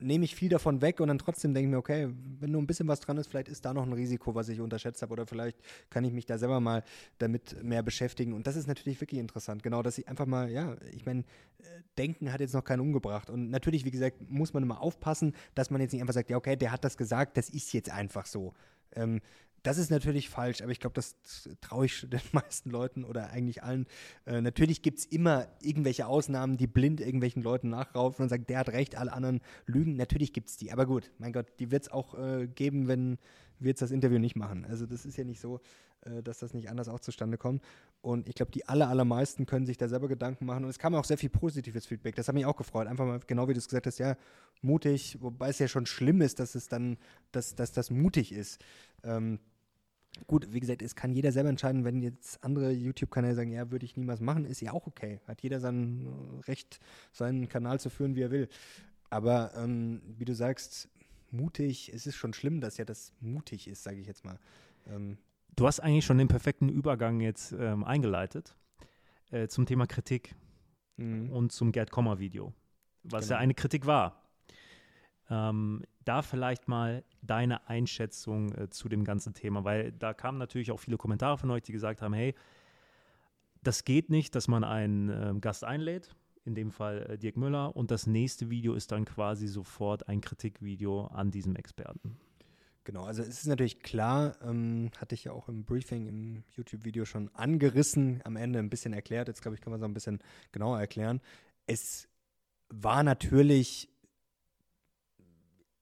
nehme 0.00 0.24
ich 0.24 0.34
viel 0.34 0.48
davon 0.48 0.80
weg 0.80 1.00
und 1.00 1.08
dann 1.08 1.18
trotzdem 1.18 1.54
denke 1.54 1.68
ich 1.68 1.70
mir, 1.70 1.78
okay, 1.78 2.08
wenn 2.40 2.52
nur 2.52 2.62
ein 2.62 2.66
bisschen 2.66 2.88
was 2.88 3.00
dran 3.00 3.16
ist, 3.16 3.28
vielleicht 3.28 3.48
ist 3.48 3.64
da 3.64 3.74
noch 3.74 3.84
ein 3.84 3.92
Risiko, 3.92 4.34
was 4.34 4.48
ich 4.48 4.60
unterschätzt 4.60 5.02
habe 5.02 5.12
oder 5.12 5.26
vielleicht 5.26 5.58
kann 5.90 6.04
ich 6.04 6.12
mich 6.12 6.26
da 6.26 6.38
selber 6.38 6.60
mal 6.60 6.84
damit 7.18 7.62
mehr 7.62 7.82
beschäftigen. 7.82 8.32
Und 8.32 8.46
das 8.46 8.56
ist 8.56 8.66
natürlich 8.66 9.00
wirklich 9.00 9.20
interessant, 9.20 9.62
genau, 9.62 9.82
dass 9.82 9.98
ich 9.98 10.08
einfach 10.08 10.26
mal, 10.26 10.50
ja, 10.50 10.76
ich 10.92 11.04
meine, 11.04 11.24
Denken 11.98 12.32
hat 12.32 12.40
jetzt 12.40 12.54
noch 12.54 12.64
keinen 12.64 12.80
umgebracht. 12.80 13.28
Und 13.28 13.50
natürlich, 13.50 13.84
wie 13.84 13.90
gesagt, 13.90 14.30
muss 14.30 14.54
man 14.54 14.62
immer 14.62 14.80
aufpassen, 14.80 15.34
dass 15.54 15.70
man 15.70 15.80
jetzt 15.80 15.92
nicht 15.92 16.00
einfach 16.00 16.14
sagt, 16.14 16.30
ja, 16.30 16.36
okay, 16.36 16.56
der 16.56 16.70
hat 16.70 16.84
das 16.84 16.96
gesagt, 16.96 17.36
das 17.36 17.50
ist 17.50 17.72
jetzt 17.72 17.90
einfach 17.90 18.26
so. 18.26 18.54
Ähm, 18.94 19.20
das 19.68 19.76
ist 19.76 19.90
natürlich 19.90 20.30
falsch, 20.30 20.62
aber 20.62 20.72
ich 20.72 20.80
glaube, 20.80 20.94
das 20.94 21.14
traue 21.60 21.84
ich 21.84 22.08
den 22.08 22.20
meisten 22.32 22.70
Leuten 22.70 23.04
oder 23.04 23.28
eigentlich 23.28 23.62
allen. 23.62 23.86
Äh, 24.24 24.40
natürlich 24.40 24.80
gibt 24.80 25.00
es 25.00 25.04
immer 25.04 25.46
irgendwelche 25.60 26.06
Ausnahmen, 26.06 26.56
die 26.56 26.66
blind 26.66 27.02
irgendwelchen 27.02 27.42
Leuten 27.42 27.68
nachraufen 27.68 28.22
und 28.22 28.30
sagen, 28.30 28.46
der 28.48 28.60
hat 28.60 28.70
recht, 28.70 28.96
alle 28.96 29.12
anderen 29.12 29.42
lügen. 29.66 29.96
Natürlich 29.96 30.32
gibt 30.32 30.48
es 30.48 30.56
die. 30.56 30.72
Aber 30.72 30.86
gut, 30.86 31.10
mein 31.18 31.34
Gott, 31.34 31.46
die 31.58 31.70
wird 31.70 31.82
es 31.82 31.90
auch 31.90 32.18
äh, 32.18 32.46
geben, 32.46 32.88
wenn 32.88 33.18
wir 33.58 33.68
jetzt 33.68 33.82
das 33.82 33.90
Interview 33.90 34.18
nicht 34.18 34.36
machen. 34.36 34.64
Also 34.64 34.86
das 34.86 35.04
ist 35.04 35.18
ja 35.18 35.24
nicht 35.24 35.40
so, 35.40 35.60
äh, 36.02 36.22
dass 36.22 36.38
das 36.38 36.54
nicht 36.54 36.70
anders 36.70 36.88
auch 36.88 37.00
zustande 37.00 37.36
kommt. 37.36 37.62
Und 38.00 38.26
ich 38.26 38.36
glaube, 38.36 38.52
die 38.52 38.66
aller, 38.66 38.88
allermeisten 38.88 39.44
können 39.44 39.66
sich 39.66 39.76
da 39.76 39.86
selber 39.86 40.08
Gedanken 40.08 40.46
machen. 40.46 40.64
Und 40.64 40.70
es 40.70 40.78
kam 40.78 40.94
auch 40.94 41.04
sehr 41.04 41.18
viel 41.18 41.28
positives 41.28 41.84
Feedback. 41.84 42.14
Das 42.14 42.26
hat 42.26 42.34
mich 42.34 42.46
auch 42.46 42.56
gefreut. 42.56 42.86
Einfach 42.86 43.04
mal, 43.04 43.20
genau 43.26 43.48
wie 43.48 43.52
du 43.52 43.58
es 43.58 43.66
gesagt 43.66 43.86
hast, 43.86 43.98
ja, 43.98 44.16
mutig, 44.62 45.18
wobei 45.20 45.50
es 45.50 45.58
ja 45.58 45.68
schon 45.68 45.84
schlimm 45.84 46.22
ist, 46.22 46.38
dass 46.38 46.54
es 46.54 46.68
dann, 46.68 46.96
dass, 47.32 47.54
dass 47.54 47.72
das 47.72 47.90
mutig 47.90 48.32
ist. 48.32 48.62
Ähm, 49.02 49.38
Gut, 50.26 50.52
wie 50.52 50.60
gesagt, 50.60 50.82
es 50.82 50.94
kann 50.94 51.12
jeder 51.12 51.32
selber 51.32 51.48
entscheiden, 51.48 51.84
wenn 51.84 52.02
jetzt 52.02 52.42
andere 52.44 52.70
YouTube-Kanäle 52.70 53.34
sagen, 53.34 53.50
ja, 53.50 53.70
würde 53.70 53.84
ich 53.84 53.96
niemals 53.96 54.20
machen, 54.20 54.44
ist 54.44 54.60
ja 54.60 54.72
auch 54.72 54.86
okay. 54.86 55.20
Hat 55.26 55.42
jeder 55.42 55.60
sein 55.60 56.06
Recht, 56.46 56.80
seinen 57.12 57.48
Kanal 57.48 57.80
zu 57.80 57.90
führen, 57.90 58.14
wie 58.14 58.22
er 58.22 58.30
will. 58.30 58.48
Aber 59.10 59.52
ähm, 59.56 60.02
wie 60.18 60.24
du 60.24 60.34
sagst, 60.34 60.88
mutig, 61.30 61.92
es 61.94 62.06
ist 62.06 62.16
schon 62.16 62.32
schlimm, 62.32 62.60
dass 62.60 62.76
ja 62.76 62.84
das 62.84 63.12
mutig 63.20 63.68
ist, 63.68 63.82
sage 63.82 63.98
ich 63.98 64.06
jetzt 64.06 64.24
mal. 64.24 64.38
Ähm, 64.86 65.18
du 65.56 65.66
hast 65.66 65.80
eigentlich 65.80 66.04
schon 66.04 66.18
den 66.18 66.28
perfekten 66.28 66.68
Übergang 66.68 67.20
jetzt 67.20 67.52
ähm, 67.52 67.84
eingeleitet 67.84 68.54
äh, 69.30 69.48
zum 69.48 69.66
Thema 69.66 69.86
Kritik 69.86 70.34
mhm. 70.96 71.30
und 71.30 71.52
zum 71.52 71.72
Gerd 71.72 71.90
Kommer-Video, 71.90 72.52
was 73.02 73.26
genau. 73.26 73.36
ja 73.36 73.40
eine 73.40 73.54
Kritik 73.54 73.86
war. 73.86 74.22
Ähm, 75.30 75.82
da 76.04 76.22
vielleicht 76.22 76.68
mal 76.68 77.04
deine 77.20 77.68
Einschätzung 77.68 78.52
äh, 78.52 78.70
zu 78.70 78.88
dem 78.88 79.04
ganzen 79.04 79.34
Thema, 79.34 79.64
weil 79.64 79.92
da 79.92 80.14
kamen 80.14 80.38
natürlich 80.38 80.70
auch 80.70 80.80
viele 80.80 80.96
Kommentare 80.96 81.36
von 81.36 81.50
euch, 81.50 81.62
die 81.62 81.72
gesagt 81.72 82.00
haben, 82.00 82.14
hey, 82.14 82.34
das 83.62 83.84
geht 83.84 84.08
nicht, 84.08 84.34
dass 84.34 84.48
man 84.48 84.64
einen 84.64 85.08
äh, 85.10 85.34
Gast 85.40 85.64
einlädt, 85.64 86.14
in 86.44 86.54
dem 86.54 86.70
Fall 86.70 87.10
äh, 87.10 87.18
Dirk 87.18 87.36
Müller, 87.36 87.76
und 87.76 87.90
das 87.90 88.06
nächste 88.06 88.48
Video 88.48 88.72
ist 88.72 88.90
dann 88.90 89.04
quasi 89.04 89.48
sofort 89.48 90.08
ein 90.08 90.20
Kritikvideo 90.20 91.06
an 91.08 91.30
diesem 91.30 91.56
Experten. 91.56 92.18
Genau, 92.84 93.04
also 93.04 93.20
es 93.20 93.28
ist 93.28 93.46
natürlich 93.46 93.80
klar, 93.82 94.34
ähm, 94.42 94.90
hatte 94.96 95.14
ich 95.14 95.24
ja 95.24 95.32
auch 95.32 95.50
im 95.50 95.64
Briefing 95.64 96.06
im 96.06 96.42
YouTube-Video 96.56 97.04
schon 97.04 97.28
angerissen, 97.34 98.22
am 98.24 98.36
Ende 98.36 98.60
ein 98.60 98.70
bisschen 98.70 98.94
erklärt, 98.94 99.28
jetzt 99.28 99.42
glaube 99.42 99.56
ich, 99.56 99.60
kann 99.60 99.72
man 99.72 99.80
es 99.80 99.84
auch 99.84 99.90
ein 99.90 99.94
bisschen 99.94 100.20
genauer 100.52 100.80
erklären. 100.80 101.20
Es 101.66 102.08
war 102.70 103.02
natürlich 103.02 103.90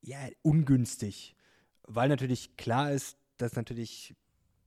ja, 0.06 0.18
ungünstig, 0.42 1.34
weil 1.82 2.08
natürlich 2.08 2.56
klar 2.56 2.92
ist, 2.92 3.18
das 3.36 3.56
natürlich 3.56 4.14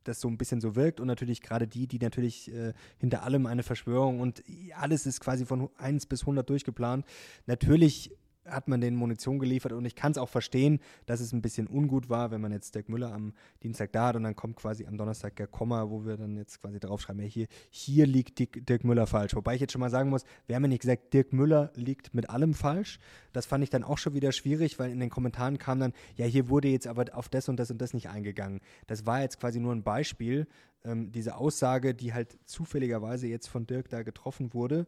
das 0.04 0.22
so 0.22 0.28
ein 0.28 0.38
bisschen 0.38 0.62
so 0.62 0.76
wirkt 0.76 1.00
und 1.00 1.08
natürlich 1.08 1.42
gerade 1.42 1.68
die, 1.68 1.88
die 1.88 2.00
natürlich 2.00 2.52
äh, 2.54 2.74
hinter 2.98 3.24
allem 3.24 3.46
eine 3.46 3.64
Verschwörung 3.64 4.20
und 4.20 4.44
alles 4.76 5.06
ist 5.06 5.20
quasi 5.20 5.46
von 5.46 5.70
1 5.78 6.06
bis 6.06 6.22
100 6.22 6.50
durchgeplant. 6.50 7.06
Natürlich 7.46 8.12
hat 8.52 8.68
man 8.68 8.82
den 8.82 8.96
Munition 8.96 9.40
geliefert 9.40 9.74
und 9.74 9.86
ich 9.86 9.96
kann 9.96 10.12
es 10.12 10.18
auch 10.18 10.30
verstehen, 10.30 10.80
dass 11.06 11.20
es 11.20 11.34
ein 11.34 11.42
bisschen 11.42 11.68
ungut 11.68 12.10
war, 12.10 12.32
wenn 12.32 12.42
man 12.42 12.52
jetzt 12.52 12.76
Dirk 12.76 12.90
Müller 12.90 13.14
am 13.14 13.34
Dienstag 13.64 13.92
da 13.92 14.08
hat 14.08 14.16
und 14.16 14.24
dann 14.24 14.36
kommt 14.36 14.56
quasi 14.56 14.86
am 14.86 14.98
Donnerstag 14.98 15.36
der 15.36 15.48
Komma, 15.48 15.90
wo 15.90 16.06
wir 16.06 16.18
dann 16.18 16.36
jetzt 16.38 16.62
quasi 16.62 16.80
draufschreiben, 16.80 17.22
ja, 17.22 17.28
hier, 17.28 17.48
hier 17.70 18.06
liegt 18.06 18.40
Dirk, 18.40 18.66
Dirk 18.66 18.84
Müller 18.84 19.08
falsch. 19.08 19.36
Wobei 19.36 19.56
ich 19.56 19.62
jetzt 19.62 19.74
schon 19.74 19.82
mal 19.82 19.90
sagen 19.90 20.10
muss, 20.10 20.24
wir 20.48 20.56
haben 20.56 20.64
ja 20.64 20.70
nicht 20.70 20.82
gesagt, 20.82 21.14
Dirk 21.14 21.34
Müller 21.34 21.72
liegt 21.76 22.14
mit 22.14 22.30
allem 22.30 22.54
falsch. 22.54 23.00
Das 23.34 23.46
fand 23.46 23.64
ich 23.64 23.70
dann 23.70 23.84
auch 23.84 23.98
schon 23.98 24.14
wieder 24.14 24.32
schwierig, 24.32 24.80
weil 24.80 24.92
in 24.92 25.00
den 25.00 25.10
Kommentaren 25.10 25.58
kam 25.58 25.80
dann, 25.80 25.94
ja, 26.16 26.26
hier 26.26 26.50
wurde 26.50 26.68
jetzt 26.68 26.88
aber 26.88 27.06
auf 27.14 27.30
das 27.30 27.50
und 27.50 27.58
das 27.58 27.72
und 27.72 27.80
das 27.80 27.94
nicht 27.94 28.10
eingegangen. 28.10 28.62
Das 28.88 29.06
war 29.06 29.22
jetzt 29.22 29.40
quasi 29.40 29.60
nur 29.60 29.74
ein 29.74 29.84
Beispiel, 29.84 30.48
ähm, 30.84 31.12
diese 31.12 31.36
Aussage, 31.36 31.94
die 31.94 32.14
halt 32.14 32.38
zufälligerweise 32.46 33.28
jetzt 33.28 33.48
von 33.48 33.68
Dirk 33.68 33.90
da 33.90 34.04
getroffen 34.04 34.54
wurde 34.54 34.86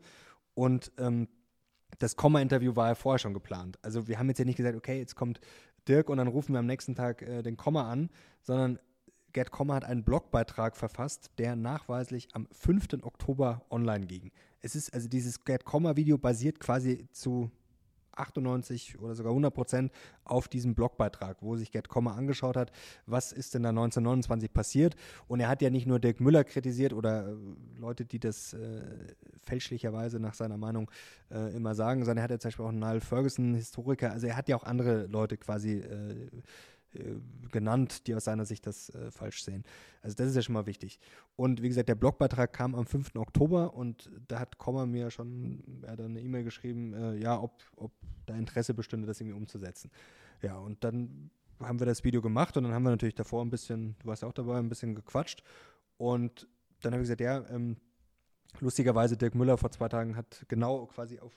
und 0.53 0.91
ähm, 0.97 1.27
das 2.01 2.15
Komma-Interview 2.15 2.75
war 2.75 2.89
ja 2.89 2.95
vorher 2.95 3.19
schon 3.19 3.33
geplant. 3.33 3.77
Also 3.81 4.07
wir 4.07 4.17
haben 4.17 4.27
jetzt 4.27 4.39
ja 4.39 4.45
nicht 4.45 4.57
gesagt, 4.57 4.75
okay, 4.75 4.97
jetzt 4.97 5.15
kommt 5.15 5.39
Dirk 5.87 6.09
und 6.09 6.17
dann 6.17 6.27
rufen 6.27 6.53
wir 6.53 6.59
am 6.59 6.65
nächsten 6.65 6.95
Tag 6.95 7.21
äh, 7.21 7.43
den 7.43 7.57
Komma 7.57 7.91
an, 7.91 8.09
sondern 8.41 8.79
Gerd 9.33 9.51
Komma 9.51 9.75
hat 9.75 9.85
einen 9.85 10.03
Blogbeitrag 10.03 10.75
verfasst, 10.75 11.31
der 11.37 11.55
nachweislich 11.55 12.27
am 12.33 12.47
5. 12.51 13.03
Oktober 13.03 13.65
online 13.69 14.05
ging. 14.05 14.31
Es 14.59 14.75
ist 14.75 14.93
also 14.93 15.07
dieses 15.07 15.45
Gerd 15.45 15.63
Komma-Video 15.63 16.17
basiert 16.17 16.59
quasi 16.59 17.07
zu 17.11 17.49
98 18.13 18.99
oder 18.99 19.15
sogar 19.15 19.31
100 19.31 19.53
Prozent 19.53 19.91
auf 20.23 20.47
diesem 20.47 20.75
Blogbeitrag, 20.75 21.37
wo 21.41 21.55
sich 21.55 21.71
Gerd 21.71 21.89
Kommer 21.89 22.15
angeschaut 22.15 22.57
hat, 22.57 22.71
was 23.05 23.31
ist 23.31 23.53
denn 23.53 23.63
da 23.63 23.69
1929 23.69 24.53
passiert. 24.53 24.95
Und 25.27 25.39
er 25.39 25.47
hat 25.47 25.61
ja 25.61 25.69
nicht 25.69 25.87
nur 25.87 25.99
Dirk 25.99 26.19
Müller 26.19 26.43
kritisiert 26.43 26.93
oder 26.93 27.27
äh, 27.27 27.35
Leute, 27.79 28.05
die 28.05 28.19
das 28.19 28.53
äh, 28.53 28.81
fälschlicherweise 29.43 30.19
nach 30.19 30.33
seiner 30.33 30.57
Meinung 30.57 30.89
äh, 31.29 31.55
immer 31.55 31.75
sagen, 31.75 32.01
sondern 32.01 32.17
er 32.17 32.23
hat 32.23 32.31
ja 32.31 32.39
zum 32.39 32.49
Beispiel 32.49 32.65
auch 32.65 32.71
Niall 32.71 33.01
Ferguson, 33.01 33.53
Historiker, 33.55 34.11
also 34.11 34.27
er 34.27 34.37
hat 34.37 34.49
ja 34.49 34.55
auch 34.55 34.63
andere 34.63 35.07
Leute 35.07 35.37
quasi 35.37 35.79
äh, 35.79 36.29
genannt, 37.51 38.07
die 38.07 38.15
aus 38.15 38.25
seiner 38.25 38.45
Sicht 38.45 38.65
das 38.67 38.89
äh, 38.89 39.11
falsch 39.11 39.43
sehen. 39.43 39.63
Also 40.01 40.15
das 40.15 40.27
ist 40.27 40.35
ja 40.35 40.41
schon 40.41 40.53
mal 40.53 40.65
wichtig. 40.65 40.99
Und 41.35 41.61
wie 41.61 41.67
gesagt, 41.67 41.89
der 41.89 41.95
Blogbeitrag 41.95 42.51
kam 42.53 42.75
am 42.75 42.85
5. 42.85 43.15
Oktober 43.15 43.73
und 43.73 44.09
da 44.27 44.39
hat 44.39 44.57
Komma 44.57 44.85
mir 44.85 45.11
schon, 45.11 45.63
er 45.83 45.93
hat 45.93 46.01
eine 46.01 46.21
E-Mail 46.21 46.43
geschrieben, 46.43 46.93
äh, 46.93 47.15
ja, 47.15 47.39
ob, 47.39 47.61
ob 47.75 47.91
da 48.25 48.35
Interesse 48.35 48.73
bestünde, 48.73 49.07
das 49.07 49.21
irgendwie 49.21 49.37
umzusetzen. 49.37 49.91
Ja, 50.41 50.57
und 50.57 50.83
dann 50.83 51.29
haben 51.59 51.79
wir 51.79 51.85
das 51.85 52.03
Video 52.03 52.21
gemacht 52.21 52.57
und 52.57 52.63
dann 52.63 52.73
haben 52.73 52.83
wir 52.83 52.89
natürlich 52.89 53.15
davor 53.15 53.43
ein 53.43 53.49
bisschen, 53.49 53.95
du 53.99 54.07
warst 54.07 54.23
auch 54.23 54.33
dabei, 54.33 54.57
ein 54.57 54.69
bisschen 54.69 54.95
gequatscht 54.95 55.43
und 55.97 56.47
dann 56.81 56.93
habe 56.93 57.03
ich 57.03 57.09
gesagt, 57.09 57.21
ja, 57.21 57.45
ähm, 57.49 57.77
Lustigerweise, 58.59 59.15
Dirk 59.15 59.33
Müller 59.33 59.57
vor 59.57 59.71
zwei 59.71 59.87
Tagen 59.87 60.15
hat 60.15 60.45
genau 60.47 60.85
quasi 60.87 61.19
auf 61.19 61.33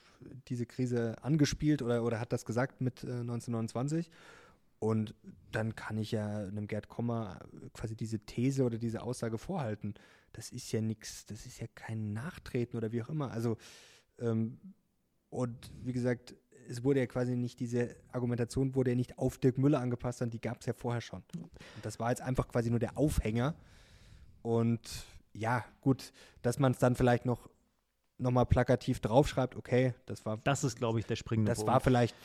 diese 0.47 0.65
Krise 0.65 1.15
angespielt 1.23 1.81
oder, 1.81 2.03
oder 2.03 2.19
hat 2.19 2.33
das 2.33 2.45
gesagt 2.45 2.81
mit 2.81 3.03
äh, 3.03 3.07
1929. 3.07 4.09
Und 4.85 5.15
dann 5.51 5.75
kann 5.75 5.97
ich 5.97 6.11
ja 6.11 6.45
einem 6.45 6.67
Gerd 6.67 6.89
Kommer 6.89 7.39
quasi 7.73 7.95
diese 7.95 8.19
These 8.19 8.63
oder 8.63 8.77
diese 8.77 9.01
Aussage 9.01 9.39
vorhalten. 9.39 9.95
Das 10.31 10.51
ist 10.51 10.71
ja 10.71 10.79
nichts, 10.79 11.25
das 11.25 11.47
ist 11.47 11.59
ja 11.59 11.65
kein 11.73 12.13
Nachtreten 12.13 12.77
oder 12.77 12.91
wie 12.91 13.01
auch 13.01 13.09
immer. 13.09 13.31
Also, 13.31 13.57
ähm, 14.19 14.59
und 15.31 15.71
wie 15.83 15.91
gesagt, 15.91 16.35
es 16.69 16.83
wurde 16.83 16.99
ja 16.99 17.07
quasi 17.07 17.35
nicht, 17.35 17.59
diese 17.59 17.95
Argumentation 18.11 18.75
wurde 18.75 18.91
ja 18.91 18.95
nicht 18.95 19.17
auf 19.17 19.39
Dirk 19.39 19.57
Müller 19.57 19.79
angepasst, 19.79 20.19
sondern 20.19 20.33
die 20.33 20.41
gab 20.41 20.59
es 20.59 20.67
ja 20.67 20.73
vorher 20.73 21.01
schon. 21.01 21.23
Und 21.35 21.49
das 21.81 21.99
war 21.99 22.11
jetzt 22.11 22.21
einfach 22.21 22.47
quasi 22.47 22.69
nur 22.69 22.79
der 22.79 22.95
Aufhänger. 22.95 23.55
Und 24.43 24.87
ja, 25.33 25.65
gut, 25.81 26.13
dass 26.43 26.59
man 26.59 26.73
es 26.73 26.77
dann 26.77 26.93
vielleicht 26.93 27.25
noch 27.25 27.49
nochmal 28.19 28.45
plakativ 28.45 28.99
draufschreibt, 28.99 29.55
okay, 29.55 29.95
das 30.05 30.27
war. 30.27 30.37
Das 30.43 30.63
ist, 30.63 30.77
glaube 30.77 30.99
ich, 30.99 31.07
der 31.07 31.15
springende 31.15 31.49
Das 31.49 31.57
Punkt. 31.59 31.73
war 31.73 31.79
vielleicht 31.79 32.15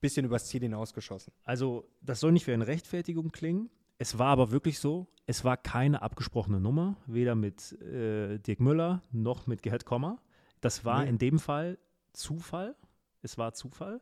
bisschen 0.00 0.26
übers 0.26 0.46
Ziel 0.46 0.60
hinausgeschossen. 0.62 1.32
Also, 1.44 1.88
das 2.00 2.20
soll 2.20 2.32
nicht 2.32 2.46
wie 2.46 2.52
eine 2.52 2.66
Rechtfertigung 2.66 3.30
klingen. 3.30 3.70
Es 3.98 4.18
war 4.18 4.28
aber 4.28 4.50
wirklich 4.50 4.78
so, 4.78 5.08
es 5.26 5.44
war 5.44 5.56
keine 5.56 6.02
abgesprochene 6.02 6.60
Nummer, 6.60 6.96
weder 7.06 7.34
mit 7.34 7.72
äh, 7.82 8.38
Dirk 8.38 8.60
Müller 8.60 9.02
noch 9.10 9.46
mit 9.46 9.62
Gerhard 9.62 9.84
Kommer. 9.84 10.22
Das 10.60 10.84
war 10.84 11.02
nee. 11.02 11.10
in 11.10 11.18
dem 11.18 11.38
Fall 11.38 11.78
Zufall. 12.12 12.76
Es 13.22 13.36
war 13.38 13.52
Zufall. 13.52 14.00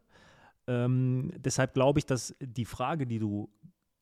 Ähm, 0.67 1.33
deshalb 1.37 1.75
glaube 1.75 1.99
ich, 1.99 2.07
dass 2.07 2.35
die 2.41 2.65
Frage, 2.65 3.07
die 3.07 3.19
du 3.19 3.49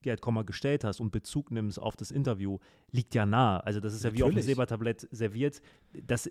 Gerd 0.04 0.20
Kommer 0.20 0.44
gestellt 0.44 0.84
hast 0.84 1.00
und 1.00 1.10
Bezug 1.10 1.50
nimmst 1.50 1.80
auf 1.80 1.96
das 1.96 2.10
Interview, 2.10 2.58
liegt 2.92 3.14
ja 3.14 3.26
nah. 3.26 3.58
Also 3.60 3.80
das 3.80 3.94
ist 3.94 4.04
ja 4.04 4.10
Natürlich. 4.10 4.20
wie 4.20 4.22
auf 4.22 4.34
dem 4.34 4.42
Silbertablett 4.42 5.08
serviert. 5.10 5.60
Das, 5.92 6.28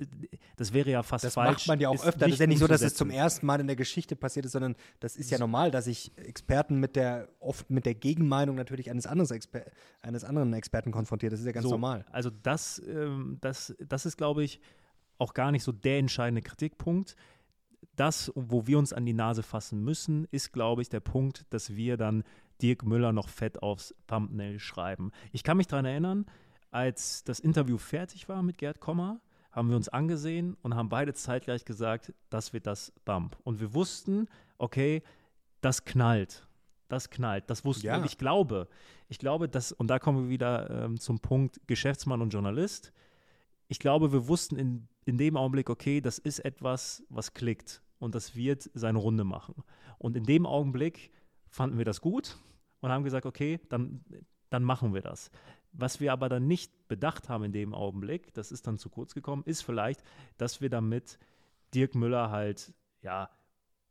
das 0.56 0.74
wäre 0.74 0.92
ja 0.92 1.04
fast 1.04 1.26
das 1.26 1.34
falsch. 1.34 1.48
Das 1.48 1.62
macht 1.62 1.68
man 1.68 1.80
ja 1.80 1.90
auch 1.90 2.06
öfter. 2.06 2.20
Das 2.20 2.32
ist 2.32 2.40
ja 2.40 2.48
nicht 2.48 2.60
so, 2.60 2.68
dass 2.68 2.82
es 2.82 2.96
zum 2.96 3.10
ersten 3.10 3.46
Mal 3.46 3.60
in 3.60 3.68
der 3.68 3.76
Geschichte 3.76 4.16
passiert 4.16 4.46
ist, 4.46 4.54
sondern 4.54 4.76
das 5.00 5.18
ist 5.18 5.32
ja 5.32 5.40
normal, 5.40 5.72
dass 5.72 5.86
sich 5.86 6.12
Experten 6.18 6.80
mit 6.80 6.96
der, 6.96 7.28
oft 7.40 7.70
mit 7.70 7.86
der 7.86 7.96
Gegenmeinung 7.96 8.56
natürlich 8.56 8.90
eines, 8.90 9.06
Exper 9.32 9.66
eines 10.02 10.24
anderen 10.24 10.54
Experten 10.54 10.92
konfrontiert. 10.92 11.34
Das 11.34 11.40
ist 11.40 11.46
ja 11.46 11.52
ganz 11.52 11.64
so, 11.64 11.72
normal. 11.72 12.06
Also 12.12 12.30
das, 12.30 12.82
ähm, 12.88 13.38
das, 13.42 13.76
das 13.80 14.06
ist, 14.06 14.18
glaube 14.18 14.44
ich, 14.44 14.62
auch 15.18 15.34
gar 15.34 15.52
nicht 15.52 15.64
so 15.64 15.72
der 15.72 15.98
entscheidende 15.98 16.42
Kritikpunkt 16.42 17.16
das, 17.96 18.32
wo 18.36 18.68
wir 18.68 18.80
uns 18.80 18.94
an 18.94 19.06
die 19.06 19.14
Nase 19.14 19.44
fassen 19.44 19.84
müssen, 19.84 20.28
ist, 20.32 20.52
glaube 20.52 20.82
ich, 20.82 20.90
der 20.90 21.00
Punkt, 21.00 21.46
dass 21.52 21.76
wir 21.76 21.98
dann 21.98 22.24
Dirk 22.62 22.84
Müller 22.84 23.12
noch 23.12 23.30
fett 23.30 23.62
aufs 23.62 23.96
Thumbnail 24.08 24.60
schreiben. 24.60 25.12
Ich 25.32 25.44
kann 25.44 25.58
mich 25.58 25.68
daran 25.68 25.86
erinnern, 25.86 26.26
als 26.72 27.24
das 27.24 27.40
Interview 27.40 27.78
fertig 27.78 28.30
war 28.30 28.42
mit 28.42 28.58
Gerd 28.58 28.80
Kommer, 28.80 29.22
haben 29.52 29.70
wir 29.70 29.76
uns 29.76 29.90
angesehen 29.90 30.58
und 30.64 30.76
haben 30.76 30.90
beide 30.90 31.14
zeitgleich 31.14 31.64
gesagt, 31.66 32.14
das 32.30 32.54
wird 32.54 32.66
das 32.66 32.92
Bump. 33.06 33.38
Und 33.44 33.60
wir 33.60 33.74
wussten, 33.74 34.28
okay, 34.58 35.04
das 35.62 35.86
knallt. 35.86 36.48
Das 36.88 37.10
knallt. 37.10 37.50
Das 37.50 37.64
wussten 37.64 37.86
ja. 37.86 37.94
wir. 37.94 38.00
Und 38.00 38.06
ich 38.06 38.18
glaube, 38.18 38.68
ich 39.10 39.20
glaube, 39.20 39.48
dass, 39.48 39.72
und 39.72 39.88
da 39.88 40.00
kommen 40.00 40.24
wir 40.24 40.30
wieder 40.30 40.70
ähm, 40.86 41.00
zum 41.00 41.20
Punkt 41.20 41.60
Geschäftsmann 41.68 42.22
und 42.22 42.32
Journalist. 42.32 42.92
Ich 43.68 43.80
glaube, 43.80 44.12
wir 44.12 44.28
wussten 44.28 44.56
in, 44.56 44.88
in 45.06 45.18
dem 45.18 45.38
Augenblick, 45.38 45.70
okay, 45.70 46.02
das 46.02 46.18
ist 46.18 46.40
etwas, 46.40 47.04
was 47.10 47.34
klickt 47.34 47.84
und 48.00 48.16
das 48.16 48.36
wird 48.36 48.70
seine 48.74 48.98
Runde 48.98 49.24
machen. 49.24 49.64
Und 50.00 50.18
in 50.18 50.24
dem 50.24 50.46
Augenblick 50.46 51.12
fanden 51.54 51.78
wir 51.78 51.86
das 51.86 52.02
gut 52.02 52.38
und 52.82 52.92
haben 52.92 53.04
gesagt, 53.04 53.26
okay, 53.26 53.60
dann, 53.70 54.04
dann 54.50 54.64
machen 54.64 54.94
wir 54.94 55.02
das. 55.02 55.30
Was 55.72 56.00
wir 56.00 56.12
aber 56.12 56.28
dann 56.28 56.48
nicht 56.48 56.88
bedacht 56.88 57.30
haben 57.30 57.44
in 57.44 57.52
dem 57.52 57.74
Augenblick, 57.74 58.34
das 58.34 58.52
ist 58.52 58.66
dann 58.68 58.78
zu 58.78 58.90
kurz 58.90 59.14
gekommen, 59.14 59.44
ist 59.46 59.62
vielleicht, 59.62 60.04
dass 60.38 60.62
wir 60.62 60.70
damit 60.70 61.20
Dirk 61.74 61.96
Müller 61.96 62.32
halt, 62.32 62.74
ja, 63.02 63.30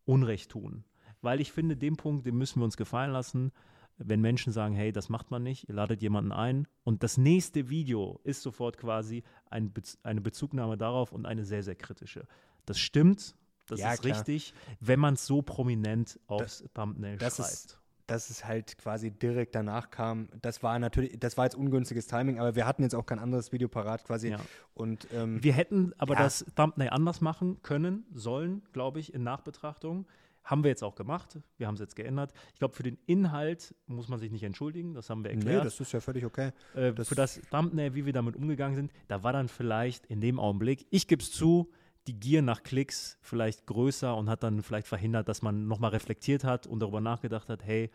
Unrecht 0.05 0.51
tun. 0.51 0.85
Weil 1.21 1.41
ich 1.41 1.53
finde, 1.53 1.77
den 1.77 1.97
Punkt, 1.97 2.27
den 2.27 2.37
müssen 2.37 2.61
wir 2.61 2.65
uns 2.65 2.77
gefallen 2.77 3.13
lassen, 3.13 3.53
wenn 3.97 4.21
Menschen 4.21 4.53
sagen, 4.53 4.75
hey, 4.75 4.91
das 4.91 5.09
macht 5.09 5.31
man 5.31 5.45
nicht, 5.45 5.69
ihr 5.69 5.77
ladet 5.77 6.03
jemanden 6.03 6.33
ein 6.33 6.67
und 6.83 7.05
das 7.05 7.17
nächste 7.17 7.69
Video 7.69 8.21
ist 8.25 8.43
sofort 8.43 8.77
quasi 8.77 9.23
ein 9.47 9.73
Be 9.73 9.83
eine 10.03 10.21
Bezugnahme 10.21 10.77
darauf 10.77 11.13
und 11.13 11.27
eine 11.27 11.45
sehr, 11.45 11.63
sehr 11.63 11.77
kritische. 11.77 12.27
Das 12.67 12.81
stimmt, 12.81 13.37
das 13.67 13.81
ja, 13.81 13.93
ist 13.93 14.03
klar. 14.03 14.17
richtig, 14.17 14.55
wenn 14.81 15.01
man 15.01 15.15
es 15.15 15.27
so 15.27 15.43
prominent 15.43 16.19
aufs 16.27 16.59
das, 16.59 16.73
Thumbnail 16.73 17.19
das 17.19 17.37
schreibt. 17.37 17.51
Ist, 17.51 17.79
dass 18.07 18.31
es 18.31 18.45
halt 18.45 18.77
quasi 18.79 19.11
direkt 19.11 19.55
danach 19.55 19.91
kam. 19.91 20.29
Das 20.43 20.63
war 20.63 20.79
natürlich, 20.79 21.19
das 21.19 21.37
war 21.37 21.45
jetzt 21.45 21.55
ungünstiges 21.55 22.07
Timing, 22.07 22.39
aber 22.39 22.55
wir 22.55 22.67
hatten 22.67 22.83
jetzt 22.83 22.95
auch 22.95 23.07
kein 23.07 23.19
anderes 23.19 23.53
Video 23.53 23.69
parat 23.69 24.05
quasi. 24.05 24.31
Ja. 24.31 24.41
Und 24.75 25.07
ähm, 25.13 25.43
wir 25.43 25.53
hätten 25.53 25.93
aber 25.99 26.15
ja. 26.15 26.25
das 26.25 26.45
Thumbnail 26.55 26.91
anders 26.91 27.21
machen 27.21 27.63
können, 27.63 28.05
sollen, 28.13 28.63
glaube 28.73 29.01
ich, 29.01 29.15
in 29.15 29.23
Nachbetrachtung. 29.23 30.07
Haben 30.45 30.65
wir 30.65 30.71
jetzt 30.71 30.83
auch 30.83 30.97
gemacht. 30.97 31.39
Wir 31.57 31.69
haben 31.69 31.75
es 31.75 31.81
jetzt 31.81 31.95
geändert. 31.95 32.33
Ich 32.53 32.59
glaube, 32.59 32.75
für 32.75 32.83
den 32.83 32.99
Inhalt 33.07 33.77
muss 33.87 34.09
man 34.09 34.19
sich 34.19 34.33
nicht 34.33 34.43
entschuldigen. 34.43 34.93
Das 34.93 35.09
haben 35.09 35.23
wir 35.23 35.31
erklärt. 35.31 35.59
Nee, 35.59 35.65
das 35.65 35.79
ist 35.79 35.93
ja 35.93 36.01
völlig 36.01 36.25
okay. 36.25 36.51
Äh, 36.75 36.93
das 36.93 37.09
für 37.09 37.15
das 37.15 37.41
Thumbnail, 37.51 37.95
wie 37.95 38.07
wir 38.07 38.13
damit 38.13 38.35
umgegangen 38.35 38.75
sind, 38.75 38.93
da 39.07 39.23
war 39.23 39.33
dann 39.33 39.47
vielleicht 39.47 40.07
in 40.07 40.21
dem 40.21 40.41
Augenblick, 40.41 40.87
ich 40.91 41.07
gebe 41.07 41.23
es 41.23 41.31
zu, 41.31 41.71
die 42.07 42.19
Gier 42.19 42.43
nach 42.43 42.63
Klicks 42.63 43.19
vielleicht 43.21 43.67
größer 43.67 44.17
und 44.17 44.29
hat 44.29 44.43
dann 44.43 44.63
vielleicht 44.63 44.89
verhindert, 44.89 45.29
dass 45.29 45.43
man 45.43 45.69
nochmal 45.69 45.91
reflektiert 45.91 46.45
hat 46.45 46.67
und 46.67 46.81
darüber 46.81 47.01
nachgedacht 47.01 47.49
hat, 47.49 47.65
hey, 47.65 47.91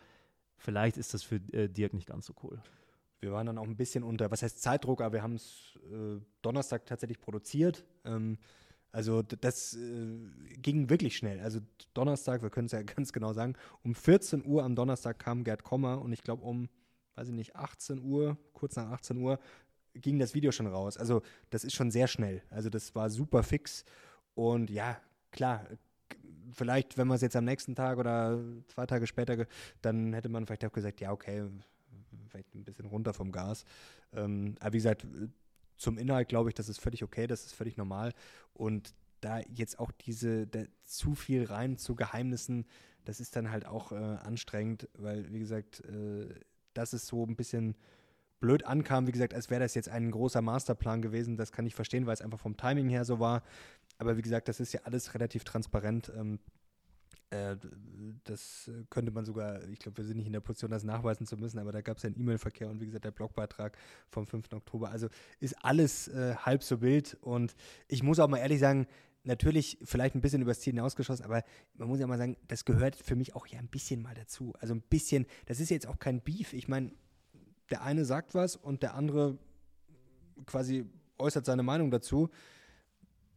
vielleicht 0.56 0.96
ist 0.96 1.14
das 1.14 1.22
für 1.22 1.36
äh, 1.52 1.68
Dirk 1.68 1.94
nicht 1.94 2.06
ganz 2.06 2.26
so 2.26 2.34
cool. 2.42 2.60
Wir 3.20 3.32
waren 3.32 3.46
dann 3.46 3.58
auch 3.58 3.66
ein 3.66 3.76
bisschen 3.76 4.04
unter, 4.04 4.30
was 4.30 4.42
heißt 4.42 4.62
Zeitdruck, 4.62 5.00
aber 5.00 5.14
wir 5.14 5.22
haben 5.22 5.34
es 5.34 5.78
äh, 5.90 6.20
Donnerstag 6.42 6.86
tatsächlich 6.86 7.20
produziert. 7.20 7.84
Ähm, 8.04 8.38
also 8.92 9.22
das 9.22 9.74
äh, 9.74 10.18
ging 10.56 10.88
wirklich 10.88 11.16
schnell. 11.16 11.40
Also 11.40 11.60
Donnerstag, 11.94 12.42
wir 12.42 12.50
können 12.50 12.66
es 12.66 12.72
ja 12.72 12.82
ganz 12.96 13.12
genau 13.12 13.32
sagen, 13.32 13.54
um 13.82 13.94
14 13.94 14.44
Uhr 14.46 14.64
am 14.64 14.74
Donnerstag 14.74 15.18
kam 15.18 15.44
Gerd 15.44 15.64
Kommer 15.64 16.00
und 16.00 16.12
ich 16.12 16.22
glaube 16.22 16.44
um, 16.44 16.68
weiß 17.16 17.28
ich 17.28 17.34
nicht, 17.34 17.56
18 17.56 18.02
Uhr, 18.02 18.38
kurz 18.52 18.76
nach 18.76 18.90
18 18.90 19.18
Uhr, 19.18 19.38
ging 19.94 20.18
das 20.18 20.34
Video 20.34 20.52
schon 20.52 20.66
raus. 20.66 20.96
Also 20.96 21.22
das 21.50 21.64
ist 21.64 21.74
schon 21.74 21.90
sehr 21.90 22.06
schnell. 22.06 22.42
Also 22.50 22.70
das 22.70 22.94
war 22.94 23.10
super 23.10 23.42
fix. 23.42 23.84
Und 24.38 24.70
ja, 24.70 24.96
klar, 25.32 25.66
vielleicht, 26.52 26.96
wenn 26.96 27.08
man 27.08 27.16
es 27.16 27.22
jetzt 27.22 27.34
am 27.34 27.44
nächsten 27.44 27.74
Tag 27.74 27.98
oder 27.98 28.38
zwei 28.68 28.86
Tage 28.86 29.08
später, 29.08 29.48
dann 29.82 30.12
hätte 30.12 30.28
man 30.28 30.46
vielleicht 30.46 30.64
auch 30.64 30.70
gesagt, 30.70 31.00
ja, 31.00 31.10
okay, 31.10 31.42
vielleicht 32.28 32.54
ein 32.54 32.62
bisschen 32.62 32.86
runter 32.86 33.12
vom 33.12 33.32
Gas. 33.32 33.64
Ähm, 34.12 34.54
aber 34.60 34.74
wie 34.74 34.76
gesagt, 34.76 35.04
zum 35.76 35.98
Inhalt 35.98 36.28
glaube 36.28 36.50
ich, 36.50 36.54
das 36.54 36.68
ist 36.68 36.78
völlig 36.78 37.02
okay, 37.02 37.26
das 37.26 37.46
ist 37.46 37.52
völlig 37.52 37.76
normal. 37.76 38.12
Und 38.54 38.94
da 39.22 39.40
jetzt 39.52 39.80
auch 39.80 39.90
diese, 39.90 40.46
da, 40.46 40.62
zu 40.84 41.16
viel 41.16 41.42
rein 41.46 41.76
zu 41.76 41.96
Geheimnissen, 41.96 42.64
das 43.06 43.18
ist 43.18 43.34
dann 43.34 43.50
halt 43.50 43.66
auch 43.66 43.90
äh, 43.90 43.96
anstrengend, 43.96 44.88
weil, 44.94 45.32
wie 45.32 45.40
gesagt, 45.40 45.80
äh, 45.80 46.28
das 46.74 46.92
ist 46.92 47.08
so 47.08 47.26
ein 47.26 47.34
bisschen 47.34 47.74
blöd 48.40 48.64
ankam, 48.64 49.06
wie 49.06 49.12
gesagt, 49.12 49.34
als 49.34 49.50
wäre 49.50 49.60
das 49.60 49.74
jetzt 49.74 49.88
ein 49.88 50.10
großer 50.10 50.42
Masterplan 50.42 51.02
gewesen. 51.02 51.36
Das 51.36 51.52
kann 51.52 51.66
ich 51.66 51.74
verstehen, 51.74 52.06
weil 52.06 52.14
es 52.14 52.22
einfach 52.22 52.38
vom 52.38 52.56
Timing 52.56 52.88
her 52.88 53.04
so 53.04 53.18
war. 53.18 53.42
Aber 53.98 54.16
wie 54.16 54.22
gesagt, 54.22 54.48
das 54.48 54.60
ist 54.60 54.72
ja 54.72 54.80
alles 54.84 55.14
relativ 55.14 55.44
transparent. 55.44 56.12
Ähm, 56.16 56.38
äh, 57.30 57.56
das 58.24 58.70
könnte 58.90 59.10
man 59.12 59.24
sogar, 59.24 59.62
ich 59.68 59.78
glaube, 59.80 59.98
wir 59.98 60.04
sind 60.04 60.16
nicht 60.16 60.26
in 60.26 60.32
der 60.32 60.40
Position, 60.40 60.70
das 60.70 60.84
nachweisen 60.84 61.26
zu 61.26 61.36
müssen, 61.36 61.58
aber 61.58 61.72
da 61.72 61.82
gab 61.82 61.98
es 61.98 62.02
ja 62.02 62.08
einen 62.08 62.18
E-Mail-Verkehr 62.18 62.70
und 62.70 62.80
wie 62.80 62.86
gesagt, 62.86 63.04
der 63.04 63.10
Blogbeitrag 63.10 63.76
vom 64.08 64.26
5. 64.26 64.52
Oktober. 64.52 64.90
Also 64.90 65.08
ist 65.40 65.54
alles 65.62 66.08
äh, 66.08 66.36
halb 66.36 66.62
so 66.62 66.80
wild 66.80 67.18
und 67.20 67.54
ich 67.86 68.02
muss 68.02 68.18
auch 68.18 68.28
mal 68.28 68.38
ehrlich 68.38 68.60
sagen, 68.60 68.86
natürlich 69.24 69.78
vielleicht 69.82 70.14
ein 70.14 70.22
bisschen 70.22 70.40
übers 70.40 70.60
Ziel 70.60 70.72
hinausgeschossen, 70.72 71.24
aber 71.24 71.42
man 71.74 71.88
muss 71.88 72.00
ja 72.00 72.06
mal 72.06 72.16
sagen, 72.16 72.36
das 72.46 72.64
gehört 72.64 72.96
für 72.96 73.16
mich 73.16 73.34
auch 73.34 73.46
ja 73.46 73.58
ein 73.58 73.68
bisschen 73.68 74.00
mal 74.00 74.14
dazu. 74.14 74.54
Also 74.60 74.74
ein 74.74 74.80
bisschen, 74.80 75.26
das 75.46 75.60
ist 75.60 75.70
jetzt 75.70 75.86
auch 75.86 75.98
kein 75.98 76.22
Beef. 76.22 76.54
Ich 76.54 76.66
meine, 76.66 76.92
der 77.70 77.82
eine 77.82 78.06
sagt 78.06 78.34
was 78.34 78.56
und 78.56 78.82
der 78.82 78.94
andere 78.94 79.36
quasi 80.46 80.86
äußert 81.18 81.44
seine 81.44 81.62
Meinung 81.62 81.90
dazu 81.90 82.30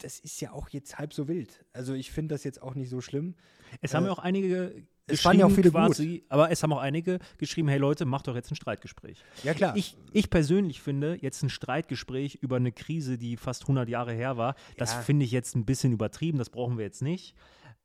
das 0.04 0.20
ist 0.20 0.42
ja 0.42 0.52
auch 0.52 0.70
jetzt 0.70 0.98
halb 0.98 1.14
so 1.14 1.28
wild. 1.28 1.64
Also 1.74 1.94
ich 1.94 2.12
finde 2.12 2.36
das 2.36 2.44
jetzt 2.44 2.62
auch 2.62 2.76
nicht 2.76 2.90
so 2.90 3.02
schlimm. 3.02 3.36
Es 3.82 3.94
äh, 3.94 3.98
haben 3.98 4.06
ja 4.06 4.12
auch 4.12 4.20
einige 4.20 4.84
es 5.08 5.22
fanden 5.22 5.42
ja 5.42 5.46
auch 5.46 5.52
viele 5.52 5.72
quasi, 5.72 6.20
gut. 6.20 6.26
aber 6.30 6.52
es 6.52 6.64
haben 6.64 6.74
auch 6.74 6.80
einige 6.80 7.20
geschrieben, 7.38 7.68
hey 7.68 7.78
Leute, 7.78 8.06
macht 8.06 8.28
doch 8.28 8.36
jetzt 8.36 8.52
ein 8.52 8.56
Streitgespräch. 8.56 9.24
Ja 9.44 9.54
klar. 9.54 9.76
Ich, 9.76 9.98
ich 10.14 10.30
persönlich 10.30 10.82
finde 10.82 11.18
jetzt 11.20 11.44
ein 11.44 11.50
Streitgespräch 11.50 12.36
über 12.36 12.58
eine 12.58 12.72
Krise, 12.72 13.18
die 13.18 13.38
fast 13.38 13.64
100 13.64 13.90
Jahre 13.90 14.14
her 14.14 14.38
war, 14.38 14.56
das 14.78 14.94
ja. 14.94 15.02
finde 15.02 15.26
ich 15.26 15.32
jetzt 15.32 15.56
ein 15.56 15.66
bisschen 15.66 15.92
übertrieben, 15.92 16.38
das 16.38 16.50
brauchen 16.50 16.78
wir 16.78 16.86
jetzt 16.86 17.02
nicht. 17.02 17.36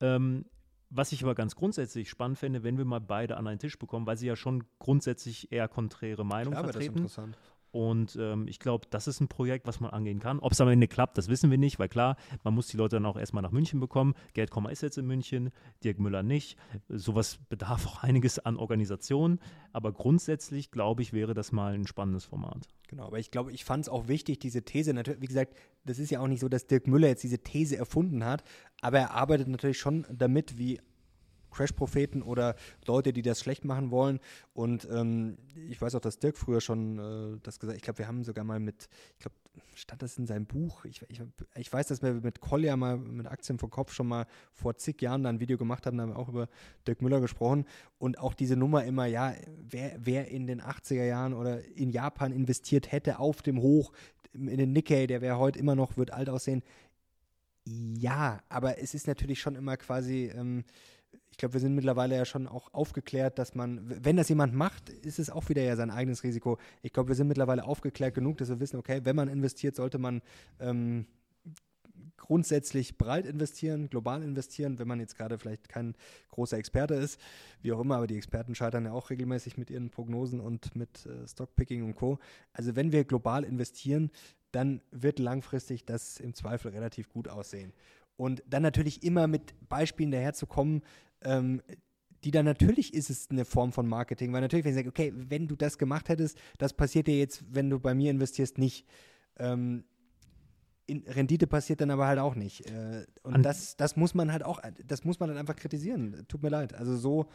Ähm, 0.00 0.44
was 0.88 1.10
ich 1.10 1.22
aber 1.22 1.34
ganz 1.34 1.56
grundsätzlich 1.56 2.08
spannend 2.08 2.38
finde, 2.38 2.62
wenn 2.62 2.78
wir 2.78 2.84
mal 2.84 3.00
beide 3.00 3.36
an 3.36 3.46
einen 3.46 3.58
Tisch 3.58 3.78
bekommen, 3.78 4.06
weil 4.06 4.16
sie 4.16 4.28
ja 4.28 4.36
schon 4.36 4.64
grundsätzlich 4.78 5.50
eher 5.50 5.66
konträre 5.68 6.24
Meinungen 6.24 6.56
vertreten. 6.56 7.02
Das 7.02 7.12
ist 7.12 7.18
interessant. 7.18 7.38
Und 7.70 8.16
ähm, 8.18 8.48
ich 8.48 8.58
glaube, 8.58 8.86
das 8.90 9.06
ist 9.06 9.20
ein 9.20 9.28
Projekt, 9.28 9.66
was 9.66 9.80
man 9.80 9.90
angehen 9.90 10.18
kann. 10.18 10.38
Ob 10.38 10.52
es 10.52 10.60
am 10.60 10.68
Ende 10.68 10.88
klappt, 10.88 11.18
das 11.18 11.28
wissen 11.28 11.50
wir 11.50 11.58
nicht, 11.58 11.78
weil 11.78 11.88
klar, 11.88 12.16
man 12.42 12.54
muss 12.54 12.68
die 12.68 12.76
Leute 12.76 12.96
dann 12.96 13.06
auch 13.06 13.18
erstmal 13.18 13.42
nach 13.42 13.50
München 13.50 13.80
bekommen. 13.80 14.14
Gerd 14.34 14.50
Kommer 14.50 14.70
ist 14.70 14.82
jetzt 14.82 14.98
in 14.98 15.06
München, 15.06 15.50
Dirk 15.84 15.98
Müller 15.98 16.22
nicht. 16.22 16.58
Sowas 16.88 17.38
bedarf 17.48 17.86
auch 17.86 18.02
einiges 18.02 18.38
an 18.38 18.56
Organisation. 18.56 19.38
Aber 19.72 19.92
grundsätzlich, 19.92 20.70
glaube 20.70 21.02
ich, 21.02 21.12
wäre 21.12 21.34
das 21.34 21.52
mal 21.52 21.74
ein 21.74 21.86
spannendes 21.86 22.24
Format. 22.24 22.66
Genau, 22.88 23.06
aber 23.06 23.18
ich 23.18 23.30
glaube, 23.30 23.52
ich 23.52 23.64
fand 23.64 23.84
es 23.84 23.88
auch 23.88 24.08
wichtig, 24.08 24.38
diese 24.38 24.62
These, 24.62 24.94
natürlich, 24.94 25.20
wie 25.20 25.26
gesagt, 25.26 25.54
das 25.84 25.98
ist 25.98 26.10
ja 26.10 26.20
auch 26.20 26.28
nicht 26.28 26.40
so, 26.40 26.48
dass 26.48 26.66
Dirk 26.66 26.86
Müller 26.86 27.08
jetzt 27.08 27.24
diese 27.24 27.38
These 27.38 27.76
erfunden 27.76 28.24
hat, 28.24 28.44
aber 28.80 28.98
er 28.98 29.10
arbeitet 29.10 29.48
natürlich 29.48 29.78
schon 29.78 30.06
damit, 30.10 30.56
wie 30.56 30.80
Crash-Propheten 31.56 32.22
oder 32.22 32.54
Leute, 32.86 33.12
die 33.12 33.22
das 33.22 33.40
schlecht 33.40 33.64
machen 33.64 33.90
wollen. 33.90 34.20
Und 34.52 34.86
ähm, 34.90 35.38
ich 35.68 35.80
weiß 35.80 35.94
auch, 35.94 36.00
dass 36.00 36.18
Dirk 36.18 36.36
früher 36.36 36.60
schon 36.60 36.98
äh, 36.98 37.38
das 37.42 37.58
gesagt 37.58 37.72
hat. 37.72 37.76
Ich 37.76 37.82
glaube, 37.82 37.98
wir 37.98 38.08
haben 38.08 38.24
sogar 38.24 38.44
mal 38.44 38.60
mit, 38.60 38.88
ich 39.14 39.20
glaube, 39.20 39.36
stand 39.74 40.02
das 40.02 40.18
in 40.18 40.26
seinem 40.26 40.46
Buch? 40.46 40.84
Ich, 40.84 41.02
ich, 41.08 41.22
ich 41.54 41.72
weiß, 41.72 41.86
dass 41.88 42.02
wir 42.02 42.12
mit 42.12 42.40
Collier 42.40 42.76
mal 42.76 42.98
mit 42.98 43.26
Aktien 43.26 43.58
vor 43.58 43.70
Kopf 43.70 43.92
schon 43.92 44.06
mal 44.06 44.26
vor 44.52 44.76
zig 44.76 45.00
Jahren 45.00 45.22
da 45.22 45.30
ein 45.30 45.40
Video 45.40 45.56
gemacht 45.56 45.86
haben, 45.86 45.96
da 45.96 46.02
haben 46.02 46.10
wir 46.10 46.18
auch 46.18 46.28
über 46.28 46.48
Dirk 46.86 47.00
Müller 47.00 47.20
gesprochen. 47.20 47.64
Und 47.98 48.18
auch 48.18 48.34
diese 48.34 48.56
Nummer 48.56 48.84
immer, 48.84 49.06
ja, 49.06 49.34
wer, 49.68 49.96
wer 49.98 50.28
in 50.28 50.46
den 50.46 50.60
80er 50.60 51.04
Jahren 51.04 51.32
oder 51.32 51.64
in 51.76 51.90
Japan 51.90 52.32
investiert 52.32 52.92
hätte 52.92 53.18
auf 53.18 53.42
dem 53.42 53.60
Hoch, 53.60 53.92
in 54.32 54.58
den 54.58 54.72
Nikkei, 54.72 55.06
der 55.06 55.22
wäre 55.22 55.38
heute 55.38 55.58
immer 55.58 55.74
noch, 55.74 55.96
wird 55.96 56.12
alt 56.12 56.28
aussehen. 56.28 56.62
Ja, 57.64 58.40
aber 58.48 58.78
es 58.78 58.94
ist 58.94 59.06
natürlich 59.06 59.40
schon 59.40 59.56
immer 59.56 59.76
quasi, 59.76 60.30
ähm, 60.34 60.64
ich 61.36 61.38
glaube, 61.38 61.52
wir 61.52 61.60
sind 61.60 61.74
mittlerweile 61.74 62.16
ja 62.16 62.24
schon 62.24 62.46
auch 62.46 62.72
aufgeklärt, 62.72 63.38
dass 63.38 63.54
man, 63.54 63.82
wenn 64.02 64.16
das 64.16 64.30
jemand 64.30 64.54
macht, 64.54 64.88
ist 64.88 65.18
es 65.18 65.28
auch 65.28 65.50
wieder 65.50 65.60
ja 65.60 65.76
sein 65.76 65.90
eigenes 65.90 66.22
Risiko. 66.22 66.56
Ich 66.80 66.94
glaube, 66.94 67.08
wir 67.08 67.14
sind 67.14 67.28
mittlerweile 67.28 67.64
aufgeklärt 67.64 68.14
genug, 68.14 68.38
dass 68.38 68.48
wir 68.48 68.58
wissen, 68.58 68.78
okay, 68.78 69.02
wenn 69.04 69.16
man 69.16 69.28
investiert, 69.28 69.76
sollte 69.76 69.98
man 69.98 70.22
ähm, 70.60 71.04
grundsätzlich 72.16 72.96
breit 72.96 73.26
investieren, 73.26 73.90
global 73.90 74.22
investieren, 74.22 74.78
wenn 74.78 74.88
man 74.88 74.98
jetzt 74.98 75.18
gerade 75.18 75.38
vielleicht 75.38 75.68
kein 75.68 75.94
großer 76.30 76.56
Experte 76.56 76.94
ist, 76.94 77.20
wie 77.60 77.70
auch 77.70 77.80
immer, 77.80 77.96
aber 77.96 78.06
die 78.06 78.16
Experten 78.16 78.54
scheitern 78.54 78.86
ja 78.86 78.92
auch 78.92 79.10
regelmäßig 79.10 79.58
mit 79.58 79.68
ihren 79.68 79.90
Prognosen 79.90 80.40
und 80.40 80.74
mit 80.74 81.04
äh, 81.04 81.28
Stockpicking 81.28 81.84
und 81.84 81.96
Co. 81.96 82.18
Also 82.54 82.76
wenn 82.76 82.92
wir 82.92 83.04
global 83.04 83.44
investieren, 83.44 84.10
dann 84.52 84.80
wird 84.90 85.18
langfristig 85.18 85.84
das 85.84 86.18
im 86.18 86.32
Zweifel 86.32 86.70
relativ 86.70 87.10
gut 87.10 87.28
aussehen. 87.28 87.74
Und 88.16 88.42
dann 88.48 88.62
natürlich 88.62 89.02
immer 89.02 89.26
mit 89.26 89.54
Beispielen 89.68 90.10
daherzukommen, 90.10 90.82
ähm, 91.22 91.62
die 92.24 92.30
dann 92.30 92.44
natürlich 92.44 92.94
ist 92.94 93.10
es 93.10 93.30
eine 93.30 93.44
Form 93.44 93.72
von 93.72 93.86
Marketing, 93.86 94.32
weil 94.32 94.40
natürlich, 94.40 94.64
wenn 94.64 94.72
ich 94.72 94.76
sage, 94.76 94.88
okay, 94.88 95.12
wenn 95.14 95.46
du 95.46 95.54
das 95.54 95.78
gemacht 95.78 96.08
hättest, 96.08 96.38
das 96.58 96.72
passiert 96.72 97.06
dir 97.06 97.18
jetzt, 97.18 97.44
wenn 97.50 97.70
du 97.70 97.78
bei 97.78 97.94
mir 97.94 98.10
investierst, 98.10 98.58
nicht. 98.58 98.86
Ähm, 99.38 99.84
Rendite 100.88 101.46
passiert 101.46 101.80
dann 101.80 101.90
aber 101.90 102.06
halt 102.06 102.18
auch 102.18 102.34
nicht. 102.34 102.68
Äh, 102.70 103.06
und 103.22 103.42
das, 103.42 103.76
das 103.76 103.96
muss 103.96 104.14
man 104.14 104.32
halt 104.32 104.44
auch, 104.44 104.60
das 104.84 105.04
muss 105.04 105.18
man 105.20 105.28
dann 105.28 105.38
einfach 105.38 105.56
kritisieren. 105.56 106.24
Tut 106.28 106.42
mir 106.42 106.48
leid. 106.48 106.74
Also 106.74 106.96
so, 106.96 107.26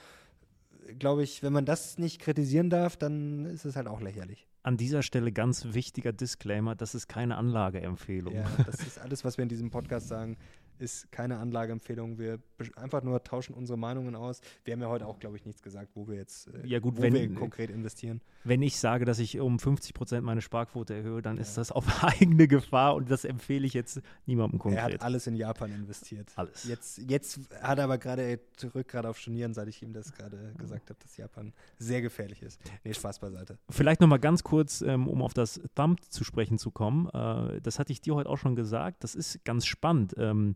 glaube 0.99 1.23
ich, 1.23 1.43
wenn 1.43 1.53
man 1.53 1.65
das 1.65 1.97
nicht 1.97 2.19
kritisieren 2.21 2.69
darf, 2.69 2.95
dann 2.95 3.45
ist 3.45 3.65
es 3.65 3.75
halt 3.75 3.87
auch 3.87 4.01
lächerlich. 4.01 4.47
An 4.63 4.77
dieser 4.77 5.03
Stelle 5.03 5.31
ganz 5.31 5.73
wichtiger 5.73 6.13
Disclaimer, 6.13 6.75
das 6.75 6.95
ist 6.95 7.07
keine 7.07 7.35
Anlageempfehlung. 7.37 8.35
Ja, 8.35 8.49
das 8.65 8.81
ist 8.81 8.99
alles, 9.01 9.25
was 9.25 9.37
wir 9.37 9.43
in 9.43 9.49
diesem 9.49 9.69
Podcast 9.69 10.07
sagen 10.07 10.37
ist 10.79 11.11
keine 11.11 11.37
Anlageempfehlung. 11.37 12.17
Wir 12.17 12.39
einfach 12.75 13.03
nur 13.03 13.23
tauschen 13.23 13.53
unsere 13.53 13.77
Meinungen 13.77 14.15
aus. 14.15 14.41
Wir 14.63 14.73
haben 14.73 14.81
ja 14.81 14.89
heute 14.89 15.07
auch, 15.07 15.19
glaube 15.19 15.37
ich, 15.37 15.45
nichts 15.45 15.61
gesagt, 15.61 15.91
wo 15.95 16.07
wir 16.07 16.15
jetzt 16.15 16.47
äh, 16.47 16.67
ja 16.67 16.79
gut, 16.79 16.97
wo 16.97 17.01
wenn, 17.01 17.13
wir 17.13 17.33
konkret 17.33 17.69
investieren. 17.69 18.21
Wenn 18.43 18.61
ich 18.61 18.77
sage, 18.77 19.05
dass 19.05 19.19
ich 19.19 19.39
um 19.39 19.59
50 19.59 19.93
Prozent 19.93 20.25
meine 20.25 20.41
Sparquote 20.41 20.93
erhöhe, 20.93 21.21
dann 21.21 21.37
ja. 21.37 21.41
ist 21.41 21.57
das 21.57 21.71
auf 21.71 21.85
eigene 22.03 22.47
Gefahr 22.47 22.95
und 22.95 23.09
das 23.09 23.25
empfehle 23.25 23.65
ich 23.65 23.73
jetzt 23.73 24.01
niemandem 24.25 24.59
konkret. 24.59 24.79
Er 24.79 24.93
hat 24.93 25.01
alles 25.01 25.27
in 25.27 25.35
Japan 25.35 25.71
investiert. 25.71 26.31
Alles. 26.35 26.65
Jetzt, 26.65 26.97
jetzt 27.09 27.39
hat 27.61 27.77
er 27.77 27.85
aber 27.85 27.97
gerade 27.97 28.39
zurück 28.55 28.87
gerade 28.87 29.09
auf 29.09 29.17
Stornieren, 29.17 29.53
seit 29.53 29.67
ich 29.67 29.81
ihm 29.81 29.93
das 29.93 30.13
gerade 30.13 30.53
gesagt 30.57 30.89
habe, 30.89 30.99
dass 31.01 31.17
Japan 31.17 31.53
sehr 31.77 32.01
gefährlich 32.01 32.41
ist. 32.41 32.59
Nee, 32.83 32.93
Spaß 32.93 33.19
beiseite. 33.19 33.57
Vielleicht 33.69 34.01
nochmal 34.01 34.19
ganz 34.19 34.43
kurz, 34.43 34.81
ähm, 34.81 35.07
um 35.07 35.21
auf 35.21 35.33
das 35.33 35.61
Thumb 35.75 36.01
zu 36.11 36.23
sprechen 36.23 36.57
zu 36.57 36.71
kommen. 36.71 37.09
Äh, 37.09 37.61
das 37.61 37.79
hatte 37.79 37.91
ich 37.91 38.01
dir 38.01 38.15
heute 38.15 38.29
auch 38.29 38.37
schon 38.37 38.55
gesagt. 38.55 39.03
Das 39.03 39.15
ist 39.15 39.43
ganz 39.45 39.65
spannend. 39.65 40.13
Ähm, 40.17 40.55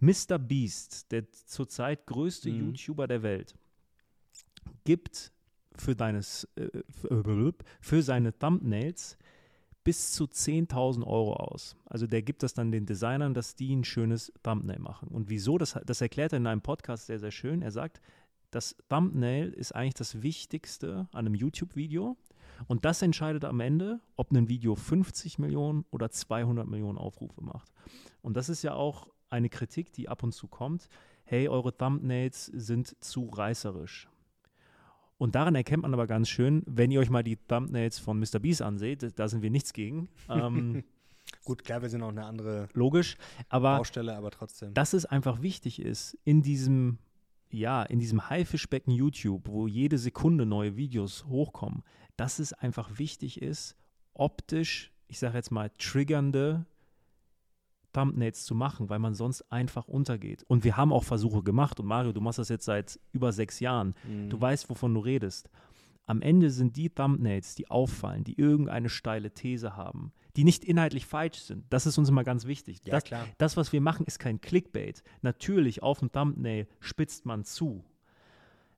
Mr. 0.00 0.38
Beast, 0.38 1.10
der 1.12 1.30
zurzeit 1.32 2.06
größte 2.06 2.50
mhm. 2.50 2.74
YouTuber 2.74 3.06
der 3.06 3.22
Welt, 3.22 3.54
gibt 4.84 5.32
für, 5.76 5.94
deines, 5.94 6.48
äh, 6.56 6.68
für 7.80 8.02
seine 8.02 8.38
Thumbnails 8.38 9.16
bis 9.84 10.12
zu 10.12 10.24
10.000 10.24 11.06
Euro 11.06 11.34
aus. 11.34 11.76
Also 11.84 12.08
der 12.08 12.22
gibt 12.22 12.42
das 12.42 12.54
dann 12.54 12.72
den 12.72 12.86
Designern, 12.86 13.34
dass 13.34 13.54
die 13.54 13.74
ein 13.74 13.84
schönes 13.84 14.32
Thumbnail 14.42 14.80
machen. 14.80 15.08
Und 15.08 15.30
wieso? 15.30 15.58
Das, 15.58 15.78
das 15.86 16.00
erklärt 16.00 16.32
er 16.32 16.38
in 16.38 16.46
einem 16.48 16.60
Podcast 16.60 17.06
sehr, 17.06 17.20
sehr 17.20 17.30
schön. 17.30 17.62
Er 17.62 17.70
sagt, 17.70 18.00
das 18.50 18.76
Thumbnail 18.88 19.50
ist 19.50 19.72
eigentlich 19.76 19.94
das 19.94 20.22
Wichtigste 20.22 21.08
an 21.12 21.26
einem 21.26 21.34
YouTube-Video. 21.34 22.16
Und 22.66 22.84
das 22.84 23.02
entscheidet 23.02 23.44
am 23.44 23.60
Ende, 23.60 24.00
ob 24.16 24.32
ein 24.32 24.48
Video 24.48 24.74
50 24.74 25.38
Millionen 25.38 25.84
oder 25.90 26.10
200 26.10 26.66
Millionen 26.66 26.98
Aufrufe 26.98 27.42
macht. 27.42 27.70
Und 28.22 28.36
das 28.36 28.48
ist 28.48 28.62
ja 28.62 28.74
auch 28.74 29.08
eine 29.36 29.48
Kritik, 29.48 29.92
die 29.92 30.08
ab 30.08 30.22
und 30.22 30.32
zu 30.32 30.48
kommt, 30.48 30.88
hey, 31.24 31.48
eure 31.48 31.76
Thumbnails 31.76 32.46
sind 32.46 32.96
zu 33.02 33.26
reißerisch. 33.26 34.08
Und 35.18 35.34
daran 35.34 35.54
erkennt 35.54 35.82
man 35.82 35.94
aber 35.94 36.06
ganz 36.06 36.28
schön, 36.28 36.62
wenn 36.66 36.90
ihr 36.90 37.00
euch 37.00 37.10
mal 37.10 37.22
die 37.22 37.36
Thumbnails 37.36 37.98
von 37.98 38.18
Mr. 38.18 38.38
Beast 38.38 38.62
anseht, 38.62 39.18
da 39.18 39.28
sind 39.28 39.42
wir 39.42 39.50
nichts 39.50 39.72
gegen. 39.72 40.08
Ähm, 40.28 40.84
Gut, 41.44 41.64
klar, 41.64 41.82
wir 41.82 41.88
sind 41.88 42.02
auch 42.02 42.10
eine 42.10 42.24
andere 42.24 42.68
logisch, 42.72 43.16
aber 43.48 43.78
Baustelle, 43.78 44.16
aber 44.16 44.30
trotzdem. 44.30 44.74
Dass 44.74 44.92
es 44.92 45.06
einfach 45.06 45.42
wichtig 45.42 45.82
ist, 45.82 46.16
in 46.24 46.42
diesem, 46.42 46.98
ja, 47.50 47.82
in 47.82 47.98
diesem 47.98 48.30
Haifischbecken 48.30 48.92
YouTube, 48.92 49.48
wo 49.48 49.66
jede 49.66 49.98
Sekunde 49.98 50.46
neue 50.46 50.76
Videos 50.76 51.24
hochkommen, 51.26 51.82
dass 52.16 52.38
es 52.38 52.52
einfach 52.52 52.98
wichtig 53.00 53.42
ist, 53.42 53.76
optisch, 54.14 54.92
ich 55.08 55.18
sage 55.18 55.36
jetzt 55.36 55.50
mal, 55.50 55.70
triggernde 55.78 56.64
Thumbnails 57.96 58.44
zu 58.44 58.54
machen, 58.54 58.90
weil 58.90 58.98
man 58.98 59.14
sonst 59.14 59.50
einfach 59.50 59.88
untergeht. 59.88 60.44
Und 60.48 60.64
wir 60.64 60.76
haben 60.76 60.92
auch 60.92 61.04
Versuche 61.04 61.42
gemacht. 61.42 61.80
Und 61.80 61.86
Mario, 61.86 62.12
du 62.12 62.20
machst 62.20 62.38
das 62.38 62.50
jetzt 62.50 62.66
seit 62.66 63.00
über 63.12 63.32
sechs 63.32 63.60
Jahren. 63.60 63.94
Mhm. 64.06 64.28
Du 64.28 64.38
weißt, 64.38 64.68
wovon 64.68 64.92
du 64.92 65.00
redest. 65.00 65.48
Am 66.04 66.22
Ende 66.22 66.50
sind 66.50 66.76
die 66.76 66.90
Thumbnails, 66.90 67.54
die 67.56 67.68
auffallen, 67.70 68.22
die 68.22 68.38
irgendeine 68.38 68.88
steile 68.88 69.32
These 69.32 69.76
haben, 69.76 70.12
die 70.36 70.44
nicht 70.44 70.64
inhaltlich 70.64 71.06
falsch 71.06 71.38
sind. 71.40 71.64
Das 71.70 71.86
ist 71.86 71.98
uns 71.98 72.08
immer 72.08 72.22
ganz 72.22 72.46
wichtig. 72.46 72.80
Ja, 72.84 72.92
das, 72.92 73.04
klar. 73.04 73.26
das, 73.38 73.56
was 73.56 73.72
wir 73.72 73.80
machen, 73.80 74.06
ist 74.06 74.20
kein 74.20 74.40
Clickbait. 74.40 75.02
Natürlich, 75.22 75.82
auf 75.82 75.98
dem 75.98 76.12
Thumbnail 76.12 76.68
spitzt 76.78 77.26
man 77.26 77.44
zu. 77.44 77.84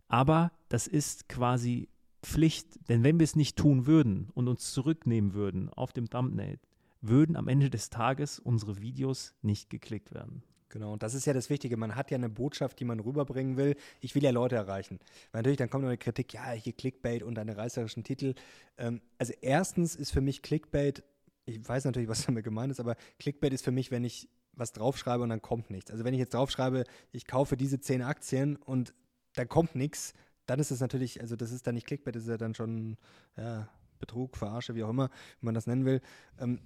Aber 0.07 0.53
das 0.69 0.87
ist 0.87 1.29
quasi 1.29 1.89
Pflicht, 2.23 2.89
denn 2.89 3.05
wenn 3.05 3.19
wir 3.19 3.25
es 3.25 3.37
nicht 3.37 3.57
tun 3.57 3.87
würden 3.87 4.31
und 4.33 4.49
uns 4.49 4.73
zurücknehmen 4.73 5.35
würden 5.35 5.69
auf 5.69 5.93
dem 5.93 6.09
Thumbnail, 6.09 6.59
würden 7.01 7.37
am 7.37 7.49
Ende 7.49 7.71
des 7.71 7.91
Tages 7.91 8.39
unsere 8.39 8.81
Videos 8.81 9.35
nicht 9.43 9.71
geklickt 9.71 10.13
werden. 10.13 10.43
Genau, 10.71 10.93
und 10.93 11.03
das 11.03 11.15
ist 11.15 11.25
ja 11.25 11.33
das 11.33 11.49
Wichtige. 11.49 11.77
Man 11.77 11.95
hat 11.95 12.11
ja 12.11 12.17
eine 12.17 12.29
Botschaft, 12.29 12.79
die 12.79 12.85
man 12.85 13.01
rüberbringen 13.01 13.57
will. 13.57 13.75
Ich 14.01 14.15
will 14.15 14.23
ja 14.23 14.31
Leute 14.31 14.57
erreichen. 14.57 14.99
Weil 15.33 15.41
natürlich, 15.41 15.57
dann 15.57 15.71
kommt 15.71 15.83
noch 15.83 15.89
eine 15.89 15.99
Kritik, 15.99 16.35
ja, 16.35 16.51
hier 16.51 16.75
Clickbait 16.75 17.23
und 17.23 17.39
eine 17.39 17.57
reißerischen 17.57 18.05
Titel. 18.05 18.35
Ähm, 18.77 19.01
also 19.17 19.33
erstens 19.41 19.97
ist 19.97 20.11
für 20.11 20.21
mich 20.21 20.43
Clickbait, 20.43 21.05
ich 21.47 21.67
weiß 21.67 21.85
natürlich, 21.87 22.09
was 22.09 22.23
damit 22.27 22.45
gemeint 22.45 22.71
ist, 22.71 22.81
aber 22.81 22.97
Clickbait 23.19 23.53
ist 23.53 23.65
für 23.65 23.71
mich, 23.71 23.91
wenn 23.91 24.05
ich 24.05 24.29
was 24.53 24.73
draufschreibe 24.73 25.23
und 25.23 25.31
dann 25.31 25.41
kommt 25.41 25.71
nichts. 25.71 25.91
Also 25.91 26.05
wenn 26.05 26.13
ich 26.13 26.21
jetzt 26.21 26.35
draufschreibe, 26.35 26.85
ich 27.13 27.27
kaufe 27.27 27.57
diese 27.57 27.81
zehn 27.81 28.03
Aktien 28.03 28.57
und 28.57 28.93
da 29.35 29.45
kommt 29.45 29.75
nichts, 29.75 30.13
dann 30.47 30.59
ist 30.59 30.71
es 30.71 30.81
natürlich, 30.81 31.21
also 31.21 31.37
das 31.37 31.53
ist 31.53 31.67
dann 31.67 31.77
nicht 31.77 31.87
Clickbait, 31.87 32.17
das 32.17 32.25
ist 32.25 32.29
ja 32.29 32.37
dann 32.37 32.55
schon 32.55 32.97
ja, 33.37 33.69
Betrug, 34.01 34.37
Verarsche, 34.37 34.75
wie 34.75 34.83
auch 34.83 34.91
immer, 34.91 35.11
wie 35.41 35.47
man 35.47 35.55
das 35.55 35.67
nennen 35.67 35.85
will. 35.85 36.01
Ähm, 36.39 36.61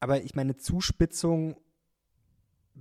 aber 0.00 0.22
ich 0.22 0.34
meine, 0.34 0.56
Zuspitzung 0.56 1.56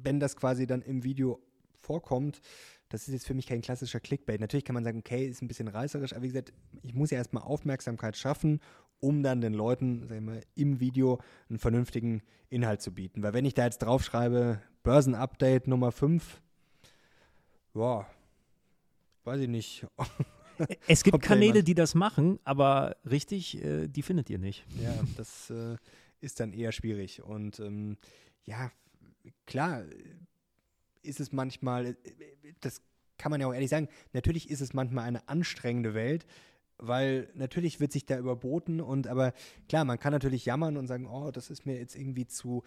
wenn 0.03 0.19
das 0.19 0.35
quasi 0.35 0.67
dann 0.67 0.81
im 0.81 1.03
Video 1.03 1.39
vorkommt, 1.79 2.41
das 2.89 3.07
ist 3.07 3.13
jetzt 3.13 3.27
für 3.27 3.33
mich 3.33 3.47
kein 3.47 3.61
klassischer 3.61 3.99
Clickbait. 3.99 4.39
Natürlich 4.39 4.65
kann 4.65 4.73
man 4.73 4.83
sagen, 4.83 4.99
okay, 4.99 5.27
ist 5.27 5.41
ein 5.41 5.47
bisschen 5.47 5.67
reißerisch, 5.67 6.13
aber 6.13 6.23
wie 6.23 6.27
gesagt, 6.27 6.53
ich 6.83 6.93
muss 6.93 7.11
ja 7.11 7.17
erstmal 7.17 7.43
Aufmerksamkeit 7.43 8.15
schaffen, 8.15 8.61
um 8.99 9.23
dann 9.23 9.41
den 9.41 9.53
Leuten, 9.53 10.07
sagen 10.07 10.27
wir, 10.27 10.41
im 10.55 10.79
Video 10.79 11.19
einen 11.49 11.59
vernünftigen 11.59 12.21
Inhalt 12.49 12.81
zu 12.81 12.93
bieten. 12.93 13.23
Weil 13.23 13.33
wenn 13.33 13.45
ich 13.45 13.53
da 13.53 13.65
jetzt 13.65 13.79
draufschreibe, 13.79 14.61
Börsenupdate 14.83 15.67
Nummer 15.67 15.91
5, 15.91 16.41
ja, 17.75 18.07
weiß 19.23 19.41
ich 19.41 19.49
nicht. 19.49 19.85
Es 20.87 21.03
gibt 21.03 21.21
Kanäle, 21.21 21.61
die 21.63 21.75
das 21.75 21.93
machen, 21.93 22.39
aber 22.43 22.95
richtig, 23.07 23.63
äh, 23.63 23.87
die 23.87 24.01
findet 24.01 24.27
ihr 24.31 24.39
nicht. 24.39 24.65
Ja, 24.81 24.91
das 25.15 25.51
äh, 25.51 25.75
ist 26.21 26.39
dann 26.39 26.53
eher 26.53 26.71
schwierig. 26.71 27.21
Und 27.23 27.59
ähm, 27.59 27.97
ja, 28.45 28.71
klar 29.45 29.83
ist 31.01 31.19
es 31.19 31.31
manchmal, 31.31 31.97
das 32.61 32.81
kann 33.17 33.31
man 33.31 33.41
ja 33.41 33.47
auch 33.47 33.53
ehrlich 33.53 33.69
sagen, 33.69 33.89
natürlich 34.13 34.49
ist 34.49 34.61
es 34.61 34.73
manchmal 34.73 35.05
eine 35.05 35.27
anstrengende 35.27 35.93
Welt, 35.93 36.25
weil 36.77 37.29
natürlich 37.33 37.79
wird 37.79 37.91
sich 37.91 38.05
da 38.05 38.19
überboten 38.19 38.81
und 38.81 39.07
aber 39.07 39.33
klar, 39.67 39.85
man 39.85 39.99
kann 39.99 40.13
natürlich 40.13 40.45
jammern 40.45 40.77
und 40.77 40.87
sagen, 40.87 41.07
oh, 41.07 41.31
das 41.31 41.49
ist 41.49 41.65
mir 41.65 41.77
jetzt 41.77 41.95
irgendwie 41.95 42.27
zu 42.27 42.63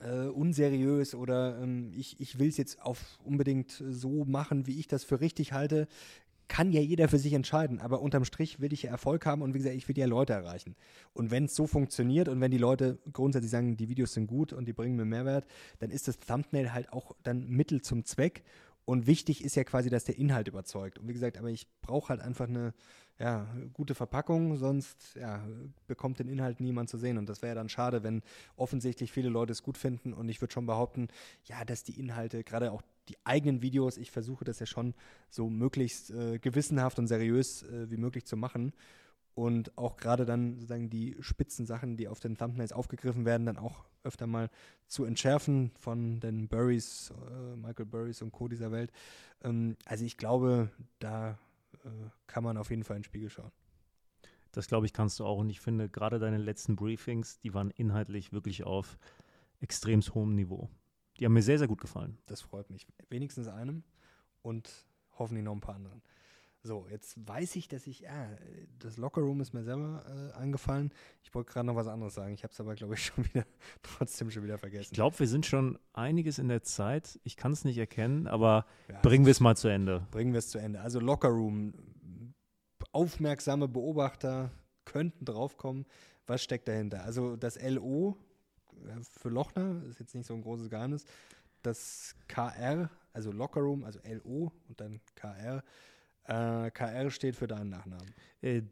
äh, 0.00 0.26
unseriös 0.26 1.14
oder 1.14 1.60
ähm, 1.60 1.92
ich, 1.96 2.20
ich 2.20 2.38
will 2.38 2.48
es 2.48 2.56
jetzt 2.56 2.80
auf 2.80 3.18
unbedingt 3.24 3.82
so 3.88 4.24
machen, 4.24 4.66
wie 4.66 4.78
ich 4.78 4.86
das 4.86 5.04
für 5.04 5.20
richtig 5.20 5.52
halte 5.52 5.88
kann 6.52 6.70
ja 6.70 6.82
jeder 6.82 7.08
für 7.08 7.18
sich 7.18 7.32
entscheiden, 7.32 7.80
aber 7.80 8.02
unterm 8.02 8.26
Strich 8.26 8.60
will 8.60 8.74
ich 8.74 8.82
ja 8.82 8.90
Erfolg 8.90 9.24
haben 9.24 9.40
und 9.40 9.54
wie 9.54 9.58
gesagt, 9.58 9.74
ich 9.74 9.88
will 9.88 9.96
ja 9.96 10.04
Leute 10.04 10.34
erreichen. 10.34 10.76
Und 11.14 11.30
wenn 11.30 11.46
es 11.46 11.54
so 11.54 11.66
funktioniert 11.66 12.28
und 12.28 12.42
wenn 12.42 12.50
die 12.50 12.58
Leute 12.58 12.98
grundsätzlich 13.10 13.50
sagen, 13.50 13.78
die 13.78 13.88
Videos 13.88 14.12
sind 14.12 14.26
gut 14.26 14.52
und 14.52 14.66
die 14.66 14.74
bringen 14.74 14.94
mir 14.94 15.06
Mehrwert, 15.06 15.46
dann 15.78 15.90
ist 15.90 16.08
das 16.08 16.18
Thumbnail 16.18 16.74
halt 16.74 16.92
auch 16.92 17.16
dann 17.22 17.48
Mittel 17.48 17.80
zum 17.80 18.04
Zweck. 18.04 18.44
Und 18.84 19.06
wichtig 19.06 19.42
ist 19.42 19.56
ja 19.56 19.64
quasi, 19.64 19.88
dass 19.88 20.04
der 20.04 20.18
Inhalt 20.18 20.46
überzeugt. 20.46 20.98
Und 20.98 21.08
wie 21.08 21.14
gesagt, 21.14 21.38
aber 21.38 21.48
ich 21.48 21.68
brauche 21.80 22.10
halt 22.10 22.20
einfach 22.20 22.48
eine 22.48 22.74
ja, 23.18 23.46
gute 23.72 23.94
Verpackung, 23.94 24.56
sonst 24.56 25.14
ja, 25.14 25.46
bekommt 25.86 26.18
den 26.18 26.28
Inhalt 26.28 26.60
niemand 26.60 26.88
zu 26.88 26.98
sehen. 26.98 27.18
Und 27.18 27.28
das 27.28 27.42
wäre 27.42 27.50
ja 27.50 27.54
dann 27.54 27.68
schade, 27.68 28.02
wenn 28.02 28.22
offensichtlich 28.56 29.12
viele 29.12 29.28
Leute 29.28 29.52
es 29.52 29.62
gut 29.62 29.78
finden. 29.78 30.12
Und 30.12 30.28
ich 30.28 30.40
würde 30.40 30.52
schon 30.52 30.66
behaupten, 30.66 31.08
ja, 31.44 31.64
dass 31.64 31.84
die 31.84 31.98
Inhalte, 31.98 32.42
gerade 32.42 32.72
auch 32.72 32.82
die 33.08 33.16
eigenen 33.24 33.62
Videos, 33.62 33.96
ich 33.96 34.10
versuche 34.10 34.44
das 34.44 34.58
ja 34.58 34.66
schon 34.66 34.94
so 35.30 35.48
möglichst 35.48 36.10
äh, 36.10 36.38
gewissenhaft 36.38 36.98
und 36.98 37.06
seriös 37.06 37.62
äh, 37.64 37.90
wie 37.90 37.96
möglich 37.96 38.24
zu 38.24 38.36
machen. 38.36 38.72
Und 39.34 39.76
auch 39.78 39.96
gerade 39.96 40.26
dann 40.26 40.54
sozusagen 40.54 40.90
die 40.90 41.16
spitzen 41.20 41.64
Sachen, 41.64 41.96
die 41.96 42.08
auf 42.08 42.20
den 42.20 42.36
Thumbnails 42.36 42.72
aufgegriffen 42.72 43.24
werden, 43.24 43.46
dann 43.46 43.56
auch 43.56 43.84
öfter 44.02 44.26
mal 44.26 44.50
zu 44.88 45.04
entschärfen 45.04 45.70
von 45.78 46.20
den 46.20 46.48
Burries, 46.48 47.12
äh, 47.30 47.56
Michael 47.56 47.86
Burries 47.86 48.20
und 48.20 48.32
Co. 48.32 48.48
dieser 48.48 48.72
Welt. 48.72 48.92
Ähm, 49.42 49.76
also 49.86 50.04
ich 50.04 50.16
glaube, 50.16 50.70
da 50.98 51.38
kann 52.26 52.44
man 52.44 52.56
auf 52.56 52.70
jeden 52.70 52.84
Fall 52.84 52.96
in 52.96 53.02
den 53.02 53.06
Spiegel 53.06 53.30
schauen. 53.30 53.52
Das 54.52 54.66
glaube 54.66 54.86
ich, 54.86 54.92
kannst 54.92 55.18
du 55.18 55.24
auch. 55.24 55.38
Und 55.38 55.50
ich 55.50 55.60
finde, 55.60 55.88
gerade 55.88 56.18
deine 56.18 56.38
letzten 56.38 56.76
Briefings, 56.76 57.38
die 57.40 57.54
waren 57.54 57.70
inhaltlich 57.70 58.32
wirklich 58.32 58.64
auf 58.64 58.98
extrem 59.60 60.00
hohem 60.00 60.34
Niveau. 60.34 60.68
Die 61.18 61.24
haben 61.24 61.32
mir 61.32 61.42
sehr, 61.42 61.58
sehr 61.58 61.68
gut 61.68 61.80
gefallen. 61.80 62.18
Das 62.26 62.40
freut 62.40 62.68
mich. 62.70 62.86
Wenigstens 63.08 63.48
einem 63.48 63.82
und 64.42 64.86
hoffentlich 65.18 65.44
noch 65.44 65.52
ein 65.52 65.60
paar 65.60 65.76
anderen. 65.76 66.02
So, 66.64 66.86
jetzt 66.88 67.16
weiß 67.26 67.56
ich, 67.56 67.66
dass 67.66 67.88
ich, 67.88 68.00
ja, 68.00 68.28
das 68.78 68.96
Lockerroom 68.96 69.40
ist 69.40 69.52
mir 69.52 69.64
selber 69.64 70.04
äh, 70.06 70.38
eingefallen. 70.38 70.92
Ich 71.24 71.34
wollte 71.34 71.52
gerade 71.52 71.66
noch 71.66 71.74
was 71.74 71.88
anderes 71.88 72.14
sagen. 72.14 72.32
Ich 72.34 72.44
habe 72.44 72.52
es 72.52 72.60
aber, 72.60 72.76
glaube 72.76 72.94
ich, 72.94 73.04
schon 73.06 73.24
wieder, 73.24 73.44
trotzdem 73.82 74.30
schon 74.30 74.44
wieder 74.44 74.58
vergessen. 74.58 74.84
Ich 74.84 74.92
glaube, 74.92 75.18
wir 75.18 75.26
sind 75.26 75.44
schon 75.44 75.78
einiges 75.92 76.38
in 76.38 76.46
der 76.46 76.62
Zeit. 76.62 77.18
Ich 77.24 77.36
kann 77.36 77.52
es 77.52 77.64
nicht 77.64 77.78
erkennen, 77.78 78.28
aber 78.28 78.66
ja, 78.88 79.00
bringen 79.00 79.26
wir 79.26 79.32
es 79.32 79.40
mal 79.40 79.56
zu 79.56 79.66
Ende. 79.66 80.06
Bringen 80.12 80.32
wir 80.32 80.38
es 80.38 80.50
zu 80.50 80.58
Ende. 80.58 80.80
Also 80.80 81.00
Lockerroom, 81.00 81.74
aufmerksame 82.92 83.66
Beobachter 83.66 84.52
könnten 84.84 85.24
draufkommen. 85.24 85.84
Was 86.26 86.44
steckt 86.44 86.68
dahinter? 86.68 87.02
Also 87.02 87.34
das 87.34 87.60
LO 87.60 88.16
für 89.18 89.28
Lochner, 89.28 89.82
ist 89.88 90.00
jetzt 90.00 90.14
nicht 90.14 90.26
so 90.26 90.34
ein 90.34 90.42
großes 90.42 90.70
Geheimnis, 90.70 91.04
das 91.62 92.14
KR, 92.28 92.90
also 93.12 93.30
Lockerroom, 93.30 93.84
also 93.84 94.00
LO 94.04 94.52
und 94.68 94.80
dann 94.80 95.00
KR, 95.14 95.62
äh, 96.26 96.70
KR 96.70 97.10
steht 97.10 97.36
für 97.36 97.46
deinen 97.46 97.70
Nachnamen. 97.70 98.06
Äh, 98.42 98.62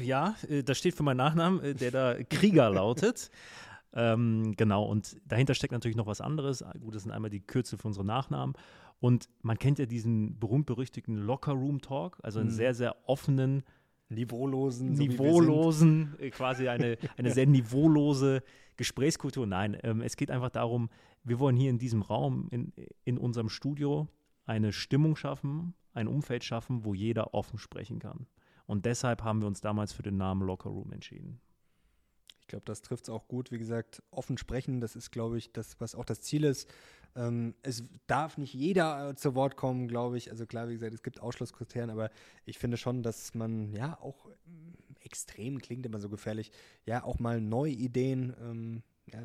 ja, 0.00 0.34
äh, 0.48 0.62
das 0.62 0.78
steht 0.78 0.94
für 0.94 1.02
meinen 1.02 1.18
Nachnamen, 1.18 1.62
äh, 1.62 1.74
der 1.74 1.90
da 1.90 2.14
Krieger 2.28 2.70
lautet. 2.70 3.30
Ähm, 3.92 4.54
genau, 4.56 4.84
und 4.84 5.16
dahinter 5.26 5.54
steckt 5.54 5.72
natürlich 5.72 5.96
noch 5.96 6.06
was 6.06 6.20
anderes. 6.20 6.64
Gut, 6.80 6.94
das 6.94 7.02
sind 7.02 7.12
einmal 7.12 7.30
die 7.30 7.40
Kürzel 7.40 7.78
für 7.78 7.88
unsere 7.88 8.04
Nachnamen. 8.04 8.54
Und 9.00 9.28
man 9.42 9.58
kennt 9.58 9.78
ja 9.78 9.86
diesen 9.86 10.38
berühmt-berüchtigten 10.38 11.16
Locker-Room-Talk, 11.16 12.18
also 12.22 12.38
einen 12.38 12.50
mhm. 12.50 12.54
sehr, 12.54 12.74
sehr 12.74 12.96
offenen, 13.08 13.64
niveaulosen, 14.10 14.96
so 14.96 15.02
niveaulosen, 15.02 16.14
äh, 16.18 16.30
quasi 16.30 16.68
eine, 16.68 16.98
eine 17.16 17.32
sehr 17.32 17.46
niveaulose 17.46 18.42
Gesprächskultur. 18.76 19.46
Nein, 19.46 19.76
ähm, 19.82 20.02
es 20.02 20.16
geht 20.16 20.30
einfach 20.30 20.50
darum, 20.50 20.90
wir 21.24 21.38
wollen 21.38 21.56
hier 21.56 21.70
in 21.70 21.78
diesem 21.78 22.02
Raum, 22.02 22.48
in, 22.50 22.72
in 23.04 23.18
unserem 23.18 23.48
Studio, 23.48 24.08
eine 24.44 24.72
Stimmung 24.72 25.16
schaffen, 25.16 25.74
ein 25.92 26.08
Umfeld 26.08 26.44
schaffen, 26.44 26.84
wo 26.84 26.94
jeder 26.94 27.34
offen 27.34 27.58
sprechen 27.58 27.98
kann. 27.98 28.26
Und 28.66 28.86
deshalb 28.86 29.22
haben 29.22 29.40
wir 29.40 29.48
uns 29.48 29.60
damals 29.60 29.92
für 29.92 30.02
den 30.02 30.16
Namen 30.16 30.46
Locker 30.46 30.70
Room 30.70 30.92
entschieden. 30.92 31.40
Ich 32.40 32.46
glaube, 32.46 32.64
das 32.66 32.82
trifft 32.82 33.04
es 33.04 33.10
auch 33.10 33.28
gut. 33.28 33.50
Wie 33.50 33.58
gesagt, 33.58 34.02
offen 34.10 34.38
sprechen, 34.38 34.80
das 34.80 34.96
ist, 34.96 35.10
glaube 35.10 35.38
ich, 35.38 35.52
das, 35.52 35.80
was 35.80 35.94
auch 35.94 36.04
das 36.04 36.20
Ziel 36.20 36.44
ist. 36.44 36.68
Ähm, 37.16 37.54
es 37.62 37.84
darf 38.06 38.38
nicht 38.38 38.54
jeder 38.54 39.10
äh, 39.10 39.14
zu 39.16 39.34
Wort 39.34 39.56
kommen, 39.56 39.88
glaube 39.88 40.16
ich. 40.16 40.30
Also 40.30 40.46
klar, 40.46 40.68
wie 40.68 40.74
gesagt, 40.74 40.94
es 40.94 41.02
gibt 41.02 41.20
Ausschlusskriterien, 41.20 41.90
aber 41.90 42.10
ich 42.44 42.58
finde 42.58 42.76
schon, 42.76 43.02
dass 43.02 43.34
man 43.34 43.72
ja 43.72 43.98
auch 44.00 44.26
äh, 44.26 45.04
extrem 45.04 45.58
klingt 45.58 45.86
immer 45.86 45.98
so 45.98 46.08
gefährlich, 46.08 46.52
ja 46.84 47.02
auch 47.02 47.18
mal 47.18 47.40
neue 47.40 47.72
Ideen 47.72 48.34
ähm, 48.40 48.82
ja, 49.06 49.20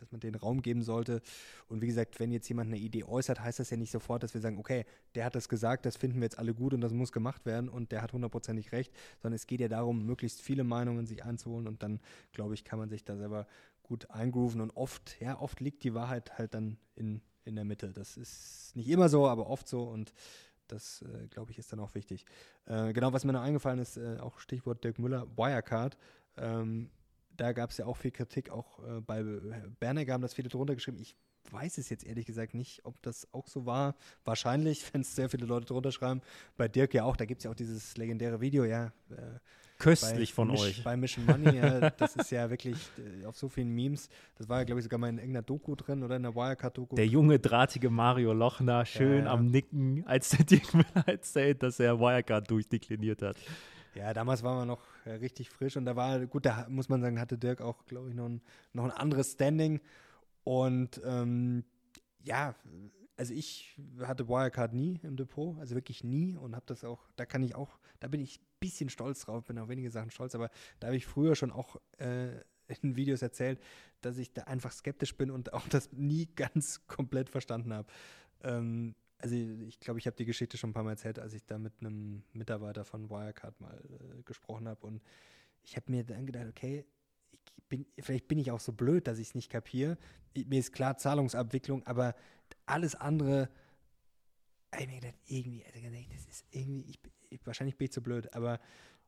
dass 0.00 0.10
man 0.12 0.20
den 0.20 0.34
Raum 0.34 0.62
geben 0.62 0.82
sollte. 0.82 1.22
Und 1.68 1.82
wie 1.82 1.86
gesagt, 1.86 2.20
wenn 2.20 2.32
jetzt 2.32 2.48
jemand 2.48 2.68
eine 2.68 2.78
Idee 2.78 3.04
äußert, 3.04 3.40
heißt 3.40 3.58
das 3.58 3.70
ja 3.70 3.76
nicht 3.76 3.90
sofort, 3.90 4.22
dass 4.22 4.34
wir 4.34 4.40
sagen, 4.40 4.58
okay, 4.58 4.84
der 5.14 5.24
hat 5.24 5.34
das 5.34 5.48
gesagt, 5.48 5.86
das 5.86 5.96
finden 5.96 6.18
wir 6.18 6.24
jetzt 6.24 6.38
alle 6.38 6.54
gut 6.54 6.74
und 6.74 6.80
das 6.80 6.92
muss 6.92 7.12
gemacht 7.12 7.46
werden 7.46 7.68
und 7.68 7.92
der 7.92 8.02
hat 8.02 8.12
hundertprozentig 8.12 8.72
recht, 8.72 8.92
sondern 9.22 9.36
es 9.36 9.46
geht 9.46 9.60
ja 9.60 9.68
darum, 9.68 10.04
möglichst 10.04 10.40
viele 10.40 10.64
Meinungen 10.64 11.06
sich 11.06 11.24
einzuholen 11.24 11.66
und 11.66 11.82
dann, 11.82 12.00
glaube 12.32 12.54
ich, 12.54 12.64
kann 12.64 12.78
man 12.78 12.88
sich 12.88 13.04
da 13.04 13.16
selber 13.16 13.46
gut 13.82 14.10
eingrooven 14.10 14.60
und 14.60 14.70
oft, 14.76 15.20
ja, 15.20 15.40
oft 15.40 15.60
liegt 15.60 15.82
die 15.82 15.94
Wahrheit 15.94 16.38
halt 16.38 16.54
dann 16.54 16.78
in, 16.94 17.20
in 17.44 17.56
der 17.56 17.64
Mitte. 17.64 17.92
Das 17.92 18.16
ist 18.16 18.72
nicht 18.76 18.88
immer 18.88 19.08
so, 19.08 19.26
aber 19.26 19.48
oft 19.48 19.68
so 19.68 19.82
und 19.82 20.12
das, 20.68 21.02
äh, 21.02 21.26
glaube 21.26 21.50
ich, 21.50 21.58
ist 21.58 21.72
dann 21.72 21.80
auch 21.80 21.94
wichtig. 21.94 22.24
Äh, 22.66 22.92
genau, 22.92 23.12
was 23.12 23.24
mir 23.24 23.32
noch 23.32 23.42
eingefallen 23.42 23.80
ist, 23.80 23.96
äh, 23.96 24.18
auch 24.20 24.38
Stichwort 24.38 24.84
Dirk 24.84 24.98
Müller, 24.98 25.26
Wirecard. 25.36 25.98
Ähm, 26.36 26.90
da 27.40 27.52
gab 27.52 27.70
es 27.70 27.78
ja 27.78 27.86
auch 27.86 27.96
viel 27.96 28.10
Kritik, 28.10 28.50
auch 28.50 28.78
äh, 28.80 29.00
bei 29.00 29.22
Bernecker 29.80 30.12
haben 30.12 30.20
das 30.20 30.34
viele 30.34 30.50
drunter 30.50 30.74
geschrieben. 30.74 30.98
Ich 31.00 31.16
weiß 31.50 31.78
es 31.78 31.88
jetzt 31.88 32.04
ehrlich 32.04 32.26
gesagt 32.26 32.52
nicht, 32.52 32.84
ob 32.84 33.00
das 33.02 33.26
auch 33.32 33.48
so 33.48 33.64
war. 33.64 33.94
Wahrscheinlich, 34.24 34.84
wenn 34.92 35.00
es 35.00 35.16
sehr 35.16 35.30
viele 35.30 35.46
Leute 35.46 35.66
drunter 35.66 35.90
schreiben. 35.90 36.20
Bei 36.56 36.68
Dirk 36.68 36.92
ja 36.92 37.04
auch, 37.04 37.16
da 37.16 37.24
gibt 37.24 37.40
es 37.40 37.44
ja 37.44 37.50
auch 37.50 37.54
dieses 37.56 37.96
legendäre 37.96 38.40
Video, 38.40 38.64
ja. 38.64 38.92
Äh, 39.10 39.38
Köstlich 39.78 40.34
von 40.34 40.48
Misch, 40.48 40.60
euch. 40.60 40.84
Bei 40.84 40.94
Mission 40.94 41.24
Money, 41.24 41.56
ja, 41.56 41.88
das 41.98 42.14
ist 42.14 42.30
ja 42.30 42.50
wirklich 42.50 42.76
äh, 42.98 43.24
auf 43.24 43.38
so 43.38 43.48
vielen 43.48 43.70
Memes. 43.70 44.10
Das 44.36 44.46
war 44.46 44.58
ja, 44.58 44.64
glaube 44.64 44.80
ich, 44.80 44.84
sogar 44.84 44.98
mal 44.98 45.08
in 45.08 45.16
irgendeiner 45.16 45.42
Doku 45.42 45.74
drin 45.74 46.02
oder 46.02 46.16
in 46.16 46.22
der 46.22 46.34
Wirecard-Doku. 46.34 46.96
Der 46.96 47.06
junge, 47.06 47.38
drahtige 47.38 47.88
Mario 47.88 48.34
Lochner, 48.34 48.84
schön 48.84 49.20
ja, 49.20 49.24
ja. 49.24 49.30
am 49.30 49.46
Nicken, 49.46 50.04
als 50.06 50.28
der 50.28 50.44
Dirk 50.44 50.74
Müller 50.74 51.02
erzählt, 51.06 51.62
dass 51.62 51.80
er 51.80 51.98
Wirecard 51.98 52.50
durchdekliniert 52.50 53.22
hat. 53.22 53.38
Ja, 53.94 54.14
damals 54.14 54.42
waren 54.42 54.58
wir 54.58 54.66
noch 54.66 54.82
äh, 55.04 55.12
richtig 55.12 55.50
frisch 55.50 55.76
und 55.76 55.84
da 55.84 55.96
war, 55.96 56.24
gut, 56.26 56.46
da 56.46 56.66
muss 56.68 56.88
man 56.88 57.00
sagen, 57.00 57.20
hatte 57.20 57.38
Dirk 57.38 57.60
auch, 57.60 57.84
glaube 57.86 58.08
ich, 58.08 58.14
noch 58.14 58.28
ein, 58.28 58.40
noch 58.72 58.84
ein 58.84 58.90
anderes 58.90 59.32
Standing. 59.32 59.80
Und 60.44 61.00
ähm, 61.04 61.64
ja, 62.22 62.54
also 63.16 63.34
ich 63.34 63.76
hatte 64.00 64.28
Wirecard 64.28 64.72
nie 64.72 64.98
im 65.02 65.16
Depot, 65.16 65.58
also 65.58 65.74
wirklich 65.74 66.04
nie 66.04 66.36
und 66.36 66.54
habe 66.54 66.64
das 66.66 66.84
auch, 66.84 67.10
da 67.16 67.26
kann 67.26 67.42
ich 67.42 67.54
auch, 67.54 67.78
da 67.98 68.08
bin 68.08 68.20
ich 68.20 68.40
ein 68.40 68.46
bisschen 68.60 68.88
stolz 68.88 69.26
drauf, 69.26 69.44
bin 69.44 69.58
auf 69.58 69.68
wenige 69.68 69.90
Sachen 69.90 70.10
stolz, 70.10 70.34
aber 70.34 70.50
da 70.78 70.86
habe 70.86 70.96
ich 70.96 71.06
früher 71.06 71.36
schon 71.36 71.50
auch 71.50 71.76
äh, 71.98 72.30
in 72.82 72.96
Videos 72.96 73.22
erzählt, 73.22 73.60
dass 74.00 74.16
ich 74.16 74.32
da 74.32 74.44
einfach 74.44 74.72
skeptisch 74.72 75.16
bin 75.16 75.30
und 75.30 75.52
auch 75.52 75.68
das 75.68 75.92
nie 75.92 76.26
ganz 76.36 76.86
komplett 76.86 77.28
verstanden 77.28 77.74
habe. 77.74 77.88
Ähm, 78.42 78.94
also 79.22 79.34
ich 79.34 79.78
glaube, 79.80 79.98
ich 79.98 80.06
habe 80.06 80.16
die 80.16 80.24
Geschichte 80.24 80.56
schon 80.56 80.70
ein 80.70 80.72
paar 80.72 80.82
Mal 80.82 80.92
erzählt, 80.92 81.18
als 81.18 81.32
ich 81.34 81.44
da 81.44 81.58
mit 81.58 81.72
einem 81.80 82.22
Mitarbeiter 82.32 82.84
von 82.84 83.10
Wirecard 83.10 83.60
mal 83.60 83.78
äh, 83.78 84.22
gesprochen 84.22 84.68
habe 84.68 84.86
und 84.86 85.02
ich 85.62 85.76
habe 85.76 85.90
mir 85.90 86.04
dann 86.04 86.26
gedacht, 86.26 86.46
okay, 86.48 86.86
bin, 87.68 87.86
vielleicht 87.98 88.28
bin 88.28 88.38
ich 88.38 88.50
auch 88.50 88.60
so 88.60 88.72
blöd, 88.72 89.06
dass 89.06 89.18
ich 89.18 89.28
es 89.28 89.34
nicht 89.34 89.50
kapiere. 89.50 89.96
Mir 90.34 90.58
ist 90.58 90.72
klar 90.72 90.96
Zahlungsabwicklung, 90.96 91.86
aber 91.86 92.14
alles 92.66 92.94
andere, 92.94 93.48
ich 94.78 94.86
mir 94.86 95.00
gedacht, 95.00 95.18
irgendwie, 95.26 95.64
also 95.64 95.78
das 96.12 96.26
ist 96.26 96.44
irgendwie, 96.50 96.90
ich, 96.90 96.98
ich, 97.30 97.46
wahrscheinlich 97.46 97.76
bin 97.76 97.86
ich 97.86 97.92
zu 97.92 98.02
blöd, 98.02 98.32
aber 98.34 98.60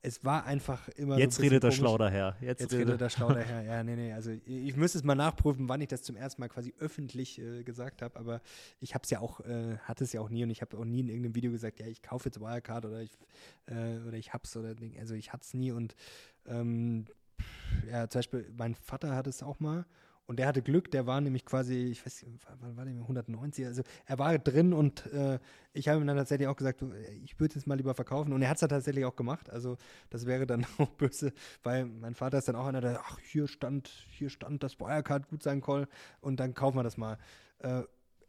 es 0.04 0.24
war 0.24 0.44
einfach 0.46 0.88
immer. 0.90 1.16
Jetzt 1.16 1.36
so 1.36 1.42
redet 1.42 1.62
der 1.62 1.70
schlau 1.70 1.96
daher. 1.96 2.36
Jetzt, 2.40 2.60
Jetzt 2.60 2.72
redet 2.72 3.00
der 3.00 3.08
schlau 3.08 3.32
daher. 3.32 3.62
Ja, 3.62 3.84
nee, 3.84 3.94
nee. 3.94 4.12
Also 4.12 4.32
ich 4.44 4.76
müsste 4.76 4.98
es 4.98 5.04
mal 5.04 5.14
nachprüfen, 5.14 5.68
wann 5.68 5.80
ich 5.80 5.88
das 5.88 6.02
zum 6.02 6.16
ersten 6.16 6.42
Mal 6.42 6.48
quasi 6.48 6.74
öffentlich 6.78 7.38
äh, 7.38 7.62
gesagt 7.62 8.02
habe. 8.02 8.18
Aber 8.18 8.40
ich 8.80 8.94
habe 8.94 9.04
es 9.04 9.10
ja 9.10 9.20
auch, 9.20 9.40
äh, 9.40 9.78
hatte 9.78 10.02
es 10.02 10.12
ja 10.12 10.20
auch 10.20 10.28
nie 10.28 10.42
und 10.42 10.50
ich 10.50 10.60
habe 10.60 10.76
auch 10.76 10.84
nie 10.84 11.00
in 11.00 11.08
irgendeinem 11.08 11.36
Video 11.36 11.52
gesagt, 11.52 11.78
ja, 11.78 11.86
ich 11.86 12.02
kaufe 12.02 12.28
jetzt 12.28 12.40
Wirecard 12.40 12.84
oder 12.84 13.00
ich 13.00 13.16
äh, 13.66 13.98
oder 14.06 14.14
ich 14.14 14.32
hab's 14.32 14.56
oder 14.56 14.74
also 14.98 15.14
ich 15.14 15.32
hatte 15.32 15.44
es 15.44 15.54
nie 15.54 15.70
und 15.70 15.94
ähm, 16.46 17.04
ja, 17.88 18.08
zum 18.08 18.18
Beispiel 18.18 18.52
mein 18.56 18.74
Vater 18.74 19.14
hat 19.14 19.28
es 19.28 19.42
auch 19.42 19.60
mal 19.60 19.86
und 20.26 20.38
der 20.38 20.46
hatte 20.46 20.62
Glück, 20.62 20.90
der 20.90 21.06
war 21.06 21.20
nämlich 21.20 21.44
quasi, 21.44 21.74
ich 21.74 22.06
weiß 22.06 22.22
nicht, 22.22 22.46
wann 22.60 22.76
war 22.76 22.84
der 22.84 22.94
190? 22.94 23.66
Also 23.66 23.82
er 24.06 24.18
war 24.18 24.38
drin 24.38 24.72
und 24.72 25.06
äh, 25.12 25.38
ich 25.72 25.88
habe 25.88 26.00
ihm 26.00 26.06
dann 26.06 26.16
tatsächlich 26.16 26.48
auch 26.48 26.56
gesagt, 26.56 26.80
du, 26.80 26.92
ich 27.24 27.38
würde 27.40 27.58
es 27.58 27.66
mal 27.66 27.76
lieber 27.76 27.94
verkaufen. 27.94 28.32
Und 28.32 28.42
er 28.42 28.48
hat 28.48 28.56
es 28.56 28.60
dann 28.60 28.70
tatsächlich 28.70 29.04
auch 29.04 29.16
gemacht. 29.16 29.50
Also 29.50 29.76
das 30.10 30.26
wäre 30.26 30.46
dann 30.46 30.64
auch 30.78 30.90
böse, 30.90 31.32
weil 31.62 31.86
mein 31.86 32.14
Vater 32.14 32.38
ist 32.38 32.48
dann 32.48 32.56
auch 32.56 32.66
einer, 32.66 32.80
der, 32.80 33.00
ach, 33.00 33.18
hier 33.20 33.48
stand, 33.48 33.88
hier 34.10 34.30
stand 34.30 34.62
das 34.62 34.78
Wirecard 34.78 35.28
gut 35.28 35.42
sein 35.42 35.60
Call 35.60 35.88
und 36.20 36.38
dann 36.38 36.54
kaufen 36.54 36.78
wir 36.78 36.84
das 36.84 36.96
mal. 36.96 37.18
Äh, 37.58 37.82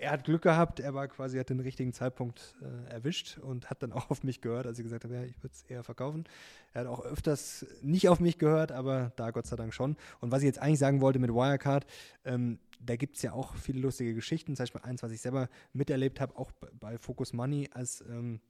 er 0.04 0.12
hat 0.12 0.26
Glück 0.26 0.42
gehabt, 0.42 0.80
er 0.80 0.94
war 0.94 1.08
quasi, 1.08 1.38
hat 1.38 1.50
den 1.50 1.60
richtigen 1.60 1.94
Zeitpunkt 1.94 2.56
äh, 2.62 2.92
erwischt 2.92 3.38
und 3.40 3.70
hat 3.70 3.82
dann 3.82 3.92
auch 3.92 4.10
auf 4.12 4.24
mich 4.24 4.42
gehört, 4.42 4.68
als 4.68 4.78
ich 4.78 4.84
gesagt 4.84 5.04
habe, 5.04 5.16
ja, 5.16 5.24
ich 5.24 5.38
würde 5.38 5.54
es 5.54 5.64
eher 5.64 5.84
verkaufen. 5.84 6.26
Er 6.74 6.82
hat 6.82 6.88
auch 6.88 7.04
öfters 7.04 7.66
nicht 7.82 8.10
auf 8.10 8.20
mich 8.20 8.38
gehört, 8.38 8.72
aber 8.72 9.12
da 9.16 9.32
Gott 9.32 9.48
sei 9.48 9.56
Dank 9.56 9.74
schon. 9.74 9.96
Und 10.20 10.32
was 10.32 10.42
ich 10.42 10.48
jetzt 10.48 10.60
eigentlich 10.60 10.80
sagen 10.80 11.02
wollte 11.02 11.20
mit 11.20 11.32
Wirecard, 11.32 11.86
ähm, 12.26 12.60
da 12.80 12.96
gibt 12.98 13.16
es 13.16 13.22
ja 13.22 13.32
auch 13.32 13.56
viele 13.56 13.80
lustige 13.80 14.14
Geschichten, 14.14 14.56
zum 14.56 14.64
Beispiel 14.64 14.82
eins, 14.84 15.02
was 15.04 15.12
ich 15.12 15.22
selber 15.22 15.48
miterlebt 15.72 16.20
habe, 16.20 16.36
auch 16.38 16.52
bei 16.80 16.98
Focus 16.98 17.32
Money, 17.32 17.70
als 17.74 18.02
ähm, 18.02 18.42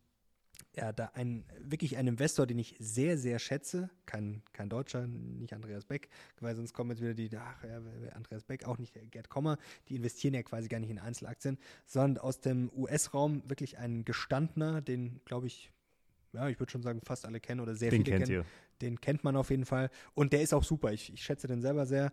ja, 0.76 0.92
da 0.92 1.12
ein, 1.14 1.46
wirklich 1.60 1.98
ein 1.98 2.08
Investor, 2.08 2.48
den 2.48 2.58
ich 2.58 2.76
sehr, 2.80 3.18
sehr 3.18 3.40
schätze, 3.40 3.90
kein, 4.06 4.42
kein 4.54 4.70
Deutscher, 4.70 5.06
nicht 5.08 5.54
Andreas 5.54 5.86
Beck, 5.86 6.10
weil 6.40 6.56
sonst 6.56 6.74
kommen 6.74 6.92
jetzt 6.92 7.02
wieder 7.02 7.14
die, 7.14 7.30
ach 7.38 7.64
ja, 7.64 7.82
Andreas 8.14 8.44
Beck, 8.44 8.66
auch 8.66 8.78
nicht 8.78 8.94
Gerd 9.12 9.30
Kommer, 9.30 9.58
die 9.90 9.96
investieren 9.96 10.34
ja 10.34 10.42
quasi 10.42 10.68
gar 10.68 10.80
nicht 10.80 10.90
in 10.90 11.00
Einzelaktien, 11.00 11.60
sondern 11.86 12.24
aus 12.24 12.40
dem 12.40 12.72
US-Raum 12.76 13.44
wirklich 13.48 13.78
ein 13.78 14.04
gestandener, 14.04 14.82
den, 14.82 15.22
glaube 15.26 15.48
ich, 15.48 15.72
ja, 16.34 16.50
ich 16.50 16.60
würde 16.60 16.72
schon 16.72 16.82
sagen, 16.82 17.00
fast 17.02 17.26
alle 17.26 17.40
kennen 17.40 17.62
oder 17.62 17.76
sehr 17.76 17.92
den 17.92 18.04
viele 18.04 18.18
kennt 18.18 18.30
kennen. 18.30 18.40
Ihr. 18.40 18.46
Den 18.82 19.00
kennt 19.00 19.24
man 19.24 19.36
auf 19.36 19.52
jeden 19.52 19.66
Fall. 19.66 19.90
Und 20.16 20.34
der 20.34 20.42
ist 20.42 20.54
auch 20.54 20.64
super. 20.64 20.92
Ich, 20.92 21.14
ich 21.14 21.24
schätze 21.24 21.48
den 21.48 21.62
selber 21.62 21.86
sehr. 21.86 22.12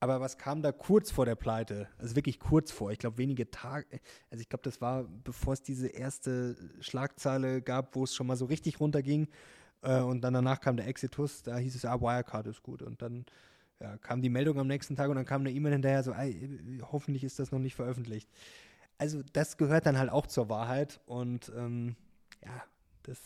Aber 0.00 0.20
was 0.20 0.36
kam 0.36 0.60
da 0.60 0.70
kurz 0.72 1.10
vor 1.10 1.24
der 1.24 1.34
Pleite? 1.34 1.88
Also 1.98 2.14
wirklich 2.14 2.38
kurz 2.38 2.70
vor. 2.70 2.92
Ich 2.92 2.98
glaube, 2.98 3.18
wenige 3.18 3.50
Tage. 3.50 3.86
Also 4.30 4.42
ich 4.42 4.48
glaube, 4.48 4.62
das 4.62 4.80
war, 4.80 5.04
bevor 5.04 5.54
es 5.54 5.62
diese 5.62 5.88
erste 5.88 6.56
Schlagzeile 6.80 7.62
gab, 7.62 7.96
wo 7.96 8.04
es 8.04 8.14
schon 8.14 8.26
mal 8.26 8.36
so 8.36 8.44
richtig 8.44 8.80
runterging. 8.80 9.28
Äh, 9.82 10.00
und 10.00 10.22
dann 10.22 10.34
danach 10.34 10.60
kam 10.60 10.76
der 10.76 10.86
Exitus. 10.86 11.42
Da 11.42 11.56
hieß 11.56 11.74
es, 11.74 11.84
ah, 11.84 12.00
Wirecard 12.00 12.46
ist 12.48 12.62
gut. 12.62 12.82
Und 12.82 13.00
dann 13.00 13.24
ja, 13.80 13.96
kam 13.98 14.22
die 14.22 14.28
Meldung 14.28 14.58
am 14.58 14.66
nächsten 14.66 14.96
Tag 14.96 15.08
und 15.10 15.16
dann 15.16 15.24
kam 15.24 15.42
eine 15.42 15.52
E-Mail 15.52 15.72
hinterher, 15.72 16.02
so, 16.02 16.12
ey, 16.12 16.80
hoffentlich 16.92 17.24
ist 17.24 17.38
das 17.38 17.50
noch 17.50 17.58
nicht 17.58 17.74
veröffentlicht. 17.74 18.28
Also 18.98 19.22
das 19.32 19.56
gehört 19.56 19.86
dann 19.86 19.98
halt 19.98 20.10
auch 20.10 20.26
zur 20.26 20.48
Wahrheit. 20.48 21.00
Und 21.06 21.50
ähm, 21.56 21.96
ja, 22.44 22.62
das 23.04 23.18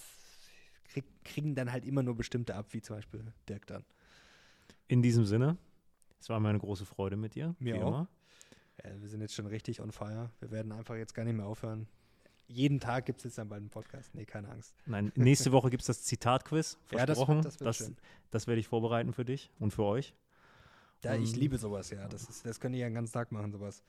krieg, 0.84 1.04
kriegen 1.24 1.54
dann 1.54 1.72
halt 1.72 1.84
immer 1.84 2.02
nur 2.02 2.16
bestimmte 2.16 2.54
ab, 2.54 2.66
wie 2.70 2.80
zum 2.80 2.96
Beispiel 2.96 3.20
Dirk 3.48 3.66
dann. 3.66 3.84
In 4.86 5.02
diesem 5.02 5.24
Sinne. 5.24 5.58
Es 6.20 6.28
war 6.28 6.40
mir 6.40 6.48
eine 6.48 6.58
große 6.58 6.84
Freude 6.84 7.16
mit 7.16 7.34
dir. 7.34 7.54
Mir 7.58 7.84
auch. 7.84 8.06
Ja, 8.84 9.00
wir 9.00 9.08
sind 9.08 9.20
jetzt 9.20 9.34
schon 9.34 9.46
richtig 9.46 9.80
on 9.80 9.92
fire. 9.92 10.30
Wir 10.40 10.50
werden 10.50 10.72
einfach 10.72 10.96
jetzt 10.96 11.14
gar 11.14 11.24
nicht 11.24 11.36
mehr 11.36 11.46
aufhören. 11.46 11.88
Jeden 12.46 12.80
Tag 12.80 13.04
gibt 13.04 13.18
es 13.18 13.24
jetzt 13.24 13.38
dann 13.38 13.48
bald 13.48 13.60
einen 13.60 13.70
Podcast. 13.70 14.14
Nee, 14.14 14.24
keine 14.24 14.48
Angst. 14.48 14.74
Nein, 14.86 15.12
nächste 15.16 15.52
Woche 15.52 15.68
gibt 15.68 15.82
es 15.82 15.86
das 15.86 16.04
Zitat-Quiz. 16.04 16.78
Ja, 16.92 17.04
das, 17.04 17.18
wird, 17.18 17.44
das, 17.44 17.60
wird 17.60 17.68
das, 17.68 17.92
das 18.30 18.46
werde 18.46 18.60
ich 18.60 18.68
vorbereiten 18.68 19.12
für 19.12 19.24
dich 19.24 19.50
und 19.58 19.72
für 19.72 19.84
euch. 19.84 20.14
Ja, 21.02 21.14
ich 21.14 21.34
ähm, 21.34 21.40
liebe 21.40 21.58
sowas, 21.58 21.90
ja. 21.90 22.08
Das, 22.08 22.28
ist, 22.28 22.46
das 22.46 22.58
könnt 22.58 22.74
ihr 22.74 22.80
ja 22.80 22.88
den 22.88 22.94
ganzen 22.94 23.12
Tag 23.12 23.30
machen, 23.32 23.52
sowas. 23.52 23.84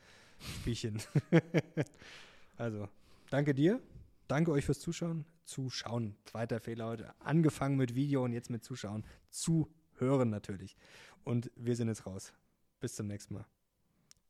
Spielchen. 0.59 1.01
also, 2.57 2.88
danke 3.30 3.53
dir. 3.53 3.82
Danke 4.27 4.51
euch 4.51 4.65
fürs 4.65 4.80
Zuschauen. 4.80 5.25
Zuschauen. 5.45 6.15
Zweiter 6.25 6.59
Fehler 6.59 6.86
heute. 6.86 7.13
Angefangen 7.19 7.77
mit 7.77 7.95
Video 7.95 8.23
und 8.23 8.34
jetzt 8.34 8.49
mit 8.49 8.63
Zuschauen. 8.63 9.03
Zuhören 9.30 10.30
natürlich. 10.30 10.75
Und 11.24 11.51
wir 11.55 11.76
sind 11.76 11.88
jetzt 11.88 12.05
raus. 12.05 12.34
Bis 12.80 12.95
zum 12.95 13.07
nächsten 13.07 13.34
Mal. 13.36 13.45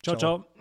ciao. 0.02 0.18
ciao. 0.18 0.40
ciao. 0.40 0.52